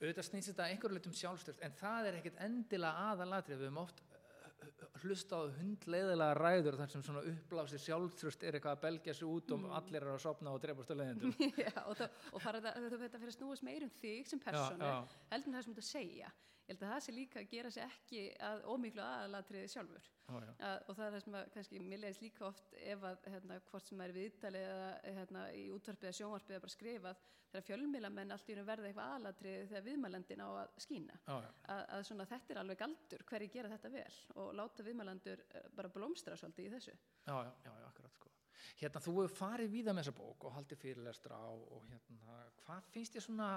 [0.00, 4.02] auðvitað snýst þetta einhverju litum sjálfstyrst en það er ekkit endilega aðalatrið við höfum oft
[4.04, 9.28] uh, hlusta á hundleiðilega ræður þar sem svona uppblásir sjálfströst er eitthvað að belgja sig
[9.28, 13.30] út og allir eru að sopna og leiðindum Já, og, og það, það, það fyrir
[13.30, 14.90] að snúast meir um þig sem persónu
[15.30, 16.34] heldur en það sem þú segja
[16.64, 20.36] ég held að það sé líka að gera sig ekki að ómiklu aðalatriði sjálfur Já,
[20.40, 20.52] já.
[20.64, 23.58] að, og það er það sem að kannski mér leiðist líka oft ef að hérna,
[23.68, 28.10] hvort sem er viðtali eða hérna, í útvarpið eða sjónvarpið eða bara skrifað þegar fjölmila
[28.10, 31.34] menn allt í unum verða eitthvað aðalatriði þegar viðmælandin á að skína já.
[31.36, 35.68] að, að svona, þetta er alveg galdur hverju gera þetta vel og láta viðmælandur eh,
[35.76, 38.32] bara blómstra svolítið í þessu Já, já, já, já, akkurat sko.
[38.80, 42.90] Hérna, þú hefur farið víða með þessa bók og haldið fyrirlestra á og hérna, hvað
[42.96, 43.48] finnst þér svona,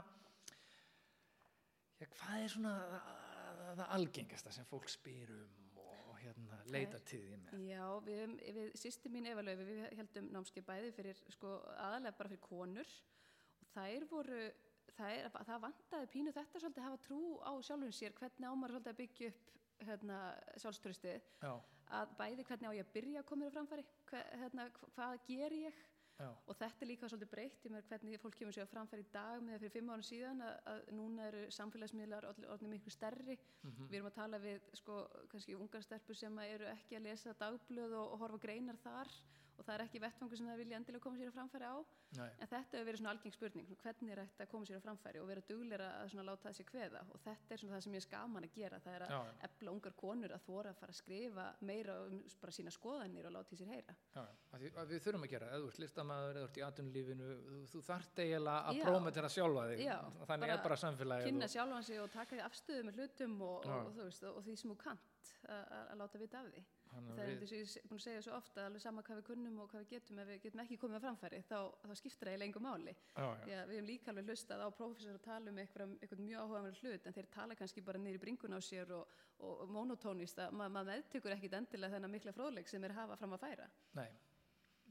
[2.00, 2.74] já, hvað er svona
[3.78, 7.66] það, algengasta sem fólk spyr um og, hérna, leitar til því með?
[7.70, 12.32] Já, við, við sýsti mín Eva Laufi, við heldum námskeið bæði fyrir, sko, aðalega bara
[12.34, 12.94] fyrir konur.
[13.62, 14.42] Og þær voru,
[14.98, 18.94] þær, það vantaði pínu þetta svolítið að hafa trú á sjálfum sér, hvernig ámar svolítið
[18.94, 19.54] að byggja upp
[19.88, 20.20] hérna,
[20.58, 21.52] sjálfströstið, Já,
[22.02, 24.90] að bæði hvernig á ég að byrja að koma mér á framfæri, hver, hérna, hva-
[24.96, 25.84] hvað ger ég
[26.18, 29.06] já, og þetta er líka svolítið breytt í mér hvernig fólk kemur sér á framfæri
[29.06, 33.38] í dag með fyrir fimm árum síðan að, að núna eru samfélagsmiðlar orðnir miklu stærri.
[33.64, 33.90] Mhm.
[33.92, 35.02] við erum að tala við sko
[35.32, 39.14] kannski ungar stelpur sem að eru ekki að lesa dagblöð og, og horfa greinar þar
[39.58, 41.76] og það er ekki vettfangur sem það vilja endilega koma sér á framfæri á.
[42.18, 44.78] Nei, en þetta hefur verið svona algeng spurning svona, hvernig er þetta að koma sér
[44.80, 47.02] á framfæri og vera duglera að svona láta það sér kveða.
[47.12, 49.20] Og þetta er svona það sem ég skaman að gera það er að já,
[49.50, 53.36] efla ungar konur að þóra að fara að skrifa meira um bara sína skoðanir og
[53.38, 53.98] láta sér heyra.
[54.16, 54.24] Já,
[54.54, 56.66] að því, að við þurfum að gera, eða þú ert listamæður, eða þú ert í
[56.70, 58.86] atvinnulífinu, þú, þú þarft eiginlega að Já.
[58.88, 59.98] prómetera sjálfa þig, Já,
[60.32, 61.28] þannig er bara samfélagið.
[61.32, 64.78] kynna sjálfan sig og taka afstöðu með hlutum og, og, og, og, því sem þú
[64.86, 66.64] kannt að- að að láta vita af því
[67.06, 69.20] það að er eins og ég er búin að segja svo ofta alveg sama hvað
[69.20, 71.94] við kunnum og hvað við getum ef við getum ekki komið á framfæri þá, þá
[72.00, 73.60] skiptir það í lengur máli Já, já.
[73.62, 76.82] að við hefum líka alveg hlustað á prófessor að tala um eitthvað, eitthvað mjög áhugaverð
[76.84, 80.42] hlut en þeir tala kannski bara niður í bringun á sér og, og, og monotónist
[80.42, 83.70] að ma maður meðtekur ekkit endilega þennan mikla fróðleik sem er hafa fram að færa
[83.98, 84.10] Nei,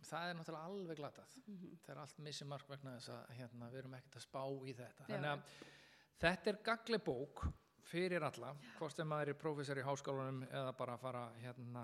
[0.04, 1.36] það er náttúrulega alveg glatað.
[1.46, 1.78] Mhm.
[1.84, 4.74] Það er allt missi mark vegna þess að hérna, við erum ekkert að spá í
[4.76, 5.06] þetta.
[5.06, 5.12] Já.
[5.12, 5.40] Þannig að
[6.22, 7.46] þetta er gagleg bók
[7.86, 11.82] fyrir alla, hvort sem maður er prófessor í háskólanum eða bara fara hérna,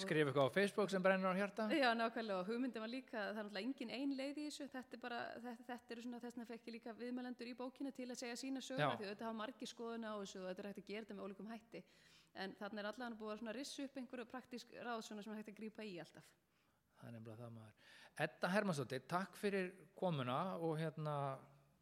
[0.00, 3.28] skrifa eitthvað á Facebook sem brennur á hjarta Já, nákvæmlega og hugmyndin var líka, það
[3.30, 6.42] er náttúrulega engin ein leið í þessu, þetta er bara, þetta, þetta eru svona þess
[6.42, 8.98] að fekk ég líka viðmælendur í bókinu til að segja sína söguna Já.
[8.98, 11.28] því auðvitað hafa margir skoðuna á þessu og þetta er hægt að gera þetta með
[11.28, 11.84] ólíkum hætti
[12.34, 15.52] en þarna er allavega búið að svona rissu upp einhverju praktísk ráð svona sem hægt
[15.52, 16.26] að grípa í alltaf.
[16.98, 17.82] það er nefnilega það maður
[18.24, 21.14] Edda Hermansdóttir, takk fyrir komuna og hérna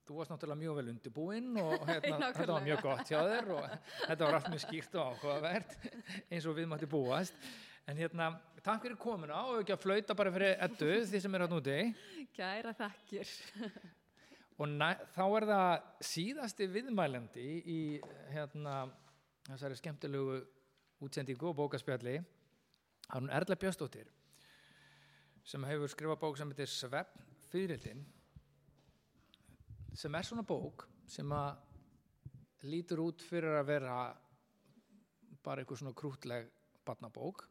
[0.07, 3.67] þú varst náttúrulega mjög vel undirbúinn og hérna, þetta var mjög gott hjá þér og
[4.09, 5.77] þetta var allt mjög skýrt og áhugavert
[6.29, 7.45] eins og við mátti búast.
[7.91, 8.29] En hérna,
[8.63, 11.79] takk fyrir komuna og ekki að flauta bara fyrir Eddu því sem er hann úti.
[12.37, 13.33] Kæra þakkir.
[14.63, 15.73] og næ, þá er það
[16.13, 17.81] síðasti viðmælandi í
[18.31, 18.85] hérna,
[19.49, 20.41] þessari skemmtilegu
[21.03, 22.21] útsendingu og bókaspjalli.
[23.13, 24.11] Hún Erla Björnsdóttir
[25.43, 27.17] sem hefur skrifað bók sem heitir Svepp
[27.51, 28.05] fyririldin
[29.95, 33.97] sem er svona bók sem að lítur út fyrir að vera
[35.43, 36.49] bara einhver svona krútleg
[36.87, 37.45] barnabók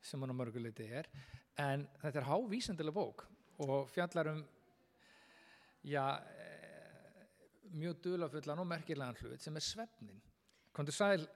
[0.00, 1.08] sem hann á mörguleiti er
[1.60, 3.26] en þetta er hávísendileg bók
[3.60, 4.42] og fjallar um
[5.82, 7.26] já, eh,
[7.72, 10.20] mjög dulafullan og merkilegan hlut sem er svefnin.
[10.72, 11.26] Komdu sæl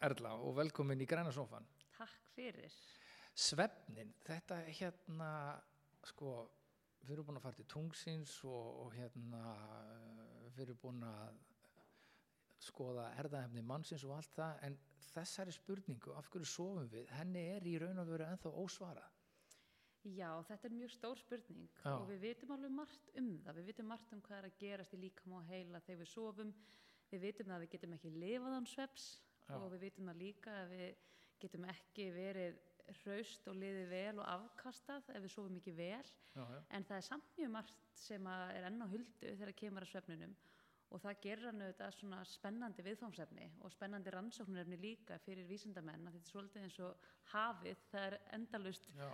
[0.00, 1.64] Erla og velkomin í græna sófan.
[1.96, 2.72] Takk fyrir.
[3.34, 5.30] Svefnin, þetta er hérna,
[6.04, 6.48] sko,
[7.04, 9.42] við erum búin að fara til tungsins og, og hérna,
[9.80, 11.42] eh, við erum búin að
[12.64, 14.78] skoða erðahefni mannsins og allt það, en
[15.10, 19.20] þessari spurningu, af hverju sofum við, henni er í raun og veru ennþá ósvarað.
[20.04, 21.94] Já, þetta er mjög stór spurning Já.
[21.94, 23.56] og við vitum alveg margt um það.
[23.56, 26.50] Við vitum margt um hvað er að gerast í líkam og heila þegar við sofum.
[27.08, 29.06] Við vitum að við getum ekki lifað án sveps
[29.48, 29.56] Já.
[29.56, 31.06] og við vitum það líka að við
[31.40, 32.60] getum ekki verið
[33.02, 36.08] hraust og liðið vel og afkastað ef við sofum ekki vel.
[36.34, 36.60] Já, já.
[36.76, 40.34] En það er samt mjög margt sem er enn á huldu þegar kemur að svefninum
[40.94, 46.18] og það gerir hann auðvitað svona spennandi viðfámsefni og spennandi rannsóknarefni líka fyrir vísindamenn að
[46.18, 49.08] þetta er svolítið eins og hafið, það er endalust Já,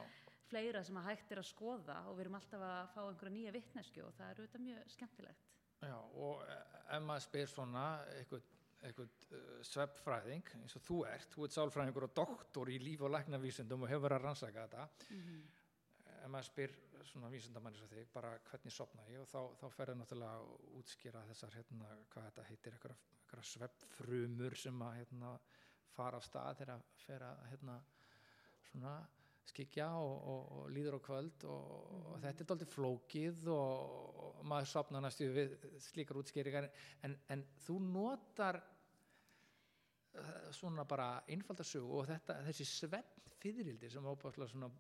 [0.50, 3.54] fleira sem að hægt er að skoða og við erum alltaf að fá einhverja nýja
[3.56, 5.50] vittnesku og það er auðvitað mjög skemmtilegt.
[5.80, 7.84] já, og eh, ef maður spyr svona
[8.18, 8.50] eitthvað,
[8.86, 13.12] eitthvað uh, sveppfræðing eins og þú ert, þú ert sálfræðingur og doktor í líf og
[13.14, 14.86] læknavísindum og hefur verið að rannsaka þetta.
[16.20, 16.76] Ef maður spyr
[17.10, 19.22] svona vísindamann eins og þig, bara hvernig sopna ég?
[19.22, 24.56] Og þá, þá fer það náttúrulega að útskýra þessar, hérna, hvað þetta heitir eitthvað sveppfrumur
[24.58, 25.32] sem að hérna,
[25.94, 27.78] fara á stað þegar að fer að hérna,
[28.70, 28.94] svona
[29.50, 31.62] skikja og, og, og líður á kvöld og,
[32.12, 36.68] og þetta er dálítið flókið og, maður sopna næstu við slíkar útskýringar.
[37.06, 44.52] En, en þú notar uh, svona bara einfaldarsögu og þetta, þessi svepp fyririldi sem ábæðslega
[44.52, 44.70] svona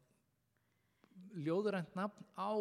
[1.40, 2.52] ljóðurænt nafn á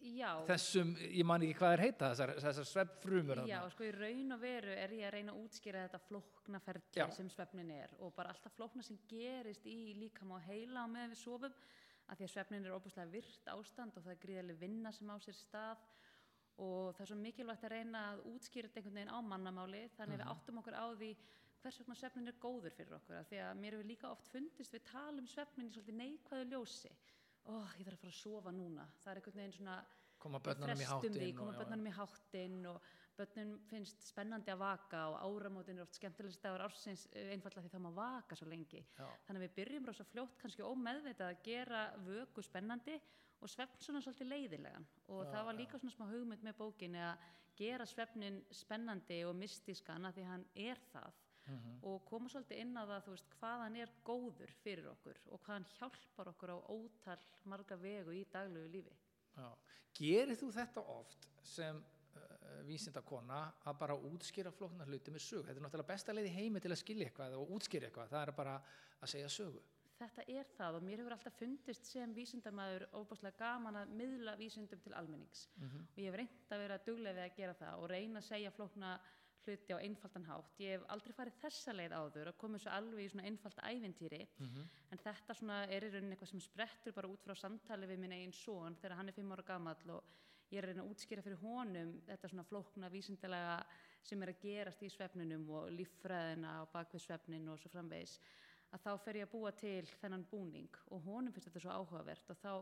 [0.00, 4.32] Já, þessum, ég man ekki hvað er heita þessar, þessar sveppfrumur já, sko í raun
[4.32, 7.04] og veru er ég að reyna að útskýra þetta flókna ferli Já.
[7.12, 11.12] sem svefnin er og bara alltaf flókna sem gerist í líkam og heila á meðan
[11.12, 11.52] við sofum
[12.08, 15.16] að því að svefnin er óbúslega virt ástand og það er gríðarlega vinna sem á
[15.20, 15.78] sér stað
[16.64, 20.16] og það er svo mikilvægt að reyna að útskýra þetta einhvern veginn á mannamáli þannig
[20.16, 21.10] að við áttum okkur á því
[21.60, 24.72] hvers vegna svefnin er góður fyrir okkur af því að mér hefur líka oft fundist
[24.72, 24.84] við
[27.46, 28.86] ó, ég þarf að fara að sofa núna.
[29.02, 29.76] Það er einhvern veginn svona
[30.20, 30.84] koma börnunum í
[31.34, 32.82] koma og- já, börnunum í háttinn og
[33.16, 37.72] börnum finnst spennandi að vaka og áramótin er oft skemmtilegst dagur ársins eh, einfaldlega því
[37.74, 38.84] það má vaka svo lengi.
[38.98, 39.06] Já.
[39.26, 43.00] þannig að við byrjum rosa fljótt kannski ómeðvitað að gera vöku spennandi
[43.40, 47.00] og svefn svona svolítið leiðilegan og Já, það var líka svona smá hugmynd með bókinni
[47.00, 47.18] að
[47.56, 51.12] gera svefnin spennandi og mystískan að því hann er það
[51.50, 51.78] Mhm.
[51.82, 55.54] og koma svolítið inn á það veist, hvað hann er góður fyrir okkur og hvað
[55.54, 58.94] hann hjálpar okkur á ótal marga vegu í daglegu lífi
[59.36, 59.50] Já.
[59.94, 65.44] Gerir þú þetta oft sem uh, vísindakona að bara útskýra flóknar hluti með sögu?
[65.48, 68.22] Þetta er náttúrulega besta leið í heimi til að skilja eitthvað og útskýra eitthvað, það
[68.26, 68.56] er bara
[69.00, 69.62] að segja sögu.
[70.00, 74.80] Þetta er það og mér hefur alltaf fundist sem vísindamæður óbúslega gaman að miðla vísindum
[74.80, 78.22] til almennings og ég hef reynd að vera duglega við að gera það og reyna
[78.22, 78.94] að segja flókna
[79.44, 80.60] hluti á einfaldan hátt.
[80.60, 84.22] Ég hef aldrei farið þessa leið áður að koma þessu alveg í svona einfalda ævintýri
[84.90, 88.12] en þetta svona er í rauninni eitthvað sem sprettur bara út frá samtali við minn
[88.16, 90.02] eigin son þegar hann er fimm ára gamall og
[90.50, 93.56] ég er að reyna að útskýra fyrir honum þetta svona flókna vísindalega
[94.02, 98.18] sem er að gerast í svefninum og líffræðina á bakvið svefnin og svo framvegis
[98.74, 102.32] að þá fer ég að búa til þennan búning og honum finnst þetta svo áhugavert
[102.34, 102.52] og þá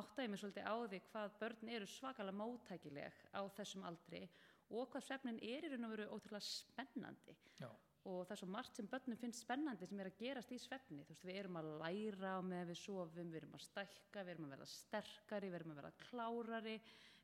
[0.00, 4.22] átta ég mig svolítið á því hvað börn eru svakalega móttækileg á þessum aldri
[4.70, 7.36] og hvað svefnin er í raun og veru ótrúlega spennandi.
[7.60, 7.70] Já.
[8.04, 11.06] og það er svo margt sem börnum finnst spennandi sem er að gerast í svefni.
[11.06, 14.32] Þú veist við erum að læra á með við sofum við erum að stækka, við
[14.34, 16.74] erum að verða sterkari við erum að verða klárari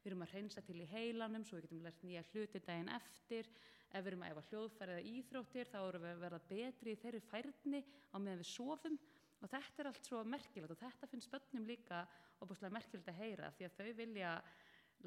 [0.00, 3.50] við erum að hreinsa til í heilanum svo við getum lært nýja hluti daginn eftir.
[3.90, 7.00] Ef við erum að efa hljóðfæri eða íþróttir þá erum við að verða betri í
[7.02, 8.98] þeirri færni á meðan við sofum.
[9.40, 12.00] Og þetta er allt svo merkilegt og þetta finnst börnum líka
[12.44, 14.32] opuslega merkilegt að heyra því að þau vilja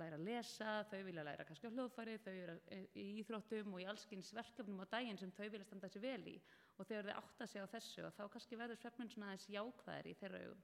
[0.02, 2.56] læra að lesa, þau vilja læra kannski á hljóðfæri, þau eru
[2.98, 6.38] í íþróttum og í allskins verkefnum á daginn sem þau vilja standa sér vel í
[6.78, 10.10] og þegar þau átta sig á þessu og þá kannski verður svefnun svona aðeins jákvæðir
[10.10, 10.64] í þeirra augum.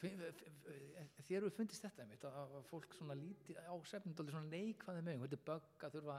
[0.00, 1.24] Já, og.
[1.28, 5.24] Þér eru fundist þetta einmitt að að fólk svona líti á svefnindóli svona neikvæði með
[5.24, 6.16] þetta er bögg að þurfa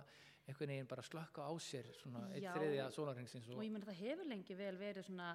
[0.48, 2.52] einhvern veginn bara að slökka á sér svona eitt Já.
[2.56, 5.30] þriðja sólarhengsins Og ég meina það hefur lengi vel verið svona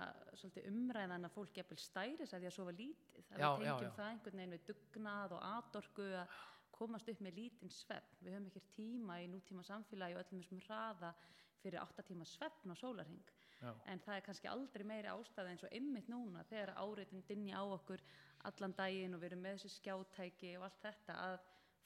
[0.71, 3.23] umræðan að fólk jafnvel stæris að því að sofa lítið.
[3.31, 3.97] Það Já, við já, tengjum já.
[4.01, 6.37] það einhvern veginn við dugnað og atorku að
[6.77, 8.21] komast upp með lítinn svefn.
[8.21, 11.15] Við höfum ekki tíma í nútíma samfélagi og öllum þessum hraða
[11.63, 13.33] fyrir 8 tíma svefn á sólarheng.
[13.63, 13.73] Já.
[13.89, 17.65] En það er kannski aldrei meiri ástæða eins og ymmit núna þegar áreitin dinni á
[17.65, 18.03] okkur
[18.45, 21.37] allan daginn og við erum með þessi skjátæki og allt þetta að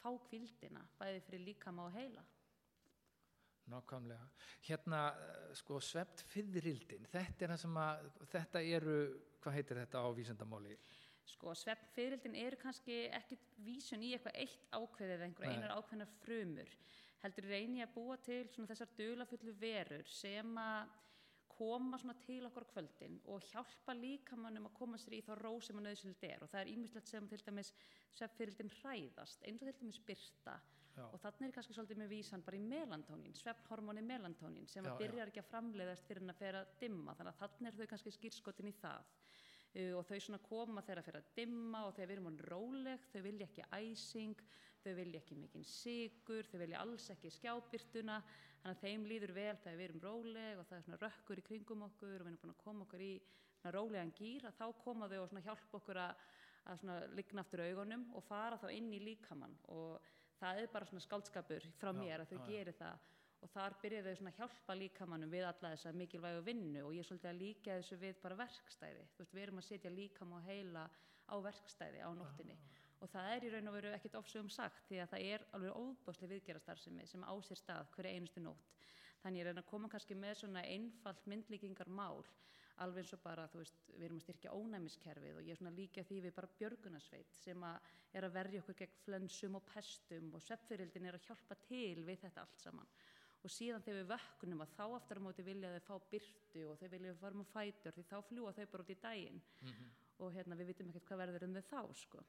[0.00, 2.24] fá kvildina bæði fyrir líkama og heila.
[3.70, 4.26] Nákvæmlega.
[4.66, 8.96] Hérna, eh, sko, svept fyririldin, þetta er það sem að, þetta eru,
[9.40, 10.76] hvað heitir þetta á vísendamáli?
[11.30, 15.54] Sko, svefnfyririldin eru kannski ekkit vísun í eitthvað eitt ákveðið eða einhver Nei.
[15.54, 16.72] einar ákveðnar frumur.
[17.20, 20.96] Heldur reyni að búa til svona þessar dulafullu verur sem að
[21.60, 25.52] koma svona til okkar á kvöldin og hjálpa líkamannum að koma sér í þá ró
[25.60, 26.44] sem að nöðsynlegt er.
[26.44, 27.72] Og það er ímislegt sem til dæmis
[28.16, 30.56] svefnfyririldin hræðast, eins og til dæmis byrta
[30.96, 31.04] Já.
[31.06, 35.04] og þannig er kannski svolítið með vísan bara í melantónin, svefnhormóni melantónin sem Já, að
[35.04, 38.14] byrjar ekki að framleiðast fyrir að fer að dimma, þannig að þannig er þau kannski
[38.16, 39.12] skýrskotin í það.
[39.70, 42.40] Uh, og þau svona koma þegar að fer að dimma og þegar við erum hann
[42.50, 44.42] róleg, þau vilja ekki æsing,
[44.84, 48.20] þau vilja ekki mikinn sigur, þau vilja alls ekki skjábyrtuna,
[48.62, 51.44] þannig að þeim líður vel þegar við erum róleg og það er svona rökkur í
[51.46, 53.12] kringum okkur og við erum búin að koma okkur í
[53.60, 56.24] svona rólegan gýr að þá koma þau og svona hjálpa okkur að,
[56.64, 59.56] að svona ligna aftur augunum og fara þá inn í líkamann.
[59.76, 62.50] Og það er bara svona skáldskapur frá mér að þau já, já.
[62.52, 63.08] geri það.
[63.40, 67.00] Og þar byrja þau svona að hjálpa líkamannum við alla þessa mikilvægu vinnu og ég
[67.00, 69.06] er svolítið að líka þessu við bara verkstæði.
[69.14, 70.84] Þú veist, við erum að setja líkam og heila
[71.30, 72.58] á verkstæði á nóttinni
[73.00, 75.80] og það er í raun og veru ekkit ofsögum sagt því að það er alveg
[75.80, 78.76] óbáslega viðgerastarfsemi sem á sér stað hverja einustu nótt.
[79.22, 82.24] Þannig ég reyna að koma kannski með svona einfalt myndlíkingar mál
[82.80, 85.76] alveg eins og bara, þú veist, við erum að styrkja ónæmiskerfið og ég er svona
[85.76, 90.30] líka því við bara björgunasveit sem að er að verja okkur gegn flensum og pestum
[90.36, 92.92] og sveppfyrildin er að hjálpa til við þetta allt saman.
[93.40, 96.80] Og síðan þegar við vöknum að þá aftur á móti vilja þau fá byrtu og
[96.80, 99.40] þau vilja farum á fætur því þá fljúa þau bara út í daginn.
[100.20, 102.24] Og hérna við vitum ekkert hvað verður um þau þá sko.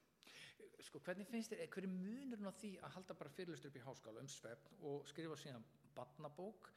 [0.81, 3.83] Sko, hvernig finnst þér, hver er munurinn á því að halda bara fyrirlustur upp í
[3.85, 6.71] háskóla um svefn og skrifa síðan barnabók?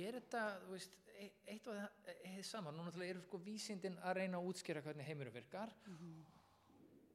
[0.00, 3.98] Er þetta, þú veist, e- eitt og það hefði saman, til að eru sko vísindin
[4.00, 5.74] að reyna að útskýra hvernig heimurum virkar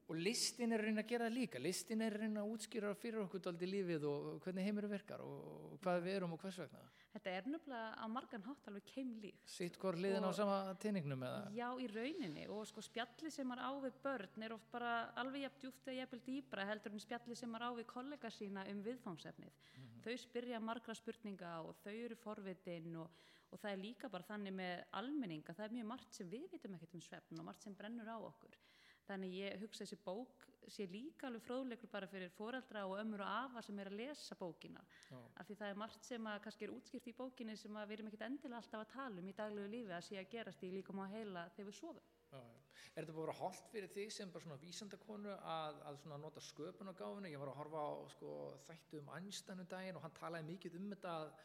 [0.06, 3.42] og listin er reyna að gera það líka, listin er reyna að útskýra fyrir okkur
[3.48, 6.84] daldi lífið og hvernig heimurum virkar og hvað við erum og hvers vegna.
[7.16, 9.48] Þetta er nefnilega á margan hátt alveg keimlíkt.
[9.50, 11.46] Sitt hvort liðin á sama tinningnum eða?
[11.56, 14.92] Já, í rauninni og sko spjalli sem maður á við börn er oft bara
[15.24, 18.68] alveg jafn djúpt eða jafnvel dýbra heldur en spjalli sem maður á við kollega sína
[18.70, 19.64] um viðfangsefnið.
[20.06, 24.54] Þau spyrja margra spurninga og þau eru forvitin og, og það er líka bara þannig
[24.60, 27.80] með almenninga, það er mjög margt sem við vitum ekkert um svefn og margt sem
[27.80, 28.60] brennur á okkur.
[29.06, 33.30] Þannig ég hugsa þessi bók sé líka alveg fróðleikur bara fyrir foreldra og ömmur og
[33.30, 34.82] afa sem er að lesa bókina.
[35.12, 35.20] Já.
[35.38, 37.98] Af því það er margt sem að kannski er útskýrt í bókinni sem að við
[38.00, 40.72] erum ekkert endilega alltaf að tala um í daglegu lífi að sé að gerast í
[40.74, 42.08] líka má heila þegar við sofum.
[42.32, 42.56] Já, já.
[42.96, 47.32] Er þetta bara holdt fyrir þig sem bara svona vísandakonu að, að svona nota sköpunargáfinu?
[47.32, 48.32] Ég var að horfa á sko,
[48.66, 51.36] þættu um Einstein um daginn og hann talaði mikið um þetta að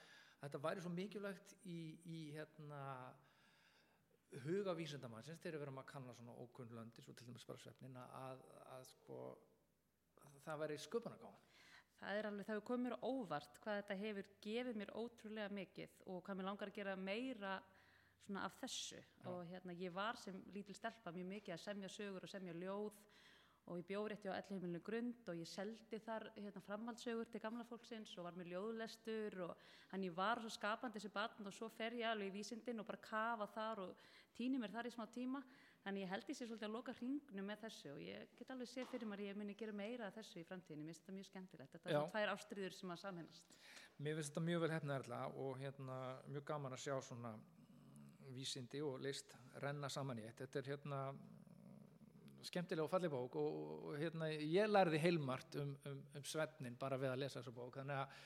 [0.41, 2.81] þetta væri svo mikilvægt í, í hérna,
[4.45, 7.99] huga vísindamannsins þegar við erum að kanna svona ókunn löndi, svo til dæmis bara svefnin
[8.01, 8.45] að,
[8.77, 9.21] að sko,
[10.45, 11.47] það væri sköpunargáfan.
[12.01, 15.99] Það er alveg, það hefur komið mér óvart hvað þetta hefur gefið mér ótrúlega mikið
[16.07, 17.55] og hvað mér langar að gera meira
[18.25, 22.25] svona af þessu og hérna ég var sem lítil stelpa mjög mikið að semja sögur
[22.25, 23.03] og semja ljóð
[23.71, 27.67] og ég bjóð rétti á ellheimilinu grund og ég seldi þar hérna, framhaldssögur til gamla
[27.69, 31.69] fólksins og var með ljóðlestur og hann ég var svo skapandi þessi barn og svo
[31.75, 35.07] fer ég alveg í vísindin og bara kafa þar og týni mér þar í smá
[35.15, 35.43] tíma
[35.85, 38.71] þannig ég held ég sér svolítið að loka hringnum með þessu og ég get alveg
[38.71, 41.17] séð fyrir mér að ég muni gera meira af þessu í framtíðinu, mér finnst þetta
[41.17, 43.55] mjög skemmtilegt þetta er tvær ástriður sem að samhennast
[44.01, 45.97] Mér finnst þetta mjög vel hefna erla og hérna,
[46.33, 50.39] mjög gaman að sjá svona mm, vísindi og list renna saman í eitt.
[50.41, 53.59] Þetta er hérna mm, skemmtilega og falleg bók og,
[53.91, 57.77] og hérna, ég lærði heilmart um, um, um svefnin bara við að lesa þessa bók.
[57.77, 58.23] Þannig að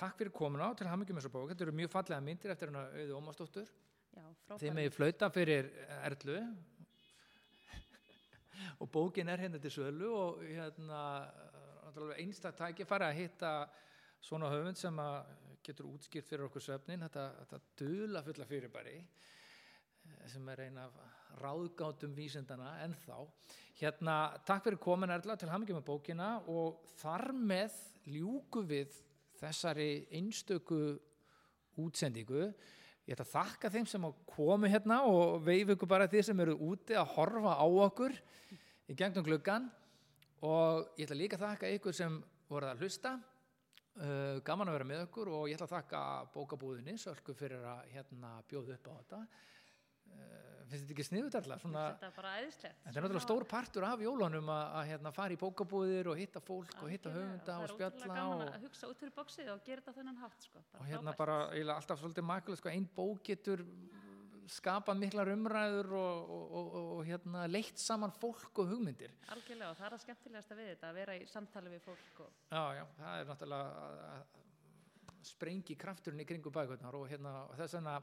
[0.00, 1.50] takk fyrir komuna til hamingjum þessa bók.
[1.52, 3.76] Þetta eru mjög fallega myndir eftir hérna auði Ómarsdóttur.
[4.14, 4.74] Frábært.
[4.76, 5.70] megið flauta fyrir
[6.04, 6.38] Erlu.
[8.80, 11.00] og bókin er hérna til sölu og hérna
[12.18, 13.50] einstak tækifæri að hitta
[14.24, 15.16] svona höfund sem að
[15.64, 20.88] getur útskýrt fyrir okkur söfnin þetta, þetta dula fulla fyrirbæri eh, sem er eina
[21.40, 23.18] ráðgátum vísindana ennþá
[23.80, 24.16] hérna,
[24.46, 27.78] takk fyrir komin Erla til hamingjum með bókina og þar með
[28.10, 28.94] ljúku við
[29.40, 30.80] þessari einstöku
[31.80, 32.50] útsendingu
[33.04, 36.56] ég ætla að þakka þeim sem komu hérna og veif ykkur bara því sem eru
[36.70, 38.14] úti að horfa á okkur
[38.88, 39.68] í gegnum gluggan
[40.44, 42.16] og ég ætla líka að þakka ykkur sem
[42.48, 43.14] voruð að hlusta.
[43.94, 46.00] Uh, gaman að vera með okkur og ég ætla að þakka
[46.34, 49.20] bókabúðinni sölku fyrir að hérna, bjóða upp á þetta.
[50.14, 52.78] Uh, finnst þetta ekki sniðut alltaf svona, þetta er bara æðislegt.
[52.84, 56.40] Þetta er náttúrulega stór partur af jólunum að, að hérna, fara í bókabúðir og hitta
[56.44, 59.14] fólk og hitta höfunda og það er spjalla ótrúlega gaman og, að hugsa út fyrir
[59.18, 60.64] bóksið og gera þetta þennan hátt sko.
[60.80, 63.64] og hérna bara eiginlega alltaf svolítið makkulega sko, einn bók getur
[64.54, 69.14] skapað miklar umræður og, og, og, og hérna, leitt saman fólk og hugmyndir.
[69.32, 72.34] Algjörlega og það er að skemmtilegasta við þetta að vera í samtali við fólk og
[72.52, 74.42] Já, já, það er náttúrulega að- að
[75.24, 77.94] sprengi krafturinn í kringu bækurnar og hérna þess vegna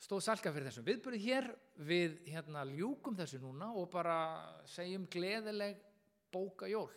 [0.00, 1.50] stóð salka fyrir þessum viðbyrði hér.
[1.86, 4.16] Við hérna ljúkum þessu núna og bara
[4.68, 5.78] segjum gleðileg
[6.32, 6.90] bóka jól